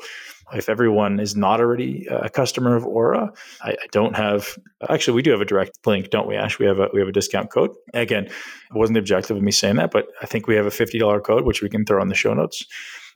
if 0.54 0.68
everyone 0.68 1.18
is 1.18 1.34
not 1.34 1.60
already 1.60 2.08
uh, 2.08 2.20
a 2.20 2.30
customer 2.30 2.76
of 2.76 2.84
Oura, 2.84 3.36
I, 3.60 3.70
I, 3.70 3.86
don't 3.90 4.14
have. 4.16 4.56
Actually, 4.88 5.14
we 5.14 5.22
do 5.22 5.30
have 5.30 5.40
a 5.40 5.46
direct 5.46 5.78
link, 5.84 6.10
don't 6.10 6.28
we, 6.28 6.36
Ash? 6.36 6.58
We 6.58 6.66
have 6.66 6.78
a 6.78 6.88
we 6.92 7.00
have 7.00 7.08
a 7.08 7.12
discount 7.12 7.50
code. 7.50 7.70
Again, 7.94 8.26
it 8.26 8.34
wasn't 8.74 8.94
the 8.94 9.00
objective 9.00 9.36
of 9.36 9.42
me 9.42 9.50
saying 9.50 9.76
that, 9.76 9.90
but 9.90 10.06
I 10.20 10.26
think 10.26 10.46
we 10.46 10.54
have 10.56 10.66
a 10.66 10.70
fifty 10.70 10.98
dollar 10.98 11.20
code 11.20 11.44
which 11.44 11.62
we 11.62 11.70
can 11.70 11.84
throw 11.84 12.00
on 12.00 12.08
the 12.08 12.14
show 12.14 12.34
notes. 12.34 12.64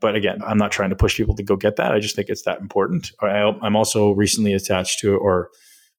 But 0.01 0.15
again, 0.15 0.41
I'm 0.47 0.59
not 0.59 0.73
trying 0.73 0.91
to 0.91 0.97
push 0.97 1.17
people 1.17 1.37
to 1.37 1.43
go 1.43 1.57
get 1.57 1.77
that. 1.77 1.93
I 1.93 2.01
just 2.01 2.17
think 2.17 2.29
it's 2.29 2.43
that 2.43 2.61
important. 2.61 3.13
I, 3.21 3.53
I'm 3.63 3.77
also 3.77 4.13
recently 4.13 4.53
attached 4.53 5.01
to 5.01 5.17
or 5.17 5.51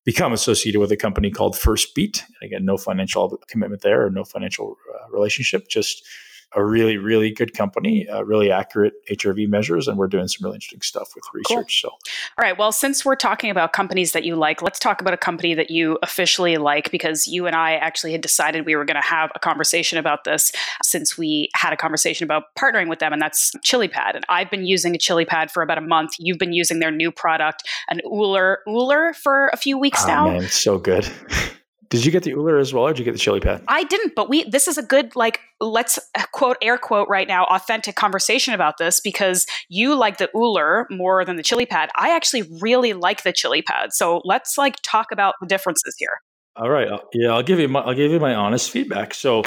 become 0.08 0.32
associated 0.32 0.80
with 0.80 0.90
a 0.90 0.96
company 0.96 1.30
called 1.30 1.54
Firstbeat. 1.54 2.24
Again, 2.42 2.64
no 2.64 2.78
financial 2.78 3.38
commitment 3.50 3.82
there 3.82 4.06
or 4.06 4.10
no 4.10 4.24
financial 4.24 4.78
uh, 4.96 5.12
relationship, 5.12 5.68
just 5.68 6.08
a 6.56 6.64
really, 6.64 6.98
really 6.98 7.32
good 7.32 7.54
company, 7.54 8.08
uh, 8.08 8.24
really 8.24 8.52
accurate 8.52 8.94
HRV 9.10 9.48
measures, 9.50 9.88
and 9.88 9.98
we're 9.98 10.08
doing 10.08 10.28
some 10.28 10.46
really 10.46 10.56
interesting 10.56 10.82
stuff 10.82 11.12
with 11.14 11.24
research. 11.34 11.82
Cool. 11.84 11.92
So, 11.92 12.12
all 12.38 12.42
right. 12.42 12.58
Well, 12.58 12.72
since 12.72 13.04
we're 13.04 13.16
talking 13.16 13.50
about 13.50 13.74
companies 13.74 14.14
that 14.14 14.24
you 14.24 14.36
like, 14.36 14.62
let's 14.62 14.80
talk 14.80 15.02
about 15.02 15.14
a 15.14 15.18
company 15.18 15.54
that 15.56 15.70
you 15.70 16.00
officially 16.04 16.58
like 16.58 16.90
because 16.90 17.28
you 17.28 17.48
and 17.48 17.56
I 17.56 17.74
actually 17.76 18.14
had 18.14 18.22
decided 18.22 18.66
we 18.66 18.76
were 18.76 18.86
going 18.86 19.02
to 19.02 19.08
have 19.08 19.30
a 19.36 19.40
conversation 19.40 19.98
about 19.98 20.24
this 20.24 20.52
since 20.84 21.18
we 21.18 21.50
had 21.54 21.74
a 21.74 21.78
conversation 21.78 22.24
about 22.24 22.44
partnering 22.58 22.88
with 22.88 23.00
them, 23.00 23.12
and 23.12 23.22
that's 23.22 23.52
ChiliPad. 23.58 24.16
And 24.16 24.26
I've 24.30 24.50
been 24.50 24.66
using 24.66 24.96
a 24.96 25.00
ChiliPad 25.00 25.52
for 25.52 25.62
about 25.62 25.78
a 25.78 25.82
month. 25.82 26.12
You've 26.18 26.40
been 26.40 26.54
using 26.54 26.80
their 26.80 26.92
new 26.92 27.12
product, 27.12 27.68
an 27.90 28.00
Ooler 28.06 28.60
Ooler, 28.68 29.14
for 29.14 29.48
a 29.48 29.58
few 29.58 29.78
weeks 29.78 30.04
oh, 30.06 30.08
now. 30.08 30.30
Man, 30.30 30.44
so 30.44 30.78
good. 30.78 31.10
Did 31.90 32.06
you 32.06 32.12
get 32.12 32.24
the 32.24 32.34
Ooler 32.34 32.58
as 32.58 32.74
well, 32.74 32.84
or 32.84 32.90
did 32.90 33.00
you 33.00 33.06
get 33.06 33.14
the 33.14 33.20
chili 33.20 33.40
pad? 33.40 33.64
I 33.68 33.84
didn't, 33.86 34.14
but 34.16 34.30
we. 34.30 34.44
This 34.50 34.68
is 34.68 34.78
a 34.78 34.84
good 34.84 35.16
like 35.16 35.40
let's 35.62 35.98
uh, 36.16 36.24
quote 36.34 36.58
air 36.62 36.78
quote 36.78 37.08
right 37.10 37.28
now 37.28 37.46
authentic 37.46 37.96
conversation 37.96 38.54
about 38.54 38.78
this 38.78 39.00
because 39.00 39.46
you 39.70 39.96
like 39.96 40.18
the 40.18 40.30
Ooler 40.36 40.86
more 40.90 41.24
than 41.24 41.38
the 41.38 41.44
chili 41.44 41.66
pad. 41.66 41.90
I 41.96 42.16
actually 42.16 42.44
really 42.62 42.94
like 42.94 43.24
the 43.24 43.32
chili 43.32 43.62
pad, 43.62 43.94
so 43.94 44.22
let's 44.26 44.58
like 44.58 44.76
talk 44.84 45.08
about 45.12 45.36
the 45.40 45.48
differences 45.48 45.96
here. 45.98 46.22
All 46.56 46.70
right, 46.70 46.88
uh, 46.88 47.00
yeah, 47.14 47.30
I'll 47.30 47.44
give 47.44 47.60
you 47.60 47.70
my 47.70 47.80
I'll 47.82 47.96
give 47.96 48.12
you 48.12 48.20
my 48.20 48.36
honest 48.36 48.72
feedback. 48.72 49.14
So. 49.14 49.44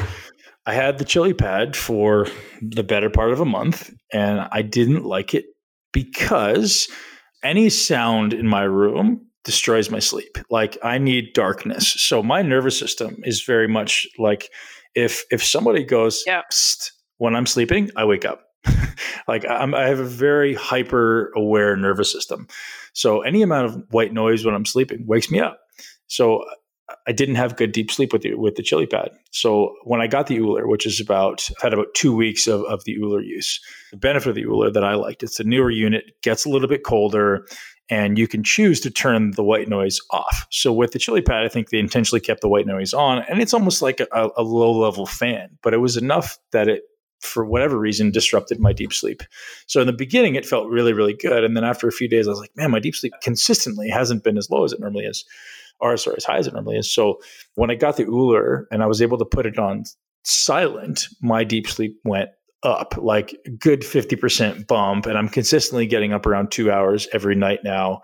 I 0.67 0.75
had 0.75 0.99
the 0.99 1.07
chili 1.07 1.33
pad 1.33 1.75
for 1.75 2.27
the 2.61 2.85
better 2.85 3.09
part 3.09 3.33
of 3.33 3.41
a 3.41 3.47
month, 3.47 3.93
and 4.13 4.47
I 4.53 4.61
didn't 4.61 5.05
like 5.05 5.33
it 5.35 5.47
because 5.91 6.87
any 7.43 7.71
sound 7.71 8.33
in 8.33 8.47
my 8.47 8.63
room 8.63 9.30
destroys 9.45 9.91
my 9.91 9.99
sleep. 9.99 10.39
Like 10.51 10.79
I 10.83 10.99
need 10.99 11.33
darkness. 11.33 11.89
So 11.89 12.23
my 12.23 12.43
nervous 12.43 12.79
system 12.79 13.17
is 13.25 13.43
very 13.43 13.69
much 13.69 14.07
like 14.19 14.51
if 14.95 15.25
if 15.31 15.45
somebody 15.45 15.85
goes 15.85 16.23
yeah. 16.27 16.43
when 17.19 17.35
I'm 17.35 17.47
sleeping, 17.47 17.91
I 17.97 18.05
wake 18.05 18.25
up. 18.25 18.45
like 19.29 19.45
I'm, 19.49 19.75
I 19.75 19.87
have 19.87 19.99
a 19.99 20.05
very 20.05 20.55
hyper 20.55 21.33
aware 21.35 21.77
nervous 21.77 22.13
system. 22.13 22.49
So 22.93 23.23
any 23.23 23.43
amount 23.43 23.67
of 23.67 23.83
white 23.91 24.13
noise 24.13 24.45
when 24.45 24.55
I'm 24.55 24.67
sleeping 24.67 25.07
wakes 25.07 25.31
me 25.31 25.41
up. 25.41 25.61
So 26.09 26.45
I 27.07 27.13
didn't 27.13 27.37
have 27.37 27.57
good 27.57 27.73
deep 27.73 27.91
sleep 27.91 28.13
with 28.13 28.23
the 28.23 28.35
with 28.35 28.57
the 28.57 28.63
chili 28.63 28.87
pad. 28.87 29.11
So 29.31 29.75
when 29.85 30.01
I 30.01 30.07
got 30.07 30.27
the 30.27 30.39
Ooler, 30.39 30.69
which 30.69 30.87
is 30.87 31.01
about 31.01 31.49
I've 31.57 31.63
had 31.63 31.73
about 31.73 31.95
two 31.95 32.15
weeks 32.15 32.47
of, 32.47 32.63
of 32.65 32.85
the 32.85 32.97
Ooler 32.97 33.23
use, 33.23 33.61
the 33.91 33.97
benefit 33.97 34.31
of 34.31 34.35
the 34.35 34.45
Ooler 34.45 34.71
that 34.71 34.85
I 34.85 34.95
liked, 34.95 35.23
it's 35.23 35.41
a 35.41 35.45
newer 35.45 35.71
unit, 35.71 36.05
gets 36.23 36.45
a 36.45 36.49
little 36.49 36.69
bit 36.69 36.85
colder 36.85 37.47
and 37.91 38.19
you 38.19 38.29
can 38.29 38.43
choose 38.45 38.81
to 38.81 38.91
turn 38.91 39.33
the 39.33 39.43
white 39.43 39.69
noise 39.69 40.01
off. 40.11 40.47
So 40.51 40.73
with 40.73 40.93
the 40.93 40.99
chili 40.99 41.21
pad, 41.21 41.45
I 41.45 41.49
think 41.49 41.69
they 41.69 41.79
intentionally 41.79 42.21
kept 42.21 42.41
the 42.41 42.49
white 42.49 42.67
noise 42.67 42.95
on, 42.95 43.25
and 43.29 43.43
it's 43.43 43.53
almost 43.53 43.83
like 43.83 44.01
a, 44.01 44.31
a 44.37 44.43
low 44.43 44.73
level 44.73 45.07
fan, 45.07 45.59
but 45.63 45.75
it 45.75 45.79
was 45.79 45.97
enough 45.97 46.39
that 46.53 46.69
it, 46.69 46.85
for 47.21 47.45
whatever 47.45 47.79
reason, 47.79 48.11
disrupted 48.11 48.61
my 48.61 48.73
deep 48.73 48.95
sleep. 48.95 49.23
So 49.67 49.81
in 49.81 49.87
the 49.87 49.93
beginning, 49.93 50.37
it 50.37 50.47
felt 50.47 50.71
really, 50.71 50.95
really 50.95 51.15
good, 51.15 51.45
and 51.45 51.57
then 51.57 51.65
after 51.65 51.89
a 51.89 51.93
few 51.93 52.09
days, 52.09 52.27
I 52.27 52.31
was 52.31 52.41
like, 52.41 52.57
man, 52.57 52.71
my 52.71 52.81
deep 52.81 52.95
sleep 52.95 53.13
consistently 53.23 53.91
hasn't 53.91 54.25
been 54.25 54.39
as 54.39 54.49
low 54.49 54.65
as 54.65 54.73
it 54.73 54.81
normally 54.81 55.05
is, 55.05 55.25
or 55.81 55.97
sorry, 55.97 56.17
as 56.17 56.25
high 56.25 56.39
as 56.39 56.47
it 56.47 56.55
normally 56.55 56.77
is. 56.77 56.93
So 56.93 57.21
when 57.57 57.71
I 57.71 57.75
got 57.75 57.97
the 57.97 58.07
Ooler 58.07 58.67
and 58.71 58.83
I 58.83 58.87
was 58.87 59.03
able 59.03 59.19
to 59.19 59.25
put 59.25 59.47
it 59.47 59.59
on 59.59 59.85
silent, 60.23 61.09
my 61.21 61.45
deep 61.45 61.69
sleep 61.69 61.99
went 62.05 62.31
up 62.63 62.95
like 62.99 63.37
good 63.59 63.81
50% 63.81 64.67
bump 64.67 65.07
and 65.07 65.17
i'm 65.17 65.29
consistently 65.29 65.87
getting 65.87 66.13
up 66.13 66.27
around 66.27 66.51
two 66.51 66.71
hours 66.71 67.09
every 67.13 67.35
night 67.35 67.61
now 67.65 68.03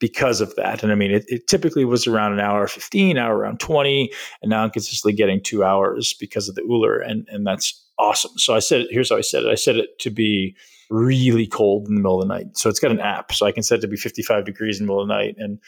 because 0.00 0.40
of 0.40 0.54
that. 0.56 0.82
And 0.82 0.90
i 0.90 0.94
mean 0.96 1.12
it, 1.12 1.24
it, 1.28 1.46
typically 1.46 1.84
was 1.84 2.06
around 2.06 2.32
an 2.32 2.40
hour 2.40 2.66
15 2.66 3.16
hour 3.16 3.36
around 3.36 3.60
20 3.60 4.10
and 4.42 4.50
now 4.50 4.64
i'm 4.64 4.70
consistently 4.70 5.16
getting 5.16 5.40
two 5.40 5.62
hours 5.62 6.14
because 6.18 6.48
of 6.48 6.56
the 6.56 6.62
Ooler 6.62 6.98
and 6.98 7.28
and 7.30 7.46
that's 7.46 7.80
awesome. 7.98 8.32
So 8.36 8.54
i 8.54 8.58
said 8.58 8.82
it, 8.82 8.88
here's 8.90 9.10
how 9.10 9.16
i 9.16 9.20
said 9.20 9.44
it. 9.44 9.50
I 9.50 9.54
set 9.54 9.76
it 9.76 9.98
to 10.00 10.10
be 10.10 10.56
really 10.90 11.46
cold 11.46 11.86
in 11.88 11.94
the 11.94 12.00
middle 12.00 12.20
of 12.20 12.28
the 12.28 12.34
night. 12.34 12.58
So 12.58 12.68
it's 12.68 12.80
got 12.80 12.90
an 12.90 13.00
app 13.00 13.32
so 13.32 13.46
i 13.46 13.52
can 13.52 13.62
set 13.62 13.78
it 13.78 13.82
to 13.82 13.88
be 13.88 13.96
55 13.96 14.44
degrees 14.44 14.80
in 14.80 14.86
the 14.86 14.90
middle 14.90 15.02
of 15.02 15.08
the 15.08 15.14
night 15.14 15.36
and 15.38 15.60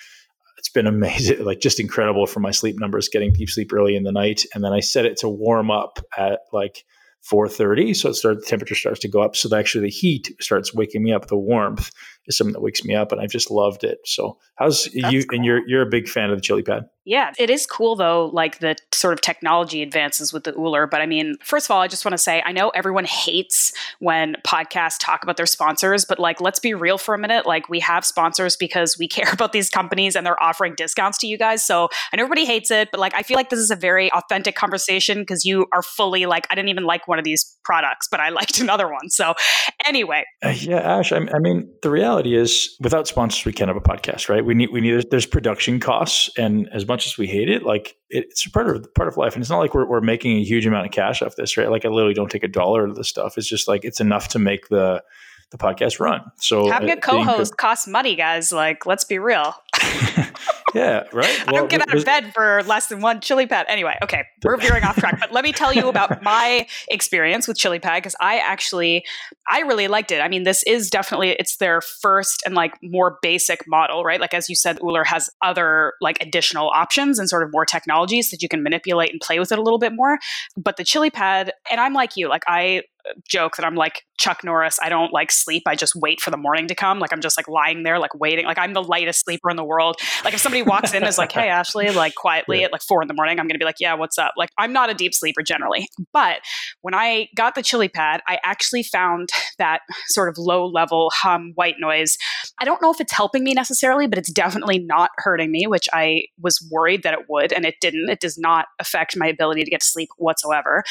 it's 0.59 0.69
been 0.69 0.87
amazing 0.89 1.45
like 1.45 1.61
just 1.61 1.79
incredible 1.79 2.27
for 2.27 2.41
my 2.41 2.51
sleep 2.51 2.81
numbers 2.81 3.09
getting 3.09 3.33
deep 3.33 3.51
sleep 3.51 3.73
early 3.73 3.95
in 3.95 4.03
the 4.03 4.13
night. 4.13 4.45
And 4.53 4.65
then 4.65 4.73
i 4.73 4.81
set 4.81 5.07
it 5.07 5.17
to 5.19 5.29
warm 5.29 5.71
up 5.71 6.01
at 6.19 6.41
like 6.53 6.85
4.30 7.31 7.97
so 7.97 8.11
it 8.11 8.15
starts 8.15 8.45
the 8.45 8.47
temperature 8.47 8.75
starts 8.75 9.01
to 9.01 9.09
go 9.09 9.23
up. 9.23 9.35
So 9.37 9.55
actually 9.57 9.87
the 9.87 9.91
heat 9.91 10.35
starts 10.41 10.75
waking 10.75 11.03
me 11.03 11.13
up 11.13 11.27
the 11.27 11.37
warmth 11.37 11.91
is 12.27 12.37
something 12.37 12.53
that 12.53 12.61
wakes 12.61 12.85
me 12.85 12.95
up, 12.95 13.13
and 13.13 13.21
I've 13.21 13.31
just 13.31 13.51
loved 13.51 13.85
it. 13.85 13.99
So, 14.05 14.39
how's 14.57 14.85
That's 14.85 15.13
you? 15.13 15.25
Cool. 15.25 15.37
And 15.37 15.45
you're 15.45 15.69
you're 15.69 15.83
a 15.83 15.89
big 15.89 16.09
fan 16.09 16.31
of 16.31 16.37
the 16.37 16.43
chili 16.43 16.63
pad. 16.63 16.89
Yeah, 17.07 17.33
it 17.39 17.51
is 17.51 17.67
cool 17.67 17.97
though, 17.97 18.31
like 18.33 18.61
the 18.61 18.77
sort 18.93 19.13
of 19.13 19.21
technology 19.21 19.83
advances 19.83 20.33
with 20.33 20.45
the 20.45 20.55
Ooler. 20.59 20.87
But 20.87 21.03
I 21.03 21.07
mean, 21.07 21.37
first 21.43 21.67
of 21.67 21.71
all, 21.71 21.83
I 21.83 21.89
just 21.89 22.05
want 22.05 22.15
to 22.15 22.19
say 22.19 22.43
I 22.47 22.53
know 22.53 22.71
everyone 22.71 23.05
hates 23.05 23.73
when 23.99 24.37
podcasts 24.47 24.97
talk 24.99 25.23
about 25.23 25.37
their 25.37 25.45
sponsors, 25.45 26.07
but 26.07 26.19
like, 26.19 26.41
let's 26.41 26.59
be 26.59 26.73
real 26.73 26.97
for 26.97 27.15
a 27.15 27.19
minute. 27.19 27.45
Like, 27.45 27.69
we 27.69 27.79
have 27.81 28.07
sponsors 28.07 28.57
because 28.57 28.97
we 28.99 29.07
care 29.15 29.31
about 29.31 29.53
these 29.53 29.69
companies 29.69 30.17
and 30.17 30.27
they're 30.27 30.43
offering 30.43 30.75
discounts 30.77 31.19
to 31.19 31.27
you 31.27 31.37
guys. 31.37 31.65
So 31.65 31.89
I 32.13 32.17
know 32.17 32.23
everybody 32.23 32.47
hates 32.47 32.71
it, 32.71 32.91
but 32.91 33.01
like, 33.01 33.15
I 33.15 33.23
feel 33.23 33.37
like 33.37 33.51
this 33.51 33.61
is 33.61 33.71
a 33.71 33.77
very 33.77 34.11
authentic 34.13 34.55
conversation 34.55 35.19
because 35.19 35.45
you 35.45 35.67
are 35.73 35.83
fully 35.83 36.25
like, 36.25 36.47
I 36.51 36.55
didn't 36.55 36.71
even 36.71 36.85
like 36.85 37.07
one 37.07 37.19
of 37.19 37.25
these 37.25 37.55
products, 37.65 38.09
but 38.11 38.21
I 38.21 38.31
liked 38.31 38.61
another 38.61 38.91
one. 38.91 39.11
So 39.11 39.35
anyway. 39.87 40.25
Uh, 40.43 40.55
yeah, 40.57 40.79
Ash, 40.79 41.13
I, 41.13 41.19
I 41.19 41.39
mean, 41.39 41.71
the 41.83 41.91
reality 41.91 42.14
is 42.21 42.77
without 42.81 43.07
sponsors, 43.09 43.45
we 43.45 43.53
can't 43.53 43.69
have 43.69 43.77
a 43.77 43.81
podcast, 43.81 44.29
right? 44.29 44.45
We 44.45 44.55
need, 44.55 44.71
we 44.71 44.81
need, 44.81 45.11
there's, 45.11 45.27
production 45.27 45.81
costs. 45.81 46.31
And 46.39 46.69
as 46.73 46.87
much 46.87 47.07
as 47.07 47.19
we 47.19 47.27
hate 47.27 47.49
it, 47.49 47.65
like 47.65 47.97
it, 48.11 48.27
it's 48.31 48.47
part 48.49 48.69
of 48.69 48.93
part 48.95 49.09
of 49.09 49.17
life, 49.17 49.35
and 49.35 49.43
it's 49.43 49.51
not 49.51 49.59
like 49.59 49.75
we're, 49.75 49.87
we're 49.87 50.01
making 50.01 50.39
a 50.39 50.45
huge 50.45 50.67
amount 50.67 50.87
of 50.87 50.93
cash 50.93 51.23
off 51.23 51.37
this, 51.37 51.57
right? 51.57 51.71
Like 51.71 51.85
I 51.85 51.89
literally 51.89 52.15
don't 52.15 52.31
take 52.31 52.45
a 52.45 52.49
dollar 52.49 52.85
of 52.85 52.95
this 52.95 53.09
stuff. 53.09 53.37
It's 53.37 53.49
just 53.49 53.67
like 53.67 53.85
it's 53.85 54.01
enough 54.01 54.29
to 54.29 54.39
make 54.39 54.69
the 54.69 55.03
the 55.51 55.59
podcast 55.59 56.01
run. 56.01 56.21
So 56.39 56.69
having 56.71 56.91
uh, 56.91 56.95
a 56.95 57.01
co-host 57.01 57.57
costs 57.57 57.87
money, 57.87 58.17
guys. 58.17 58.53
Like 58.53 58.87
let's 58.87 59.05
be 59.05 59.19
real. 59.19 59.55
yeah, 60.75 61.05
right. 61.13 61.49
I 61.49 61.53
don't 61.53 61.71
get 61.71 61.81
out 61.81 61.95
of 61.95 62.05
bed 62.05 62.33
for 62.35 62.63
less 62.65 62.89
than 62.89 63.01
one 63.01 63.21
chili 63.21 63.47
pad. 63.47 63.67
Anyway, 63.69 63.97
okay, 64.03 64.25
we're 64.43 64.57
veering 64.61 64.85
off 64.85 64.97
track. 64.97 65.19
But 65.21 65.33
let 65.33 65.45
me 65.45 65.53
tell 65.53 65.73
you 65.73 65.89
about 65.89 66.23
my 66.23 66.67
experience 66.89 67.47
with 67.47 67.57
chili 67.57 67.79
pad 67.79 68.03
because 68.03 68.17
I 68.21 68.39
actually, 68.39 69.05
I 69.49 69.61
really 69.61 69.89
liked 69.89 70.13
it. 70.13 70.21
I 70.21 70.29
mean, 70.29 70.43
this 70.43 70.63
is 70.65 70.91
definitely 70.91 71.31
it's 71.31 71.57
their 71.57 71.81
first 71.81 72.43
and 72.45 72.55
like 72.55 72.75
more 72.83 73.19
basic 73.23 73.65
model, 73.67 74.05
right? 74.05 74.21
Like 74.21 74.35
as 74.35 74.49
you 74.49 74.57
said, 74.57 74.79
Ooler 74.83 75.05
has 75.05 75.31
other 75.43 75.95
like 76.01 76.21
additional 76.21 76.71
options 76.71 77.19
and 77.19 77.29
sort 77.29 77.43
of 77.43 77.53
more 77.53 77.65
technologies 77.65 78.31
that 78.31 78.43
you 78.43 78.49
can 78.49 78.63
manipulate 78.63 79.11
and 79.11 79.21
play 79.21 79.39
with 79.39 79.53
it 79.53 79.59
a 79.59 79.63
little 79.63 79.79
bit 79.79 79.93
more. 79.95 80.19
But 80.57 80.77
the 80.77 80.85
chili 80.85 81.11
pad, 81.11 81.53
and 81.71 81.81
I'm 81.81 81.95
like 81.95 82.17
you, 82.17 82.29
like 82.29 82.45
I 82.47 82.83
joke 83.29 83.57
that 83.57 83.65
I'm 83.65 83.75
like 83.75 84.03
Chuck 84.19 84.45
Norris. 84.45 84.79
I 84.83 84.89
don't 84.89 85.13
like 85.13 85.31
sleep. 85.31 85.65
I 85.67 85.75
just 85.75 85.95
wait 85.97 86.21
for 86.21 86.31
the 86.31 86.37
morning 86.37 86.69
to 86.69 86.75
come. 86.75 86.99
Like 86.99 87.13
I'm 87.13 87.21
just 87.21 87.37
like 87.37 87.49
lying 87.49 87.83
there, 87.83 87.99
like 87.99 88.15
waiting. 88.15 88.47
Like 88.47 88.59
I'm 88.59 88.73
the 88.73 88.83
lightest 88.83 89.25
sleeper 89.25 89.51
in 89.51 89.57
the 89.57 89.65
world. 89.65 89.97
Like 90.25 90.35
if 90.35 90.41
somebody 90.41 90.63
walks 90.63 90.93
in 90.93 90.99
and 90.99 91.09
is 91.09 91.19
like, 91.19 91.33
"Hey, 91.33 91.49
Ashley," 91.49 91.91
like 91.91 92.15
quietly 92.15 92.61
yeah. 92.61 92.67
at 92.67 92.73
like 92.73 92.83
four 92.83 93.03
in 93.03 93.09
the 93.09 93.15
morning, 93.15 93.39
I'm 93.39 93.47
gonna 93.47 93.59
be 93.59 93.65
like, 93.65 93.81
"Yeah, 93.81 93.95
what's 93.95 94.19
up?" 94.19 94.33
Like 94.37 94.51
I'm 94.59 94.73
not 94.73 94.91
a 94.91 94.95
deep 94.95 95.15
sleeper 95.15 95.43
generally, 95.43 95.89
but 96.13 96.41
when 96.83 96.95
I 96.95 97.29
got 97.37 97.55
the 97.55 97.63
chili 97.63 97.89
pad, 97.89 98.23
I 98.29 98.39
actually 98.45 98.83
found 98.83 99.31
that 99.59 99.81
sort 100.09 100.29
of 100.29 100.39
low 100.39 100.67
level 100.67 101.11
hum 101.15 101.53
white 101.55 101.77
noise. 101.79 102.17
I 102.61 102.65
don't 102.65 102.81
know 102.81 102.91
if 102.91 103.01
it's 103.01 103.13
helping 103.13 103.45
me 103.45 103.55
necessarily, 103.55 104.07
but 104.07 104.19
it's 104.19 104.33
definitely 104.33 104.79
not 104.79 105.11
hurting 105.19 105.51
me, 105.51 105.67
which 105.67 105.89
I 105.93 106.25
was 106.41 106.67
worried 106.71 107.03
that 107.03 107.15
it 107.15 107.27
would, 107.29 107.53
and 107.53 107.65
it 107.65 107.77
didn't. 107.81 108.09
It 108.09 108.21
does 108.21 108.39
not 108.39 108.67
affect 108.79 109.17
my 109.17 109.27
ability 109.27 109.65
to 109.65 109.71
get 109.71 109.81
to 109.81 109.87
sleep 109.87 110.09
whatsoever. 110.19 110.83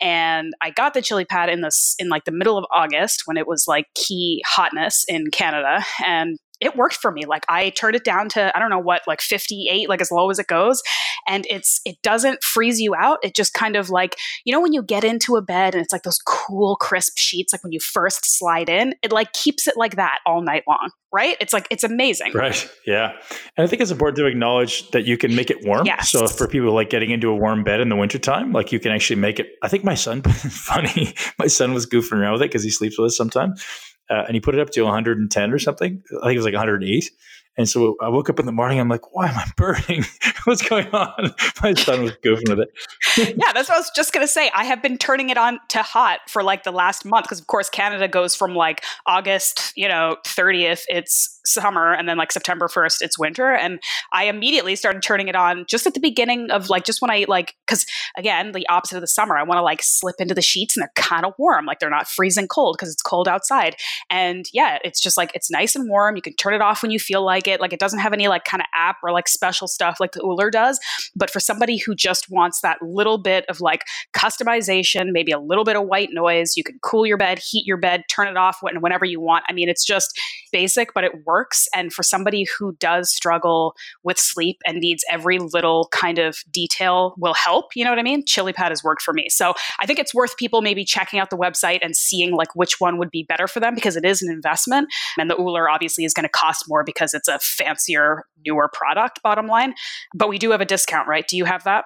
And 0.00 0.52
I 0.62 0.70
got 0.70 0.94
the 0.94 1.02
chili 1.02 1.24
pad 1.24 1.48
in 1.48 1.59
in 1.60 1.62
this 1.62 1.94
in 1.98 2.08
like 2.08 2.24
the 2.24 2.32
middle 2.32 2.58
of 2.58 2.64
August 2.72 3.22
when 3.26 3.36
it 3.36 3.46
was 3.46 3.64
like 3.68 3.86
key 3.94 4.42
hotness 4.46 5.04
in 5.08 5.30
Canada 5.30 5.84
and 6.04 6.38
it 6.60 6.76
worked 6.76 6.96
for 6.96 7.10
me. 7.10 7.24
Like 7.26 7.44
I 7.48 7.70
turned 7.70 7.96
it 7.96 8.04
down 8.04 8.28
to 8.30 8.56
I 8.56 8.60
don't 8.60 8.70
know 8.70 8.78
what 8.78 9.02
like 9.06 9.20
58 9.20 9.88
like 9.88 10.00
as 10.00 10.10
low 10.10 10.30
as 10.30 10.38
it 10.38 10.46
goes 10.46 10.82
and 11.26 11.46
it's 11.48 11.80
it 11.84 12.00
doesn't 12.02 12.42
freeze 12.42 12.80
you 12.80 12.94
out. 12.94 13.18
It 13.22 13.34
just 13.34 13.54
kind 13.54 13.76
of 13.76 13.90
like 13.90 14.16
you 14.44 14.52
know 14.52 14.60
when 14.60 14.72
you 14.72 14.82
get 14.82 15.04
into 15.04 15.36
a 15.36 15.42
bed 15.42 15.74
and 15.74 15.82
it's 15.82 15.92
like 15.92 16.02
those 16.02 16.18
cool 16.26 16.76
crisp 16.76 17.14
sheets 17.16 17.52
like 17.52 17.62
when 17.62 17.72
you 17.72 17.80
first 17.80 18.24
slide 18.24 18.68
in, 18.68 18.94
it 19.02 19.12
like 19.12 19.32
keeps 19.32 19.66
it 19.66 19.76
like 19.76 19.96
that 19.96 20.18
all 20.26 20.42
night 20.42 20.64
long, 20.68 20.90
right? 21.12 21.36
It's 21.40 21.52
like 21.52 21.66
it's 21.70 21.84
amazing. 21.84 22.32
Right. 22.34 22.68
Yeah. 22.86 23.12
And 23.56 23.64
I 23.64 23.66
think 23.66 23.82
it's 23.82 23.90
important 23.90 24.16
to 24.18 24.26
acknowledge 24.26 24.90
that 24.90 25.04
you 25.04 25.16
can 25.16 25.34
make 25.34 25.50
it 25.50 25.64
warm. 25.64 25.86
Yes. 25.86 26.10
So 26.10 26.26
for 26.26 26.46
people 26.46 26.72
like 26.72 26.90
getting 26.90 27.10
into 27.10 27.28
a 27.30 27.36
warm 27.36 27.64
bed 27.64 27.80
in 27.80 27.88
the 27.88 27.96
wintertime, 27.96 28.52
like 28.52 28.72
you 28.72 28.80
can 28.80 28.92
actually 28.92 29.20
make 29.20 29.38
it 29.38 29.48
I 29.62 29.68
think 29.68 29.84
my 29.84 29.94
son 29.94 30.22
funny, 30.22 31.14
my 31.38 31.46
son 31.46 31.72
was 31.72 31.86
goofing 31.86 32.18
around 32.18 32.34
with 32.34 32.42
it 32.42 32.50
because 32.50 32.62
he 32.62 32.70
sleeps 32.70 32.98
with 32.98 33.06
us 33.06 33.16
sometimes 33.16 33.64
uh, 34.10 34.24
and 34.26 34.34
he 34.34 34.40
put 34.40 34.54
it 34.54 34.60
up 34.60 34.70
to 34.70 34.82
110 34.82 35.52
or 35.52 35.58
something. 35.58 36.02
I 36.22 36.26
think 36.26 36.34
it 36.34 36.38
was 36.38 36.44
like 36.44 36.54
108. 36.54 37.10
And 37.56 37.68
so 37.68 37.96
I 38.00 38.08
woke 38.08 38.30
up 38.30 38.40
in 38.40 38.46
the 38.46 38.52
morning. 38.52 38.80
I'm 38.80 38.88
like, 38.88 39.14
why 39.14 39.28
am 39.28 39.36
I 39.36 39.44
burning? 39.56 40.04
What's 40.44 40.62
going 40.62 40.88
on? 40.88 41.34
My 41.62 41.74
son 41.74 42.04
was 42.04 42.12
goofing 42.24 42.48
with 42.48 42.60
it. 42.60 42.70
yeah, 43.36 43.52
that's 43.52 43.68
what 43.68 43.76
I 43.76 43.78
was 43.78 43.90
just 43.94 44.12
to 44.12 44.26
say. 44.26 44.50
I 44.54 44.64
have 44.64 44.82
been 44.82 44.96
turning 44.96 45.30
it 45.30 45.36
on 45.36 45.58
to 45.68 45.82
hot 45.82 46.20
for 46.28 46.42
like 46.42 46.62
the 46.64 46.70
last 46.70 47.04
month 47.04 47.24
because, 47.26 47.40
of 47.40 47.46
course, 47.48 47.68
Canada 47.68 48.08
goes 48.08 48.34
from 48.34 48.54
like 48.54 48.84
August, 49.06 49.72
you 49.76 49.88
know, 49.88 50.16
30th, 50.26 50.84
it's 50.88 51.39
summer, 51.52 51.92
and 51.92 52.08
then 52.08 52.16
like 52.16 52.32
September 52.32 52.68
1st, 52.68 52.98
it's 53.00 53.18
winter. 53.18 53.52
And 53.52 53.80
I 54.12 54.24
immediately 54.24 54.76
started 54.76 55.02
turning 55.02 55.28
it 55.28 55.36
on 55.36 55.64
just 55.68 55.86
at 55.86 55.94
the 55.94 56.00
beginning 56.00 56.50
of 56.50 56.68
like, 56.68 56.84
just 56.84 57.02
when 57.02 57.10
I 57.10 57.24
like, 57.28 57.54
because 57.66 57.86
again, 58.16 58.52
the 58.52 58.68
opposite 58.68 58.96
of 58.96 59.00
the 59.00 59.06
summer, 59.06 59.36
I 59.36 59.42
want 59.42 59.58
to 59.58 59.62
like 59.62 59.82
slip 59.82 60.16
into 60.18 60.34
the 60.34 60.42
sheets 60.42 60.76
and 60.76 60.82
they're 60.82 60.92
kind 60.96 61.24
of 61.24 61.34
warm. 61.38 61.66
Like 61.66 61.78
they're 61.78 61.90
not 61.90 62.08
freezing 62.08 62.48
cold 62.48 62.76
because 62.78 62.92
it's 62.92 63.02
cold 63.02 63.28
outside. 63.28 63.76
And 64.08 64.46
yeah, 64.52 64.78
it's 64.84 65.00
just 65.00 65.16
like, 65.16 65.32
it's 65.34 65.50
nice 65.50 65.76
and 65.76 65.88
warm. 65.88 66.16
You 66.16 66.22
can 66.22 66.34
turn 66.34 66.54
it 66.54 66.62
off 66.62 66.82
when 66.82 66.90
you 66.90 66.98
feel 66.98 67.24
like 67.24 67.46
it. 67.48 67.60
Like 67.60 67.72
it 67.72 67.80
doesn't 67.80 68.00
have 68.00 68.12
any 68.12 68.28
like 68.28 68.44
kind 68.44 68.60
of 68.60 68.66
app 68.74 68.96
or 69.02 69.12
like 69.12 69.28
special 69.28 69.68
stuff 69.68 69.98
like 70.00 70.12
the 70.12 70.22
Ooler 70.22 70.50
does. 70.50 70.78
But 71.16 71.30
for 71.30 71.40
somebody 71.40 71.78
who 71.78 71.94
just 71.94 72.30
wants 72.30 72.60
that 72.60 72.80
little 72.82 73.18
bit 73.18 73.44
of 73.48 73.60
like 73.60 73.84
customization, 74.14 75.12
maybe 75.12 75.32
a 75.32 75.38
little 75.38 75.64
bit 75.64 75.76
of 75.76 75.86
white 75.86 76.10
noise, 76.12 76.56
you 76.56 76.64
can 76.64 76.78
cool 76.82 77.06
your 77.06 77.16
bed, 77.16 77.38
heat 77.38 77.66
your 77.66 77.76
bed, 77.76 78.04
turn 78.10 78.28
it 78.28 78.36
off 78.36 78.58
when, 78.60 78.80
whenever 78.80 79.04
you 79.04 79.20
want. 79.20 79.44
I 79.48 79.52
mean, 79.52 79.68
it's 79.68 79.84
just 79.84 80.18
basic, 80.52 80.92
but 80.94 81.04
it 81.04 81.12
works. 81.24 81.39
And 81.74 81.92
for 81.92 82.02
somebody 82.02 82.46
who 82.58 82.72
does 82.80 83.14
struggle 83.14 83.74
with 84.02 84.18
sleep 84.18 84.58
and 84.66 84.78
needs 84.78 85.04
every 85.10 85.38
little 85.38 85.88
kind 85.92 86.18
of 86.18 86.38
detail 86.50 87.14
will 87.18 87.34
help, 87.34 87.66
you 87.74 87.84
know 87.84 87.90
what 87.90 87.98
I 87.98 88.02
mean? 88.02 88.24
Chili 88.26 88.52
Pad 88.52 88.70
has 88.70 88.82
worked 88.82 89.02
for 89.02 89.12
me. 89.12 89.28
So 89.28 89.54
I 89.80 89.86
think 89.86 89.98
it's 89.98 90.14
worth 90.14 90.36
people 90.36 90.62
maybe 90.62 90.84
checking 90.84 91.18
out 91.18 91.30
the 91.30 91.36
website 91.36 91.80
and 91.82 91.96
seeing 91.96 92.32
like 92.32 92.54
which 92.54 92.80
one 92.80 92.98
would 92.98 93.10
be 93.10 93.22
better 93.22 93.46
for 93.46 93.60
them 93.60 93.74
because 93.74 93.96
it 93.96 94.04
is 94.04 94.22
an 94.22 94.32
investment. 94.32 94.88
And 95.18 95.30
the 95.30 95.38
Ooler 95.38 95.68
obviously 95.68 96.04
is 96.04 96.14
going 96.14 96.24
to 96.24 96.30
cost 96.30 96.64
more 96.68 96.84
because 96.84 97.14
it's 97.14 97.28
a 97.28 97.38
fancier, 97.38 98.24
newer 98.44 98.68
product, 98.72 99.22
bottom 99.22 99.46
line. 99.46 99.74
But 100.14 100.28
we 100.28 100.38
do 100.38 100.50
have 100.50 100.60
a 100.60 100.64
discount, 100.64 101.08
right? 101.08 101.26
Do 101.26 101.36
you 101.36 101.44
have 101.44 101.64
that? 101.64 101.84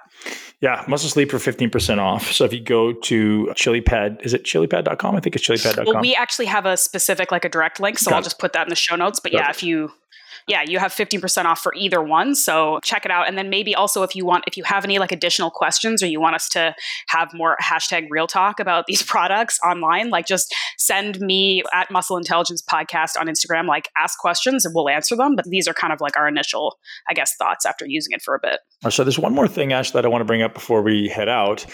Yeah, 0.60 0.84
Muscle 0.88 1.10
Sleep 1.10 1.30
for 1.30 1.38
15% 1.38 1.98
off. 1.98 2.32
So 2.32 2.44
if 2.44 2.52
you 2.52 2.60
go 2.60 2.92
to 2.92 3.52
ChiliPad, 3.54 4.24
is 4.24 4.32
it 4.32 4.44
chilipad.com? 4.44 5.16
I 5.16 5.20
think 5.20 5.36
it's 5.36 5.46
chilipad.com. 5.46 5.84
Well, 5.86 6.00
we 6.00 6.14
actually 6.14 6.46
have 6.46 6.66
a 6.66 6.76
specific, 6.76 7.30
like 7.30 7.44
a 7.44 7.48
direct 7.48 7.80
link. 7.80 7.98
So 7.98 8.10
Got 8.10 8.16
I'll 8.16 8.22
just 8.22 8.38
put 8.38 8.52
that 8.54 8.66
in 8.66 8.70
the 8.70 8.76
show 8.76 8.96
notes. 8.96 9.20
But 9.20 9.32
yeah, 9.34 9.50
if 9.50 9.62
you 9.62 9.90
yeah, 10.46 10.62
you 10.66 10.78
have 10.78 10.92
15% 10.92 11.44
off 11.44 11.60
for 11.60 11.72
either 11.74 12.02
one. 12.02 12.34
So 12.34 12.78
check 12.82 13.04
it 13.04 13.10
out. 13.10 13.28
And 13.28 13.38
then 13.38 13.48
maybe 13.48 13.74
also 13.74 14.02
if 14.02 14.14
you 14.14 14.26
want, 14.26 14.44
if 14.46 14.56
you 14.56 14.64
have 14.64 14.84
any 14.84 14.98
like 14.98 15.12
additional 15.12 15.50
questions 15.50 16.02
or 16.02 16.06
you 16.06 16.20
want 16.20 16.34
us 16.34 16.48
to 16.50 16.74
have 17.08 17.32
more 17.32 17.56
hashtag 17.62 18.08
real 18.10 18.26
talk 18.26 18.60
about 18.60 18.84
these 18.86 19.02
products 19.14 19.58
online, 19.64 20.10
like 20.10 20.26
just 20.26 20.54
send 20.76 21.20
me 21.20 21.62
at 21.72 21.90
Muscle 21.90 22.16
Intelligence 22.16 22.62
Podcast 22.62 23.18
on 23.18 23.26
Instagram, 23.26 23.66
like 23.66 23.88
ask 23.96 24.18
questions 24.18 24.64
and 24.64 24.74
we'll 24.74 24.88
answer 24.88 25.16
them. 25.16 25.34
But 25.34 25.46
these 25.46 25.66
are 25.66 25.74
kind 25.74 25.92
of 25.92 26.00
like 26.00 26.16
our 26.16 26.28
initial, 26.28 26.78
I 27.08 27.14
guess, 27.14 27.34
thoughts 27.36 27.64
after 27.64 27.86
using 27.86 28.12
it 28.12 28.22
for 28.22 28.34
a 28.34 28.38
bit. 28.40 28.60
So 28.90 29.02
there's 29.02 29.18
one 29.18 29.34
more 29.34 29.48
thing, 29.48 29.72
Ash, 29.72 29.92
that 29.92 30.04
I 30.04 30.08
want 30.08 30.20
to 30.20 30.26
bring 30.26 30.42
up 30.42 30.52
before 30.52 30.82
we 30.82 31.08
head 31.08 31.28
out. 31.28 31.64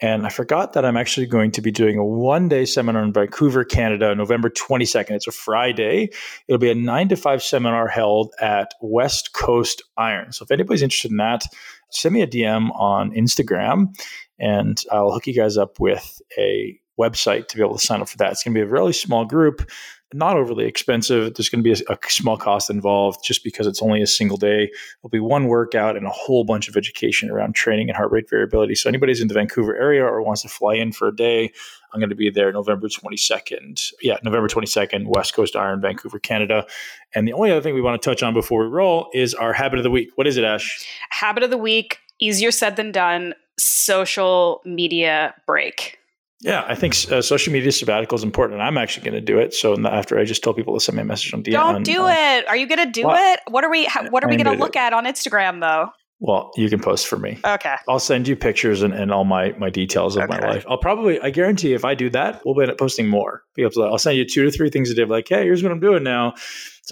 And 0.00 0.26
I 0.26 0.30
forgot 0.30 0.72
that 0.72 0.84
I'm 0.84 0.96
actually 0.96 1.26
going 1.26 1.52
to 1.52 1.62
be 1.62 1.70
doing 1.70 1.98
a 1.98 2.04
one 2.04 2.48
day 2.48 2.64
seminar 2.64 3.02
in 3.02 3.12
Vancouver, 3.12 3.64
Canada, 3.64 4.14
November 4.14 4.50
22nd. 4.50 5.10
It's 5.10 5.28
a 5.28 5.32
Friday. 5.32 6.10
It'll 6.48 6.58
be 6.58 6.70
a 6.70 6.74
nine 6.74 7.08
to 7.08 7.16
five 7.16 7.42
seminar 7.42 7.88
held 7.88 8.34
at 8.40 8.72
West 8.80 9.32
Coast 9.32 9.82
Iron. 9.96 10.32
So 10.32 10.44
if 10.44 10.50
anybody's 10.50 10.82
interested 10.82 11.10
in 11.10 11.18
that, 11.18 11.44
send 11.90 12.14
me 12.14 12.22
a 12.22 12.26
DM 12.26 12.70
on 12.74 13.12
Instagram 13.12 13.94
and 14.38 14.82
I'll 14.90 15.12
hook 15.12 15.26
you 15.26 15.34
guys 15.34 15.56
up 15.56 15.78
with 15.78 16.20
a 16.36 16.78
website 16.98 17.48
to 17.48 17.56
be 17.56 17.62
able 17.62 17.76
to 17.76 17.86
sign 17.86 18.00
up 18.00 18.08
for 18.08 18.18
that. 18.18 18.32
It's 18.32 18.42
going 18.42 18.54
to 18.54 18.58
be 18.58 18.64
a 18.64 18.70
really 18.70 18.92
small 18.92 19.24
group 19.24 19.70
not 20.14 20.36
overly 20.36 20.66
expensive. 20.66 21.34
There's 21.34 21.48
going 21.48 21.62
to 21.62 21.74
be 21.74 21.82
a, 21.88 21.92
a, 21.92 21.98
small 22.08 22.36
cost 22.36 22.70
involved 22.70 23.24
just 23.24 23.42
because 23.44 23.66
it's 23.66 23.82
only 23.82 24.02
a 24.02 24.06
single 24.06 24.36
day. 24.36 24.70
There'll 25.00 25.10
be 25.10 25.20
one 25.20 25.46
workout 25.46 25.96
and 25.96 26.06
a 26.06 26.10
whole 26.10 26.44
bunch 26.44 26.68
of 26.68 26.76
education 26.76 27.30
around 27.30 27.54
training 27.54 27.88
and 27.88 27.96
heart 27.96 28.12
rate 28.12 28.28
variability. 28.28 28.74
So 28.74 28.88
anybody's 28.88 29.20
in 29.20 29.28
the 29.28 29.34
Vancouver 29.34 29.76
area 29.76 30.04
or 30.04 30.22
wants 30.22 30.42
to 30.42 30.48
fly 30.48 30.74
in 30.74 30.92
for 30.92 31.08
a 31.08 31.16
day, 31.16 31.52
I'm 31.92 32.00
going 32.00 32.10
to 32.10 32.16
be 32.16 32.30
there 32.30 32.52
November 32.52 32.88
22nd. 32.88 33.92
Yeah, 34.00 34.16
November 34.22 34.48
22nd, 34.48 35.06
West 35.06 35.34
Coast 35.34 35.56
Iron, 35.56 35.80
Vancouver, 35.80 36.18
Canada. 36.18 36.66
And 37.14 37.28
the 37.28 37.32
only 37.32 37.50
other 37.50 37.60
thing 37.60 37.74
we 37.74 37.82
want 37.82 38.00
to 38.00 38.10
touch 38.10 38.22
on 38.22 38.34
before 38.34 38.62
we 38.62 38.68
roll 38.68 39.08
is 39.12 39.34
our 39.34 39.52
habit 39.52 39.78
of 39.78 39.82
the 39.82 39.90
week. 39.90 40.10
What 40.16 40.26
is 40.26 40.36
it, 40.36 40.44
Ash? 40.44 40.86
Habit 41.10 41.42
of 41.42 41.50
the 41.50 41.58
week, 41.58 41.98
easier 42.18 42.50
said 42.50 42.76
than 42.76 42.92
done, 42.92 43.34
social 43.58 44.62
media 44.64 45.34
break. 45.46 45.98
Yeah, 46.42 46.64
I 46.66 46.74
think 46.74 46.94
uh, 47.10 47.22
social 47.22 47.52
media 47.52 47.70
sabbatical 47.70 48.16
is 48.16 48.24
important, 48.24 48.60
and 48.60 48.66
I'm 48.66 48.76
actually 48.76 49.04
going 49.04 49.14
to 49.14 49.20
do 49.20 49.38
it. 49.38 49.54
So 49.54 49.76
after 49.86 50.18
I 50.18 50.24
just 50.24 50.42
told 50.42 50.56
people 50.56 50.74
to 50.74 50.80
send 50.80 50.96
me 50.96 51.02
a 51.02 51.04
message 51.04 51.32
on 51.32 51.42
DM, 51.42 51.52
don't 51.52 51.82
do 51.84 52.02
uh, 52.02 52.10
it. 52.10 52.48
Are 52.48 52.56
you 52.56 52.66
going 52.66 52.84
to 52.84 52.90
do 52.90 53.06
well, 53.06 53.34
it? 53.34 53.40
What 53.48 53.62
are 53.64 53.70
we? 53.70 53.88
What 54.10 54.24
are 54.24 54.28
we 54.28 54.36
going 54.36 54.56
to 54.56 54.60
look 54.60 54.76
at 54.76 54.92
on 54.92 55.04
Instagram 55.04 55.60
though? 55.60 55.90
Well, 56.24 56.52
you 56.56 56.70
can 56.70 56.78
post 56.78 57.08
for 57.08 57.18
me. 57.18 57.40
Okay. 57.44 57.74
I'll 57.88 57.98
send 57.98 58.28
you 58.28 58.36
pictures 58.36 58.82
and, 58.82 58.94
and 58.94 59.12
all 59.12 59.24
my 59.24 59.52
my 59.58 59.70
details 59.70 60.16
of 60.16 60.22
Okay. 60.22 60.38
my 60.38 60.46
life. 60.46 60.64
I'll 60.68 60.78
probably, 60.78 61.20
I 61.20 61.30
guarantee, 61.30 61.74
if 61.74 61.84
I 61.84 61.96
do 61.96 62.10
that, 62.10 62.42
we'll 62.44 62.54
be 62.54 62.72
posting 62.74 63.08
more. 63.08 63.42
Because 63.56 63.76
I'll 63.76 63.98
send 63.98 64.16
you 64.16 64.24
two 64.24 64.44
to 64.44 64.50
three 64.52 64.70
things 64.70 64.88
a 64.90 64.94
day. 64.94 65.04
Like, 65.04 65.28
hey, 65.28 65.42
here's 65.42 65.64
what 65.64 65.72
I'm 65.72 65.80
doing 65.80 66.04
now. 66.04 66.34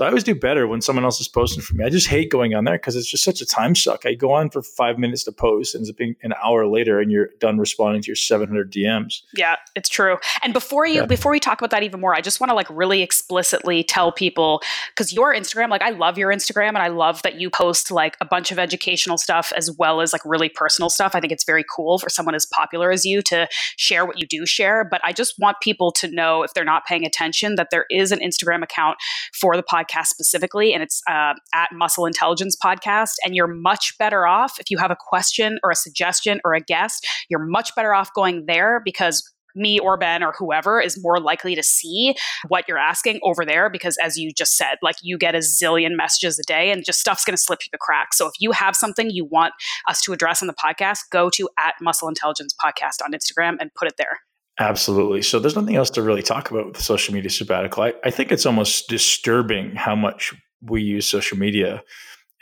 So 0.01 0.07
I 0.07 0.09
always 0.09 0.25
do 0.25 0.35
better 0.35 0.67
when 0.67 0.81
someone 0.81 1.05
else 1.05 1.21
is 1.21 1.29
posting 1.29 1.63
for 1.63 1.75
me. 1.75 1.85
I 1.85 1.91
just 1.91 2.07
hate 2.07 2.31
going 2.31 2.55
on 2.55 2.65
there 2.65 2.79
because 2.79 2.97
it's 2.97 3.11
just 3.11 3.23
such 3.23 3.43
a 3.43 3.45
time 3.45 3.75
suck. 3.75 4.07
I 4.07 4.15
go 4.15 4.33
on 4.33 4.49
for 4.49 4.63
five 4.63 4.99
minutes 4.99 5.25
to 5.25 5.33
post, 5.33 5.75
ends 5.75 5.91
up 5.91 5.97
being 5.99 6.17
an 6.23 6.33
hour 6.43 6.67
later, 6.67 7.01
and 7.01 7.13
you're 7.13 7.29
done 7.39 7.59
responding 7.59 8.01
to 8.01 8.07
your 8.07 8.17
700 8.17 8.73
DMs. 8.73 9.21
Yeah, 9.35 9.57
it's 9.77 9.91
true. 9.91 10.17
And 10.43 10.55
before 10.55 10.87
you 10.87 11.01
Yeah. 11.03 11.05
before 11.05 11.31
we 11.31 11.39
talk 11.39 11.61
about 11.61 11.69
that 11.73 11.83
even 11.83 12.01
more, 12.01 12.15
I 12.15 12.23
just 12.23 12.41
want 12.41 12.49
to 12.49 12.55
like 12.55 12.69
really 12.71 13.03
explicitly 13.03 13.85
tell 13.85 14.11
people 14.11 14.63
cuz 14.97 15.13
your 15.13 15.35
Instagram, 15.35 15.69
like 15.69 15.83
I 15.83 15.91
love 15.91 16.17
your 16.17 16.31
Instagram 16.33 16.69
and 16.69 16.79
I 16.79 16.89
love 16.89 17.21
that 17.21 17.39
you 17.39 17.51
post 17.51 17.91
like 17.91 18.17
a 18.23 18.25
bunch 18.25 18.51
of 18.51 18.59
educational 18.59 19.19
stuff 19.19 19.53
as 19.55 19.71
well 19.71 20.01
as 20.01 20.15
like 20.15 20.23
really 20.25 20.49
personal 20.49 20.89
stuff. 20.89 21.15
I 21.15 21.21
think 21.21 21.31
it's 21.31 21.45
very 21.45 21.67
cool 21.77 21.99
for 21.99 22.09
someone 22.09 22.35
as 22.35 22.47
popular 22.47 22.91
as 22.91 23.05
you 23.05 23.21
to 23.25 23.47
share 23.77 24.07
what 24.07 24.19
you 24.19 24.27
do 24.27 24.47
share, 24.47 24.83
but 24.83 25.03
I 25.05 25.13
just 25.13 25.39
want 25.39 25.61
people 25.61 25.93
to 25.93 26.09
know 26.09 26.43
if 26.43 26.55
they're 26.55 26.65
not 26.65 26.87
paying 26.87 27.05
attention 27.05 27.57
that 27.57 27.69
there 27.71 27.85
is 27.91 28.13
an 28.13 28.21
Instagram 28.21 28.63
account 28.63 28.97
for 29.35 29.57
the 29.57 29.63
podcast 29.63 29.90
specifically, 30.05 30.73
and 30.73 30.83
it's 30.83 31.03
uh, 31.09 31.35
at 31.55 31.71
Muscle 31.73 32.07
Intelligence 32.07 32.57
Podcast. 32.63 33.15
And 33.25 33.35
you're 33.35 33.47
much 33.47 33.95
better 33.99 34.27
off 34.27 34.59
if 34.59 34.71
you 34.71 34.79
have 34.79 34.91
a 34.91 34.97
question 34.99 35.59
or 35.63 35.71
a 35.71 35.77
suggestion 35.77 36.41
or 36.45 36.55
a 36.55 36.61
guest, 36.61 37.07
you're 37.29 37.45
much 37.45 37.75
better 37.75 37.95
off 37.95 38.13
going 38.15 38.45
there 38.47 38.81
because 38.85 39.23
me 39.55 39.79
or 39.79 39.97
Ben 39.97 40.23
or 40.23 40.33
whoever 40.39 40.81
is 40.81 41.01
more 41.03 41.21
likely 41.21 41.55
to 41.55 41.63
see 41.63 42.15
what 42.49 42.65
you're 42.69 42.79
asking 42.79 43.21
over 43.23 43.45
there 43.45 43.69
because 43.69 43.97
as 44.03 44.17
you 44.17 44.33
just 44.33 44.57
said 44.57 44.77
like 44.83 44.97
you 45.03 45.19
get 45.19 45.35
a 45.35 45.39
zillion 45.39 45.97
messages 45.97 46.39
a 46.39 46.43
day 46.45 46.71
and 46.71 46.85
just 46.85 47.01
stuff's 47.01 47.25
going 47.25 47.37
to 47.37 47.43
slip 47.43 47.61
through 47.61 47.71
the 47.73 47.79
cracks 47.79 48.17
so 48.17 48.27
if 48.27 48.35
you 48.39 48.53
have 48.53 48.77
something 48.77 49.11
you 49.11 49.25
want 49.25 49.53
us 49.89 50.01
to 50.03 50.13
address 50.13 50.43
on 50.43 50.47
the 50.47 50.55
podcast 50.55 51.01
go 51.11 51.29
to 51.31 51.49
at 51.59 51.75
muscle 51.81 52.09
intelligence 52.09 52.55
podcast 52.65 53.03
on 53.05 53.13
instagram 53.13 53.57
and 53.61 53.75
put 53.75 53.89
it 53.89 53.95
there 53.99 54.21
Absolutely. 54.61 55.23
So 55.23 55.39
there's 55.39 55.57
nothing 55.57 55.75
else 55.77 55.89
to 55.91 56.03
really 56.03 56.23
talk 56.23 56.51
about 56.51 56.67
with 56.67 56.77
the 56.77 56.83
social 56.83 57.15
media 57.15 57.31
sabbatical. 57.31 57.83
I, 57.83 57.95
I 58.05 58.11
think 58.11 58.31
it's 58.31 58.45
almost 58.45 58.89
disturbing 58.89 59.75
how 59.75 59.97
much 59.97 60.35
we 60.61 60.83
use 60.83 61.09
social 61.09 61.39
media 61.39 61.83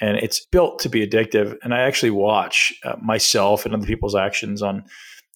and 0.00 0.16
it's 0.16 0.44
built 0.44 0.80
to 0.80 0.88
be 0.88 1.06
addictive. 1.06 1.56
And 1.62 1.72
I 1.72 1.80
actually 1.82 2.10
watch 2.10 2.72
uh, 2.84 2.96
myself 3.00 3.64
and 3.64 3.72
other 3.72 3.86
people's 3.86 4.16
actions 4.16 4.62
on 4.62 4.84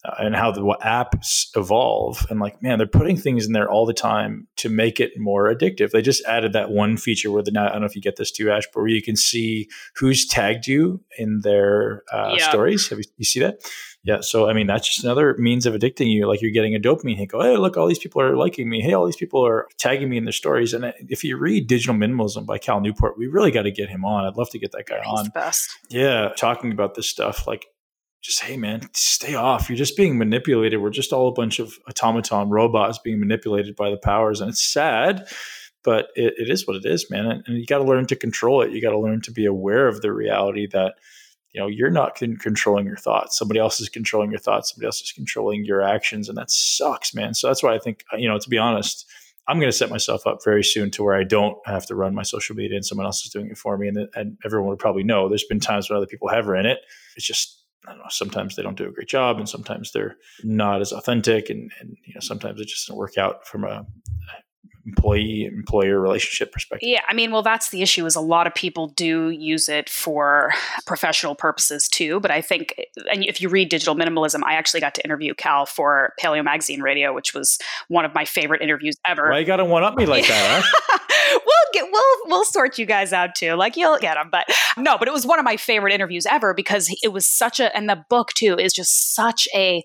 uh, 0.04 0.14
and 0.18 0.34
how 0.34 0.50
the 0.50 0.62
apps 0.82 1.46
evolve. 1.56 2.26
And 2.28 2.40
like, 2.40 2.60
man, 2.60 2.78
they're 2.78 2.88
putting 2.88 3.16
things 3.16 3.46
in 3.46 3.52
there 3.52 3.70
all 3.70 3.86
the 3.86 3.94
time 3.94 4.48
to 4.56 4.68
make 4.68 4.98
it 4.98 5.12
more 5.16 5.54
addictive. 5.54 5.92
They 5.92 6.02
just 6.02 6.24
added 6.24 6.52
that 6.54 6.72
one 6.72 6.96
feature 6.96 7.30
where 7.30 7.44
the 7.44 7.52
now, 7.52 7.68
I 7.68 7.72
don't 7.72 7.82
know 7.82 7.86
if 7.86 7.94
you 7.94 8.02
get 8.02 8.16
this 8.16 8.32
too, 8.32 8.50
Ash, 8.50 8.64
but 8.74 8.80
where 8.80 8.88
you 8.88 9.02
can 9.02 9.14
see 9.14 9.68
who's 9.94 10.26
tagged 10.26 10.66
you 10.66 11.00
in 11.16 11.42
their 11.42 12.02
uh, 12.12 12.34
Yeah. 12.38 12.48
stories. 12.48 12.88
Have 12.88 12.98
you, 12.98 13.04
you 13.18 13.24
see 13.24 13.38
that? 13.38 13.62
Yeah. 14.04 14.20
So, 14.20 14.48
I 14.48 14.52
mean, 14.52 14.66
that's 14.66 14.88
just 14.88 15.04
another 15.04 15.36
means 15.38 15.64
of 15.64 15.74
addicting 15.74 16.12
you. 16.12 16.26
Like 16.26 16.42
you're 16.42 16.50
getting 16.50 16.74
a 16.74 16.80
dopamine 16.80 17.16
hit. 17.16 17.28
Go, 17.28 17.40
hey, 17.40 17.56
look, 17.56 17.76
all 17.76 17.86
these 17.86 18.00
people 18.00 18.20
are 18.20 18.36
liking 18.36 18.68
me. 18.68 18.80
Hey, 18.80 18.94
all 18.94 19.06
these 19.06 19.16
people 19.16 19.46
are 19.46 19.68
tagging 19.78 20.08
me 20.08 20.16
in 20.16 20.24
their 20.24 20.32
stories. 20.32 20.74
And 20.74 20.84
uh, 20.84 20.92
if 21.08 21.22
you 21.22 21.36
read 21.36 21.68
Digital 21.68 21.94
Minimalism 21.94 22.44
by 22.44 22.58
Cal 22.58 22.80
Newport, 22.80 23.16
we 23.16 23.28
really 23.28 23.52
got 23.52 23.62
to 23.62 23.70
get 23.70 23.88
him 23.88 24.04
on. 24.04 24.24
I'd 24.24 24.36
love 24.36 24.50
to 24.50 24.58
get 24.58 24.72
that 24.72 24.86
guy 24.86 25.00
he's 25.04 25.20
on. 25.20 25.28
best 25.28 25.70
Yeah. 25.88 26.30
Talking 26.36 26.72
about 26.72 26.96
this 26.96 27.08
stuff. 27.08 27.46
Like, 27.46 27.66
just, 28.22 28.42
hey, 28.42 28.56
man, 28.56 28.88
stay 28.92 29.36
off. 29.36 29.68
You're 29.68 29.76
just 29.76 29.96
being 29.96 30.18
manipulated. 30.18 30.80
We're 30.80 30.90
just 30.90 31.12
all 31.12 31.28
a 31.28 31.32
bunch 31.32 31.60
of 31.60 31.72
automaton 31.88 32.50
robots 32.50 32.98
being 32.98 33.20
manipulated 33.20 33.76
by 33.76 33.90
the 33.90 33.96
powers. 33.96 34.40
And 34.40 34.50
it's 34.50 34.64
sad, 34.64 35.28
but 35.84 36.06
it, 36.16 36.34
it 36.38 36.50
is 36.50 36.66
what 36.66 36.76
it 36.76 36.84
is, 36.84 37.08
man. 37.08 37.26
And, 37.26 37.44
and 37.46 37.56
you 37.56 37.66
got 37.66 37.78
to 37.78 37.84
learn 37.84 38.06
to 38.06 38.16
control 38.16 38.62
it. 38.62 38.72
You 38.72 38.82
got 38.82 38.90
to 38.90 38.98
learn 38.98 39.20
to 39.22 39.32
be 39.32 39.44
aware 39.44 39.86
of 39.86 40.02
the 40.02 40.12
reality 40.12 40.66
that 40.72 40.94
you 41.52 41.60
know 41.60 41.66
you're 41.66 41.90
not 41.90 42.18
con- 42.18 42.36
controlling 42.36 42.86
your 42.86 42.96
thoughts. 42.96 43.38
Somebody 43.38 43.60
else 43.60 43.80
is 43.80 43.88
controlling 43.88 44.30
your 44.30 44.40
thoughts. 44.40 44.72
Somebody 44.72 44.86
else 44.86 45.00
is 45.00 45.12
controlling 45.12 45.64
your 45.64 45.82
actions 45.82 46.28
and 46.28 46.38
that 46.38 46.50
sucks 46.50 47.14
man. 47.14 47.34
So 47.34 47.48
that's 47.48 47.62
why 47.62 47.74
i 47.74 47.78
think 47.78 48.04
you 48.16 48.28
know 48.28 48.38
to 48.38 48.48
be 48.48 48.58
honest 48.58 49.06
i'm 49.48 49.58
going 49.58 49.70
to 49.70 49.76
set 49.76 49.90
myself 49.90 50.26
up 50.26 50.38
very 50.44 50.62
soon 50.62 50.90
to 50.92 51.02
where 51.02 51.16
i 51.16 51.24
don't 51.24 51.58
have 51.66 51.84
to 51.86 51.94
run 51.94 52.14
my 52.14 52.22
social 52.22 52.54
media 52.54 52.76
and 52.76 52.86
someone 52.86 53.06
else 53.06 53.24
is 53.24 53.30
doing 53.32 53.48
it 53.48 53.58
for 53.58 53.76
me 53.76 53.88
and, 53.88 54.08
and 54.14 54.38
everyone 54.44 54.68
would 54.68 54.78
probably 54.78 55.02
know. 55.02 55.28
There's 55.28 55.44
been 55.44 55.60
times 55.60 55.90
when 55.90 55.96
other 55.96 56.06
people 56.06 56.28
have 56.28 56.46
ran 56.46 56.66
it. 56.66 56.78
It's 57.16 57.26
just 57.26 57.62
I 57.86 57.90
don't 57.90 57.98
know. 57.98 58.06
Sometimes 58.10 58.54
they 58.54 58.62
don't 58.62 58.76
do 58.76 58.86
a 58.86 58.92
great 58.92 59.08
job, 59.08 59.38
and 59.38 59.48
sometimes 59.48 59.90
they're 59.90 60.16
not 60.44 60.80
as 60.80 60.92
authentic, 60.92 61.50
and, 61.50 61.70
and 61.80 61.96
you 62.04 62.14
know 62.14 62.20
sometimes 62.20 62.60
it 62.60 62.68
just 62.68 62.86
doesn't 62.86 62.98
work 62.98 63.18
out 63.18 63.46
from 63.46 63.64
a 63.64 63.84
employee 64.86 65.44
employer 65.44 66.00
relationship 66.00 66.52
perspective. 66.52 66.88
Yeah, 66.88 67.00
I 67.08 67.14
mean, 67.14 67.30
well, 67.30 67.42
that's 67.42 67.70
the 67.70 67.82
issue. 67.82 68.04
Is 68.06 68.16
a 68.16 68.20
lot 68.20 68.46
of 68.46 68.54
people 68.54 68.88
do 68.88 69.30
use 69.30 69.68
it 69.68 69.88
for 69.88 70.52
professional 70.86 71.34
purposes 71.34 71.88
too. 71.88 72.20
But 72.20 72.30
I 72.30 72.40
think, 72.40 72.74
and 73.10 73.24
if 73.24 73.40
you 73.40 73.48
read 73.48 73.68
Digital 73.68 73.94
Minimalism, 73.94 74.42
I 74.44 74.54
actually 74.54 74.80
got 74.80 74.94
to 74.96 75.04
interview 75.04 75.34
Cal 75.34 75.66
for 75.66 76.14
Paleo 76.20 76.44
Magazine 76.44 76.80
Radio, 76.80 77.14
which 77.14 77.34
was 77.34 77.58
one 77.88 78.04
of 78.04 78.14
my 78.14 78.24
favorite 78.24 78.62
interviews 78.62 78.96
ever. 79.06 79.30
Why 79.30 79.38
you 79.38 79.46
got 79.46 79.56
to 79.56 79.64
one 79.64 79.84
up 79.84 79.96
me 79.96 80.06
like 80.06 80.26
that? 80.26 80.62
Huh? 80.64 80.98
we'll 81.46 81.54
get 81.72 81.90
we'll 81.92 82.16
we'll 82.26 82.44
sort 82.44 82.78
you 82.78 82.86
guys 82.86 83.12
out 83.12 83.34
too. 83.34 83.54
Like 83.54 83.76
you'll 83.76 83.98
get 83.98 84.14
them, 84.14 84.28
but 84.30 84.46
no. 84.76 84.98
But 84.98 85.08
it 85.08 85.12
was 85.12 85.26
one 85.26 85.38
of 85.38 85.44
my 85.44 85.56
favorite 85.56 85.92
interviews 85.92 86.26
ever 86.26 86.54
because 86.54 86.94
it 87.02 87.12
was 87.12 87.28
such 87.28 87.60
a, 87.60 87.74
and 87.76 87.88
the 87.88 88.04
book 88.08 88.32
too 88.32 88.56
is 88.58 88.72
just 88.72 89.14
such 89.14 89.48
a 89.54 89.82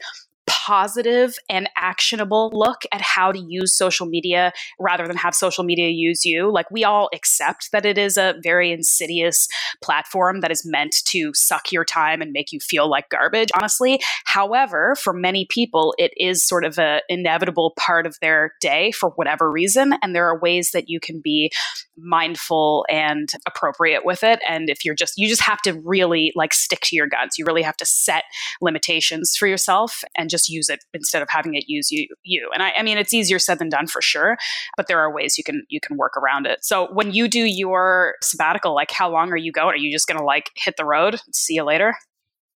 positive 0.48 1.36
and 1.50 1.70
actionable 1.76 2.50
look 2.54 2.84
at 2.91 3.02
how 3.02 3.32
to 3.32 3.39
use 3.39 3.76
social 3.76 4.06
media 4.06 4.52
rather 4.80 5.08
than 5.08 5.18
have 5.18 5.36
social 5.36 5.64
media 5.64 5.89
use 5.89 6.26
you. 6.26 6.52
Like 6.52 6.70
we 6.72 6.84
all 6.84 7.10
accept 7.14 7.72
that 7.72 7.86
it 7.86 7.98
is 7.98 8.18
a 8.18 8.36
very 8.41 8.72
insidious 8.72 9.48
platform 9.82 10.41
that 10.41 10.52
is 10.52 10.66
meant 10.66 10.95
to 11.06 11.34
suck 11.34 11.72
your 11.72 11.86
time 11.86 12.22
and 12.22 12.32
make 12.32 12.52
you 12.52 12.60
feel 12.60 12.89
like 12.89 13.10
garbage, 13.10 13.50
honestly. 13.56 14.00
However, 14.26 14.95
for 14.95 15.14
many 15.14 15.45
people, 15.50 15.93
it 15.98 16.12
is 16.18 16.45
sort 16.45 16.66
of 16.66 16.80
an 16.80 17.02
inevitable 17.10 17.74
part 17.78 18.06
of 18.06 18.18
their 18.22 18.54
day 18.62 18.91
for 18.91 19.12
whatever 19.12 19.52
reason. 19.52 19.93
And 20.02 20.16
there 20.16 20.28
are 20.28 20.39
ways 20.39 20.72
that 20.72 20.89
you 20.89 21.00
can 21.00 21.22
be 21.22 21.52
mindful 21.98 22.86
and 22.89 23.30
appropriate 23.45 24.06
with 24.06 24.24
it. 24.24 24.39
And 24.48 24.70
if 24.70 24.86
you're 24.86 24.95
just, 24.95 25.18
you 25.18 25.28
just 25.28 25.41
have 25.41 25.62
to 25.64 25.74
really 25.84 26.32
like 26.36 26.54
stick 26.54 26.82
to 26.84 26.95
your 26.95 27.08
guns. 27.08 27.38
You 27.38 27.45
really 27.45 27.64
have 27.64 27.78
to 27.78 27.86
set 27.86 28.24
limitations 28.62 29.36
for 29.38 29.48
yourself 29.48 30.04
and 30.16 30.30
just 30.30 30.37
use 30.48 30.70
it 30.70 30.80
instead 30.94 31.22
of 31.22 31.30
having 31.30 31.56
it 31.56 31.66
use 31.68 31.92
you. 31.92 32.08
You 32.24 32.50
and 32.54 32.64
I, 32.64 32.72
I 32.78 32.84
mean, 32.84 32.98
it's 32.98 33.14
easier 33.14 33.40
said 33.40 33.60
than 33.60 33.70
done 33.70 33.88
for 33.88 34.02
sure, 34.02 34.38
but 34.76 34.88
there 34.88 35.00
are 35.00 35.14
ways 35.14 35.38
you 35.38 35.44
can 35.44 35.64
you 35.70 35.80
can 35.80 35.98
work 35.98 36.16
around 36.18 36.46
it. 36.46 36.60
So 36.64 36.88
when 36.94 37.12
you 37.12 37.28
do 37.28 37.46
your 37.46 38.16
sabbatical, 38.22 38.74
like 38.76 38.92
how 38.92 39.12
long 39.12 39.32
are 39.32 39.38
you 39.38 39.52
going? 39.52 39.74
Are 39.74 39.78
you 39.78 39.92
just 39.92 40.08
going 40.08 40.20
to 40.20 40.26
like 40.26 40.52
hit 40.56 40.76
the 40.78 40.86
road? 40.86 41.20
See 41.32 41.56
you 41.56 41.64
later. 41.64 41.96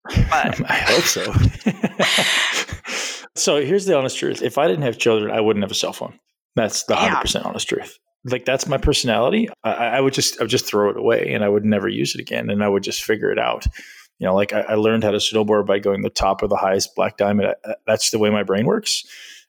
But 0.03 0.61
I 0.69 0.85
hope 0.87 1.03
so. 1.03 1.31
so 3.35 3.61
here's 3.63 3.85
the 3.85 3.97
honest 3.97 4.17
truth: 4.17 4.41
if 4.41 4.57
I 4.57 4.67
didn't 4.67 4.83
have 4.83 4.97
children, 4.97 5.31
I 5.31 5.41
wouldn't 5.41 5.63
have 5.63 5.71
a 5.71 5.75
cell 5.75 5.93
phone. 5.93 6.19
That's 6.55 6.83
the 6.83 6.95
hundred 6.95 7.21
percent 7.21 7.45
honest 7.45 7.67
truth. 7.69 7.97
Like 8.23 8.45
that's 8.45 8.67
my 8.67 8.77
personality. 8.77 9.49
I, 9.63 9.71
I 9.71 10.01
would 10.01 10.13
just 10.13 10.39
I 10.39 10.43
would 10.43 10.49
just 10.49 10.65
throw 10.65 10.89
it 10.89 10.97
away, 10.97 11.31
and 11.33 11.43
I 11.43 11.49
would 11.49 11.65
never 11.65 11.87
use 11.87 12.15
it 12.15 12.21
again, 12.21 12.49
and 12.49 12.63
I 12.63 12.67
would 12.67 12.83
just 12.83 13.03
figure 13.03 13.31
it 13.31 13.39
out. 13.39 13.65
You 14.21 14.27
know, 14.27 14.35
like 14.35 14.53
I, 14.53 14.61
I 14.61 14.73
learned 14.75 15.03
how 15.03 15.09
to 15.09 15.17
snowboard 15.17 15.65
by 15.65 15.79
going 15.79 16.03
the 16.03 16.09
top 16.11 16.43
of 16.43 16.51
the 16.51 16.55
highest 16.55 16.95
black 16.95 17.17
diamond. 17.17 17.55
I- 17.65 17.73
That's 17.87 18.11
the 18.11 18.19
way 18.19 18.29
my 18.29 18.43
brain 18.43 18.67
works. 18.67 19.03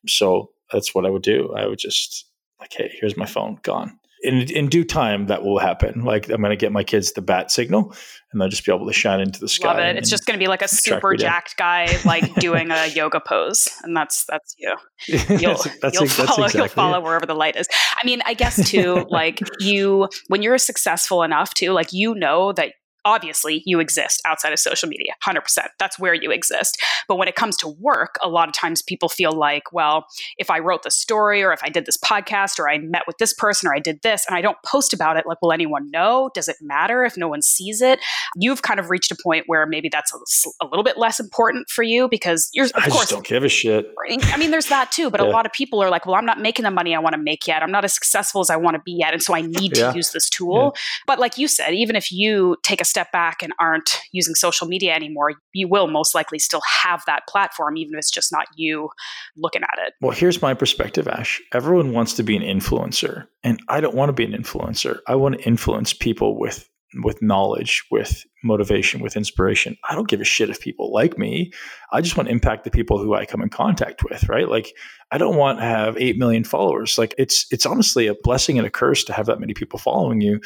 So 0.08 0.50
that's 0.72 0.94
what 0.94 1.04
I 1.04 1.10
would 1.10 1.20
do. 1.22 1.52
I 1.54 1.66
would 1.66 1.78
just 1.78 2.24
like, 2.58 2.72
hey, 2.72 2.90
here's 2.98 3.14
my 3.14 3.26
phone, 3.26 3.58
gone. 3.62 3.98
In, 4.22 4.38
in 4.50 4.68
due 4.68 4.84
time, 4.84 5.26
that 5.26 5.42
will 5.42 5.58
happen. 5.58 6.04
Like 6.04 6.30
I'm 6.30 6.40
going 6.40 6.50
to 6.50 6.56
get 6.56 6.72
my 6.72 6.84
kids 6.84 7.12
the 7.12 7.20
bat 7.20 7.50
signal, 7.50 7.92
and 8.32 8.40
they'll 8.40 8.48
just 8.48 8.64
be 8.64 8.72
able 8.72 8.86
to 8.86 8.92
shine 8.94 9.20
into 9.20 9.40
the 9.40 9.48
sky. 9.48 9.68
love 9.68 9.78
it. 9.80 9.96
It's 9.96 10.08
just 10.08 10.24
going 10.26 10.38
to 10.38 10.42
be 10.42 10.48
like 10.48 10.62
a 10.62 10.68
super 10.68 11.14
down. 11.16 11.18
jacked 11.18 11.56
guy 11.58 11.88
like 12.06 12.32
doing 12.36 12.70
a 12.70 12.86
yoga 12.86 13.20
pose, 13.20 13.68
and 13.82 13.94
that's 13.94 14.24
that's 14.24 14.54
you. 14.58 14.74
You'll, 15.08 15.54
that's, 15.54 15.78
that's, 15.80 15.94
you'll 16.00 16.06
follow, 16.08 16.44
exactly 16.46 16.82
you'll 16.82 16.94
it. 16.94 17.02
wherever 17.02 17.26
the 17.26 17.34
light 17.34 17.56
is. 17.56 17.66
I 18.00 18.06
mean, 18.06 18.22
I 18.24 18.32
guess 18.34 18.70
too, 18.70 19.04
like 19.10 19.40
you, 19.58 20.08
when 20.28 20.40
you're 20.40 20.56
successful 20.56 21.24
enough 21.24 21.52
too, 21.52 21.72
like 21.72 21.92
you 21.92 22.14
know 22.14 22.52
that 22.52 22.72
obviously 23.05 23.62
you 23.66 23.80
exist 23.80 24.20
outside 24.24 24.53
of 24.53 24.59
social 24.59 24.88
media 24.88 25.12
100% 25.26 25.42
that's 25.78 25.98
where 25.98 26.14
you 26.14 26.30
exist 26.30 26.80
but 27.09 27.16
when 27.16 27.28
it 27.28 27.34
comes 27.34 27.57
to 27.57 27.68
work 27.68 28.16
a 28.22 28.28
lot 28.28 28.48
of 28.48 28.55
times 28.55 28.82
people 28.82 29.09
feel 29.09 29.32
like 29.32 29.72
well 29.72 30.07
if 30.38 30.50
i 30.50 30.59
wrote 30.59 30.82
the 30.82 30.90
story 30.90 31.42
or 31.42 31.53
if 31.53 31.62
i 31.62 31.68
did 31.68 31.86
this 31.86 31.96
podcast 31.96 32.59
or 32.59 32.68
i 32.68 32.78
met 32.78 33.03
with 33.07 33.18
this 33.18 33.32
person 33.32 33.68
or 33.68 33.74
i 33.74 33.78
did 33.78 34.00
this 34.03 34.24
and 34.28 34.36
i 34.36 34.40
don't 34.40 34.59
post 34.64 34.92
about 34.92 35.16
it 35.16 35.26
like 35.26 35.40
will 35.42 35.53
anyone 35.53 35.90
know 35.90 36.30
does 36.34 36.48
it 36.48 36.57
matter 36.61 37.05
if 37.05 37.16
no 37.16 37.28
one 37.28 37.42
sees 37.42 37.80
it 37.80 37.98
you've 38.36 38.62
kind 38.62 38.80
of 38.80 38.90
reached 38.90 39.11
a 39.11 39.16
point 39.22 39.44
where 39.46 39.66
maybe 39.66 39.88
that's 39.88 40.12
a 40.61 40.66
little 40.66 40.84
bit 40.84 40.98
less 40.98 41.20
important 41.20 41.68
for 41.68 41.82
you 41.82 42.09
because 42.09 42.48
you're 42.53 42.66
of 42.66 42.72
I 42.76 42.88
course 42.88 43.00
just 43.03 43.11
don't 43.11 43.26
give 43.26 43.44
a 43.44 43.48
shit. 43.48 43.92
I 44.09 44.36
mean, 44.36 44.50
there's 44.50 44.66
that 44.66 44.92
too, 44.92 45.11
but 45.11 45.20
a 45.20 45.24
lot 45.24 45.46
of 45.46 45.53
people 45.53 45.82
are 45.82 45.90
like, 45.90 46.07
well, 46.07 46.14
I'm 46.14 46.24
not 46.24 46.40
making 46.40 46.64
the 46.64 46.70
money 46.70 46.94
I 46.94 46.98
want 46.98 47.14
to 47.14 47.20
make 47.20 47.46
yet. 47.46 47.62
I'm 47.62 47.70
not 47.70 47.84
as 47.84 47.92
successful 47.92 48.40
as 48.40 48.50
I 48.50 48.57
want 48.57 48.74
to 48.76 48.82
be 48.82 48.92
yet. 48.92 49.12
And 49.12 49.22
so 49.22 49.34
I 49.34 49.42
need 49.42 49.74
to 49.74 49.92
use 49.94 50.11
this 50.11 50.28
tool. 50.28 50.74
But 51.07 51.18
like 51.18 51.38
you 51.38 51.48
said, 51.48 51.74
even 51.74 51.96
if 51.96 52.11
you 52.12 52.57
take 52.62 52.80
a 52.80 52.84
step 52.93 53.11
back 53.11 53.43
and 53.43 53.55
aren't 53.59 53.99
using 54.12 54.34
social 54.34 54.66
media 54.66 54.95
anymore, 54.95 55.32
you 55.55 55.66
will 55.66 55.86
most 55.86 56.14
likely 56.14 56.38
still 56.38 56.61
have 56.82 57.03
that 57.07 57.22
platform, 57.26 57.78
even 57.78 57.95
if 57.95 58.01
it's 58.01 58.11
just 58.11 58.30
not 58.30 58.47
you 58.55 58.90
looking 59.34 59.62
at 59.62 59.78
it. 59.86 59.95
Well, 60.03 60.12
here's 60.12 60.43
my 60.43 60.53
perspective, 60.53 61.09
Ash. 61.09 61.40
Everyone 61.55 61.93
wants 61.93 62.12
to 62.14 62.22
be 62.22 62.36
an 62.36 62.43
influencer, 62.43 63.26
and 63.43 63.59
I 63.68 63.80
don't 63.80 63.95
want 63.95 64.11
to 64.11 64.12
be 64.12 64.24
an 64.24 64.32
influencer. 64.32 64.99
I 65.07 65.14
want 65.14 65.38
to 65.38 65.47
influence 65.47 65.95
people 65.95 66.38
with 66.38 66.68
with 67.03 67.22
knowledge, 67.22 67.82
with 67.90 68.24
motivation, 68.45 69.01
with 69.01 69.16
inspiration. 69.16 69.76
I 69.88 69.95
don't 69.95 70.09
give 70.09 70.20
a 70.20 70.24
shit 70.24 70.51
if 70.51 70.61
people 70.61 70.93
like 70.93 71.16
me. 71.16 71.51
I 71.90 72.03
just 72.03 72.18
want 72.18 72.28
to 72.28 72.32
impact 72.32 72.64
the 72.64 72.70
people 72.70 72.99
who 72.99 73.14
I 73.14 73.24
come 73.24 73.40
in 73.40 73.49
contact 73.49 74.05
with, 74.05 74.28
right? 74.28 74.47
Like 74.49 74.74
I 75.11 75.16
don't 75.16 75.36
want 75.36 75.59
to 75.59 75.64
have 75.64 75.97
8 75.97 76.18
million 76.18 76.45
followers. 76.45 76.99
Like 76.99 77.14
it's 77.16 77.47
it's 77.51 77.64
honestly 77.64 78.07
a 78.09 78.14
blessing 78.14 78.59
and 78.59 78.66
a 78.66 78.70
curse 78.70 79.05
to 79.05 79.14
have 79.14 79.26
that 79.26 79.40
many 79.40 79.55
people 79.55 79.78
following 79.78 80.20
you. 80.20 80.40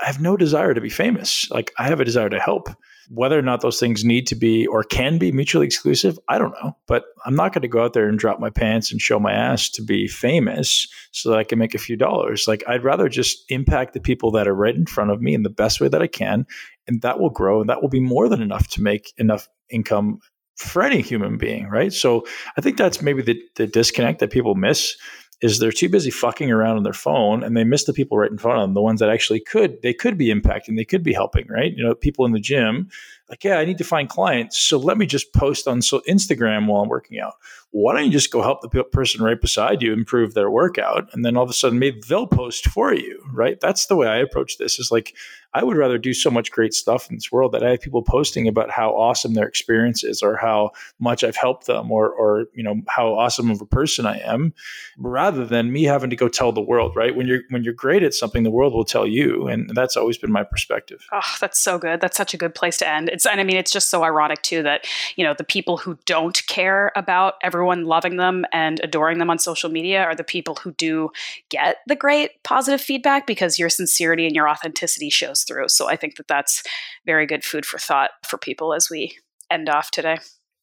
I 0.00 0.06
have 0.06 0.20
no 0.20 0.36
desire 0.36 0.74
to 0.74 0.80
be 0.80 0.88
famous. 0.88 1.50
Like 1.50 1.72
I 1.78 1.84
have 1.84 2.00
a 2.00 2.04
desire 2.04 2.28
to 2.28 2.40
help. 2.40 2.68
Whether 3.10 3.38
or 3.38 3.42
not 3.42 3.60
those 3.60 3.78
things 3.78 4.04
need 4.04 4.26
to 4.28 4.34
be 4.34 4.66
or 4.66 4.84
can 4.84 5.18
be 5.18 5.32
mutually 5.32 5.66
exclusive, 5.66 6.18
I 6.28 6.38
don't 6.38 6.54
know. 6.62 6.76
But 6.86 7.04
I'm 7.26 7.34
not 7.34 7.52
going 7.52 7.62
to 7.62 7.68
go 7.68 7.84
out 7.84 7.92
there 7.92 8.08
and 8.08 8.18
drop 8.18 8.40
my 8.40 8.48
pants 8.48 8.90
and 8.90 9.00
show 9.00 9.18
my 9.18 9.32
ass 9.32 9.68
to 9.70 9.82
be 9.82 10.06
famous 10.06 10.86
so 11.10 11.30
that 11.30 11.38
I 11.38 11.44
can 11.44 11.58
make 11.58 11.74
a 11.74 11.78
few 11.78 11.96
dollars. 11.96 12.46
Like 12.48 12.62
I'd 12.66 12.84
rather 12.84 13.08
just 13.08 13.44
impact 13.50 13.92
the 13.92 14.00
people 14.00 14.30
that 14.32 14.48
are 14.48 14.54
right 14.54 14.74
in 14.74 14.86
front 14.86 15.10
of 15.10 15.20
me 15.20 15.34
in 15.34 15.42
the 15.42 15.50
best 15.50 15.80
way 15.80 15.88
that 15.88 16.00
I 16.00 16.06
can. 16.06 16.46
And 16.86 17.02
that 17.02 17.18
will 17.20 17.30
grow 17.30 17.60
and 17.60 17.68
that 17.68 17.82
will 17.82 17.90
be 17.90 18.00
more 18.00 18.28
than 18.28 18.40
enough 18.40 18.68
to 18.68 18.82
make 18.82 19.12
enough 19.18 19.48
income 19.68 20.20
for 20.56 20.82
any 20.82 21.00
human 21.00 21.38
being, 21.38 21.68
right? 21.68 21.92
So 21.92 22.24
I 22.56 22.60
think 22.60 22.76
that's 22.76 23.02
maybe 23.02 23.22
the, 23.22 23.40
the 23.56 23.66
disconnect 23.66 24.20
that 24.20 24.30
people 24.30 24.54
miss 24.54 24.96
is 25.42 25.58
they're 25.58 25.72
too 25.72 25.88
busy 25.88 26.10
fucking 26.10 26.50
around 26.50 26.76
on 26.76 26.82
their 26.84 26.92
phone 26.92 27.42
and 27.42 27.56
they 27.56 27.64
miss 27.64 27.84
the 27.84 27.92
people 27.92 28.16
right 28.16 28.30
in 28.30 28.38
front 28.38 28.58
of 28.58 28.62
them, 28.62 28.74
the 28.74 28.80
ones 28.80 29.00
that 29.00 29.10
actually 29.10 29.40
could, 29.40 29.82
they 29.82 29.92
could 29.92 30.16
be 30.16 30.32
impacting, 30.32 30.76
they 30.76 30.84
could 30.84 31.02
be 31.02 31.12
helping, 31.12 31.46
right? 31.48 31.72
You 31.76 31.84
know, 31.84 31.94
people 31.94 32.24
in 32.24 32.32
the 32.32 32.40
gym, 32.40 32.88
like, 33.32 33.44
yeah, 33.44 33.56
I 33.56 33.64
need 33.64 33.78
to 33.78 33.84
find 33.84 34.10
clients. 34.10 34.60
So 34.60 34.76
let 34.76 34.98
me 34.98 35.06
just 35.06 35.32
post 35.32 35.66
on 35.66 35.80
so 35.80 36.02
Instagram 36.06 36.66
while 36.66 36.82
I'm 36.82 36.90
working 36.90 37.18
out. 37.18 37.34
Why 37.70 37.94
don't 37.94 38.04
you 38.04 38.10
just 38.10 38.30
go 38.30 38.42
help 38.42 38.60
the 38.60 38.84
person 38.84 39.24
right 39.24 39.40
beside 39.40 39.80
you 39.80 39.94
improve 39.94 40.34
their 40.34 40.50
workout? 40.50 41.08
And 41.14 41.24
then 41.24 41.38
all 41.38 41.42
of 41.42 41.48
a 41.48 41.54
sudden, 41.54 41.78
maybe 41.78 42.02
they'll 42.06 42.26
post 42.26 42.66
for 42.66 42.92
you, 42.92 43.24
right? 43.32 43.58
That's 43.58 43.86
the 43.86 43.96
way 43.96 44.06
I 44.06 44.18
approach 44.18 44.58
this 44.58 44.78
is 44.78 44.92
like, 44.92 45.16
I 45.54 45.64
would 45.64 45.76
rather 45.76 45.98
do 45.98 46.14
so 46.14 46.30
much 46.30 46.50
great 46.50 46.72
stuff 46.74 47.08
in 47.10 47.16
this 47.16 47.32
world 47.32 47.52
that 47.52 47.62
I 47.62 47.70
have 47.70 47.80
people 47.80 48.02
posting 48.02 48.48
about 48.48 48.70
how 48.70 48.90
awesome 48.90 49.34
their 49.34 49.46
experience 49.46 50.02
is 50.02 50.22
or 50.22 50.36
how 50.36 50.70
much 50.98 51.24
I've 51.24 51.36
helped 51.36 51.66
them 51.66 51.90
or, 51.90 52.10
or, 52.10 52.46
you 52.54 52.62
know, 52.62 52.80
how 52.88 53.14
awesome 53.14 53.50
of 53.50 53.60
a 53.60 53.66
person 53.66 54.06
I 54.06 54.18
am 54.18 54.54
rather 54.98 55.44
than 55.44 55.72
me 55.72 55.84
having 55.84 56.10
to 56.10 56.16
go 56.16 56.28
tell 56.28 56.52
the 56.52 56.62
world, 56.62 56.96
right? 56.96 57.14
When 57.14 57.26
you're, 57.26 57.40
when 57.50 57.64
you're 57.64 57.74
great 57.74 58.02
at 58.02 58.14
something, 58.14 58.42
the 58.42 58.50
world 58.50 58.72
will 58.72 58.84
tell 58.84 59.06
you. 59.06 59.46
And 59.46 59.70
that's 59.74 59.96
always 59.96 60.16
been 60.16 60.32
my 60.32 60.44
perspective. 60.44 61.06
Oh, 61.12 61.36
that's 61.40 61.58
so 61.58 61.78
good. 61.78 62.00
That's 62.00 62.16
such 62.16 62.34
a 62.34 62.38
good 62.38 62.54
place 62.54 62.78
to 62.78 62.88
end. 62.88 63.10
And 63.30 63.40
I 63.40 63.44
mean, 63.44 63.56
it's 63.56 63.70
just 63.70 63.90
so 63.90 64.02
ironic 64.04 64.42
too 64.42 64.62
that, 64.62 64.86
you 65.16 65.24
know, 65.24 65.34
the 65.36 65.44
people 65.44 65.76
who 65.76 65.98
don't 66.06 66.46
care 66.46 66.92
about 66.96 67.34
everyone 67.42 67.84
loving 67.84 68.16
them 68.16 68.44
and 68.52 68.80
adoring 68.82 69.18
them 69.18 69.30
on 69.30 69.38
social 69.38 69.70
media 69.70 70.02
are 70.02 70.14
the 70.14 70.24
people 70.24 70.56
who 70.56 70.72
do 70.72 71.10
get 71.48 71.76
the 71.86 71.96
great 71.96 72.42
positive 72.42 72.80
feedback 72.80 73.26
because 73.26 73.58
your 73.58 73.68
sincerity 73.68 74.26
and 74.26 74.34
your 74.34 74.48
authenticity 74.48 75.10
shows 75.10 75.42
through. 75.42 75.68
So 75.68 75.88
I 75.88 75.96
think 75.96 76.16
that 76.16 76.28
that's 76.28 76.62
very 77.06 77.26
good 77.26 77.44
food 77.44 77.66
for 77.66 77.78
thought 77.78 78.10
for 78.26 78.38
people 78.38 78.74
as 78.74 78.88
we 78.90 79.16
end 79.50 79.68
off 79.68 79.90
today. 79.90 80.18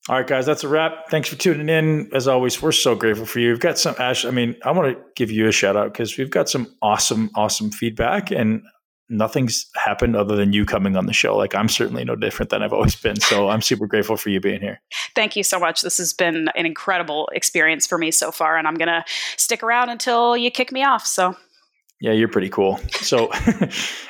All 0.07 0.15
right, 0.15 0.25
guys, 0.25 0.45
that's 0.45 0.63
a 0.63 0.67
wrap. 0.67 1.09
Thanks 1.09 1.29
for 1.29 1.35
tuning 1.35 1.69
in. 1.69 2.09
As 2.15 2.27
always, 2.27 2.61
we're 2.61 2.71
so 2.71 2.95
grateful 2.95 3.27
for 3.27 3.39
you. 3.39 3.49
We've 3.49 3.59
got 3.59 3.77
some 3.77 3.95
Ash. 3.99 4.25
I 4.25 4.31
mean, 4.31 4.55
I 4.63 4.71
want 4.71 4.95
to 4.95 5.03
give 5.15 5.29
you 5.29 5.47
a 5.47 5.51
shout 5.51 5.75
out 5.75 5.93
because 5.93 6.17
we've 6.17 6.31
got 6.31 6.49
some 6.49 6.73
awesome, 6.81 7.29
awesome 7.35 7.69
feedback, 7.69 8.31
and 8.31 8.63
nothing's 9.09 9.65
happened 9.75 10.15
other 10.15 10.35
than 10.35 10.53
you 10.53 10.65
coming 10.65 10.95
on 10.95 11.05
the 11.05 11.13
show. 11.13 11.35
Like 11.35 11.55
I'm 11.55 11.67
certainly 11.67 12.05
no 12.05 12.15
different 12.15 12.51
than 12.51 12.61
I've 12.61 12.73
always 12.73 12.95
been. 12.95 13.19
So 13.19 13.49
I'm 13.49 13.61
super 13.61 13.87
grateful 13.87 14.17
for 14.17 14.29
you 14.29 14.39
being 14.39 14.61
here. 14.61 14.81
Thank 15.15 15.35
you 15.35 15.43
so 15.43 15.59
much. 15.59 15.81
This 15.81 15.97
has 15.97 16.13
been 16.13 16.49
an 16.55 16.65
incredible 16.65 17.29
experience 17.33 17.87
for 17.87 17.97
me 17.97 18.11
so 18.11 18.31
far, 18.31 18.57
and 18.57 18.67
I'm 18.67 18.75
gonna 18.75 19.03
stick 19.37 19.63
around 19.63 19.89
until 19.89 20.37
you 20.37 20.51
kick 20.51 20.71
me 20.71 20.83
off. 20.83 21.05
So 21.05 21.35
yeah, 22.01 22.13
you're 22.13 22.29
pretty 22.29 22.47
cool. 22.47 22.79
So, 23.01 23.27
uh, 23.31 23.67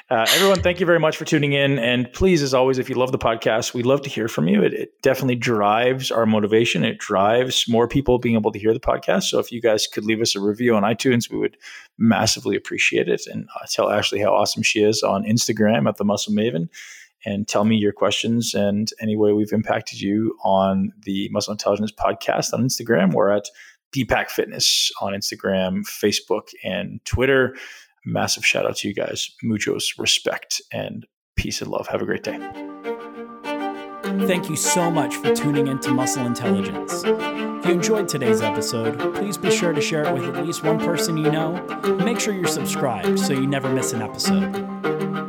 everyone, 0.10 0.62
thank 0.62 0.80
you 0.80 0.86
very 0.86 1.00
much 1.00 1.18
for 1.18 1.26
tuning 1.26 1.54
in. 1.54 1.80
And 1.80 2.12
please, 2.14 2.44
as 2.44 2.54
always, 2.54 2.78
if 2.78 2.88
you 2.88 2.96
love 2.96 3.12
the 3.12 3.18
podcast, 3.18 3.74
we'd 3.74 3.88
love 3.88 4.04
to 4.04 4.10
hear 4.10 4.28
from 4.28 4.48
you. 4.48 4.62
It, 4.62 4.74
it, 4.74 5.02
definitely 5.02 5.38
drives 5.38 6.12
our 6.12 6.28
motivation. 6.28 6.84
It 6.84 7.00
drives 7.00 7.68
more 7.68 7.88
people 7.88 8.20
being 8.20 8.36
able 8.36 8.52
to 8.52 8.60
hear 8.60 8.74
the 8.74 8.80
podcast. 8.80 9.24
So, 9.24 9.40
if 9.40 9.52
you 9.52 9.60
guys 9.60 9.88
could 9.88 10.06
leave 10.06 10.22
us 10.22 10.36
a 10.36 10.40
review 10.40 10.76
on 10.76 10.84
iTunes, 10.84 11.32
we 11.32 11.40
would 11.40 11.58
massively 11.98 12.56
appreciate 12.56 13.10
it. 13.10 13.26
And 13.26 13.48
uh, 13.56 13.66
tell 13.72 13.90
Ashley 13.90 14.20
how 14.20 14.36
awesome 14.36 14.62
she 14.62 14.84
is 14.84 15.02
on 15.02 15.24
Instagram 15.24 15.90
at 15.90 15.98
the 15.98 16.06
Muscle 16.06 16.34
Maven. 16.34 16.70
And 17.26 17.48
tell 17.48 17.66
me 17.66 17.76
your 17.76 17.92
questions 17.92 18.54
and 18.54 18.90
any 19.02 19.16
way 19.16 19.34
we've 19.34 19.52
impacted 19.52 20.00
you 20.00 20.38
on 20.44 20.94
the 21.06 21.28
Muscle 21.32 21.52
Intelligence 21.52 21.92
podcast 21.92 22.54
on 22.54 22.64
Instagram. 22.64 23.14
We're 23.14 23.32
at 23.32 23.50
BPak 23.96 24.30
Fitness 24.30 24.92
on 25.02 25.14
Instagram, 25.14 25.82
Facebook, 25.88 26.50
and 26.64 27.04
Twitter. 27.06 27.56
Massive 28.06 28.46
shout 28.46 28.66
out 28.66 28.78
to 28.78 28.88
you 28.88 28.94
guys. 28.94 29.30
Muchos 29.44 29.94
respect 29.98 30.62
and 30.72 31.06
peace 31.36 31.62
and 31.62 31.70
love. 31.72 31.88
Have 31.88 32.02
a 32.02 32.06
great 32.06 32.24
day. 32.24 32.38
Thank 34.28 34.50
you 34.50 34.56
so 34.56 34.90
much 34.92 35.16
for 35.16 35.34
tuning 35.34 35.68
in 35.68 35.80
to 35.80 35.92
Muscle 35.92 36.26
Intelligence. 36.26 37.04
If 37.06 37.66
you 37.66 37.72
enjoyed 37.72 38.08
today's 38.08 38.42
episode, 38.42 39.16
please 39.16 39.38
be 39.38 39.52
sure 39.52 39.74
to 39.74 39.82
share 39.82 40.04
it 40.04 40.14
with 40.14 40.24
at 40.24 40.46
least 40.46 40.64
one 40.64 40.80
person 40.80 41.18
you 41.18 41.32
know. 41.32 41.62
Make 42.04 42.20
sure 42.20 42.34
you're 42.34 42.48
subscribed 42.48 43.20
so 43.20 43.34
you 43.34 43.48
never 43.48 43.70
miss 43.70 43.94
an 43.94 44.02
episode. 44.02 45.29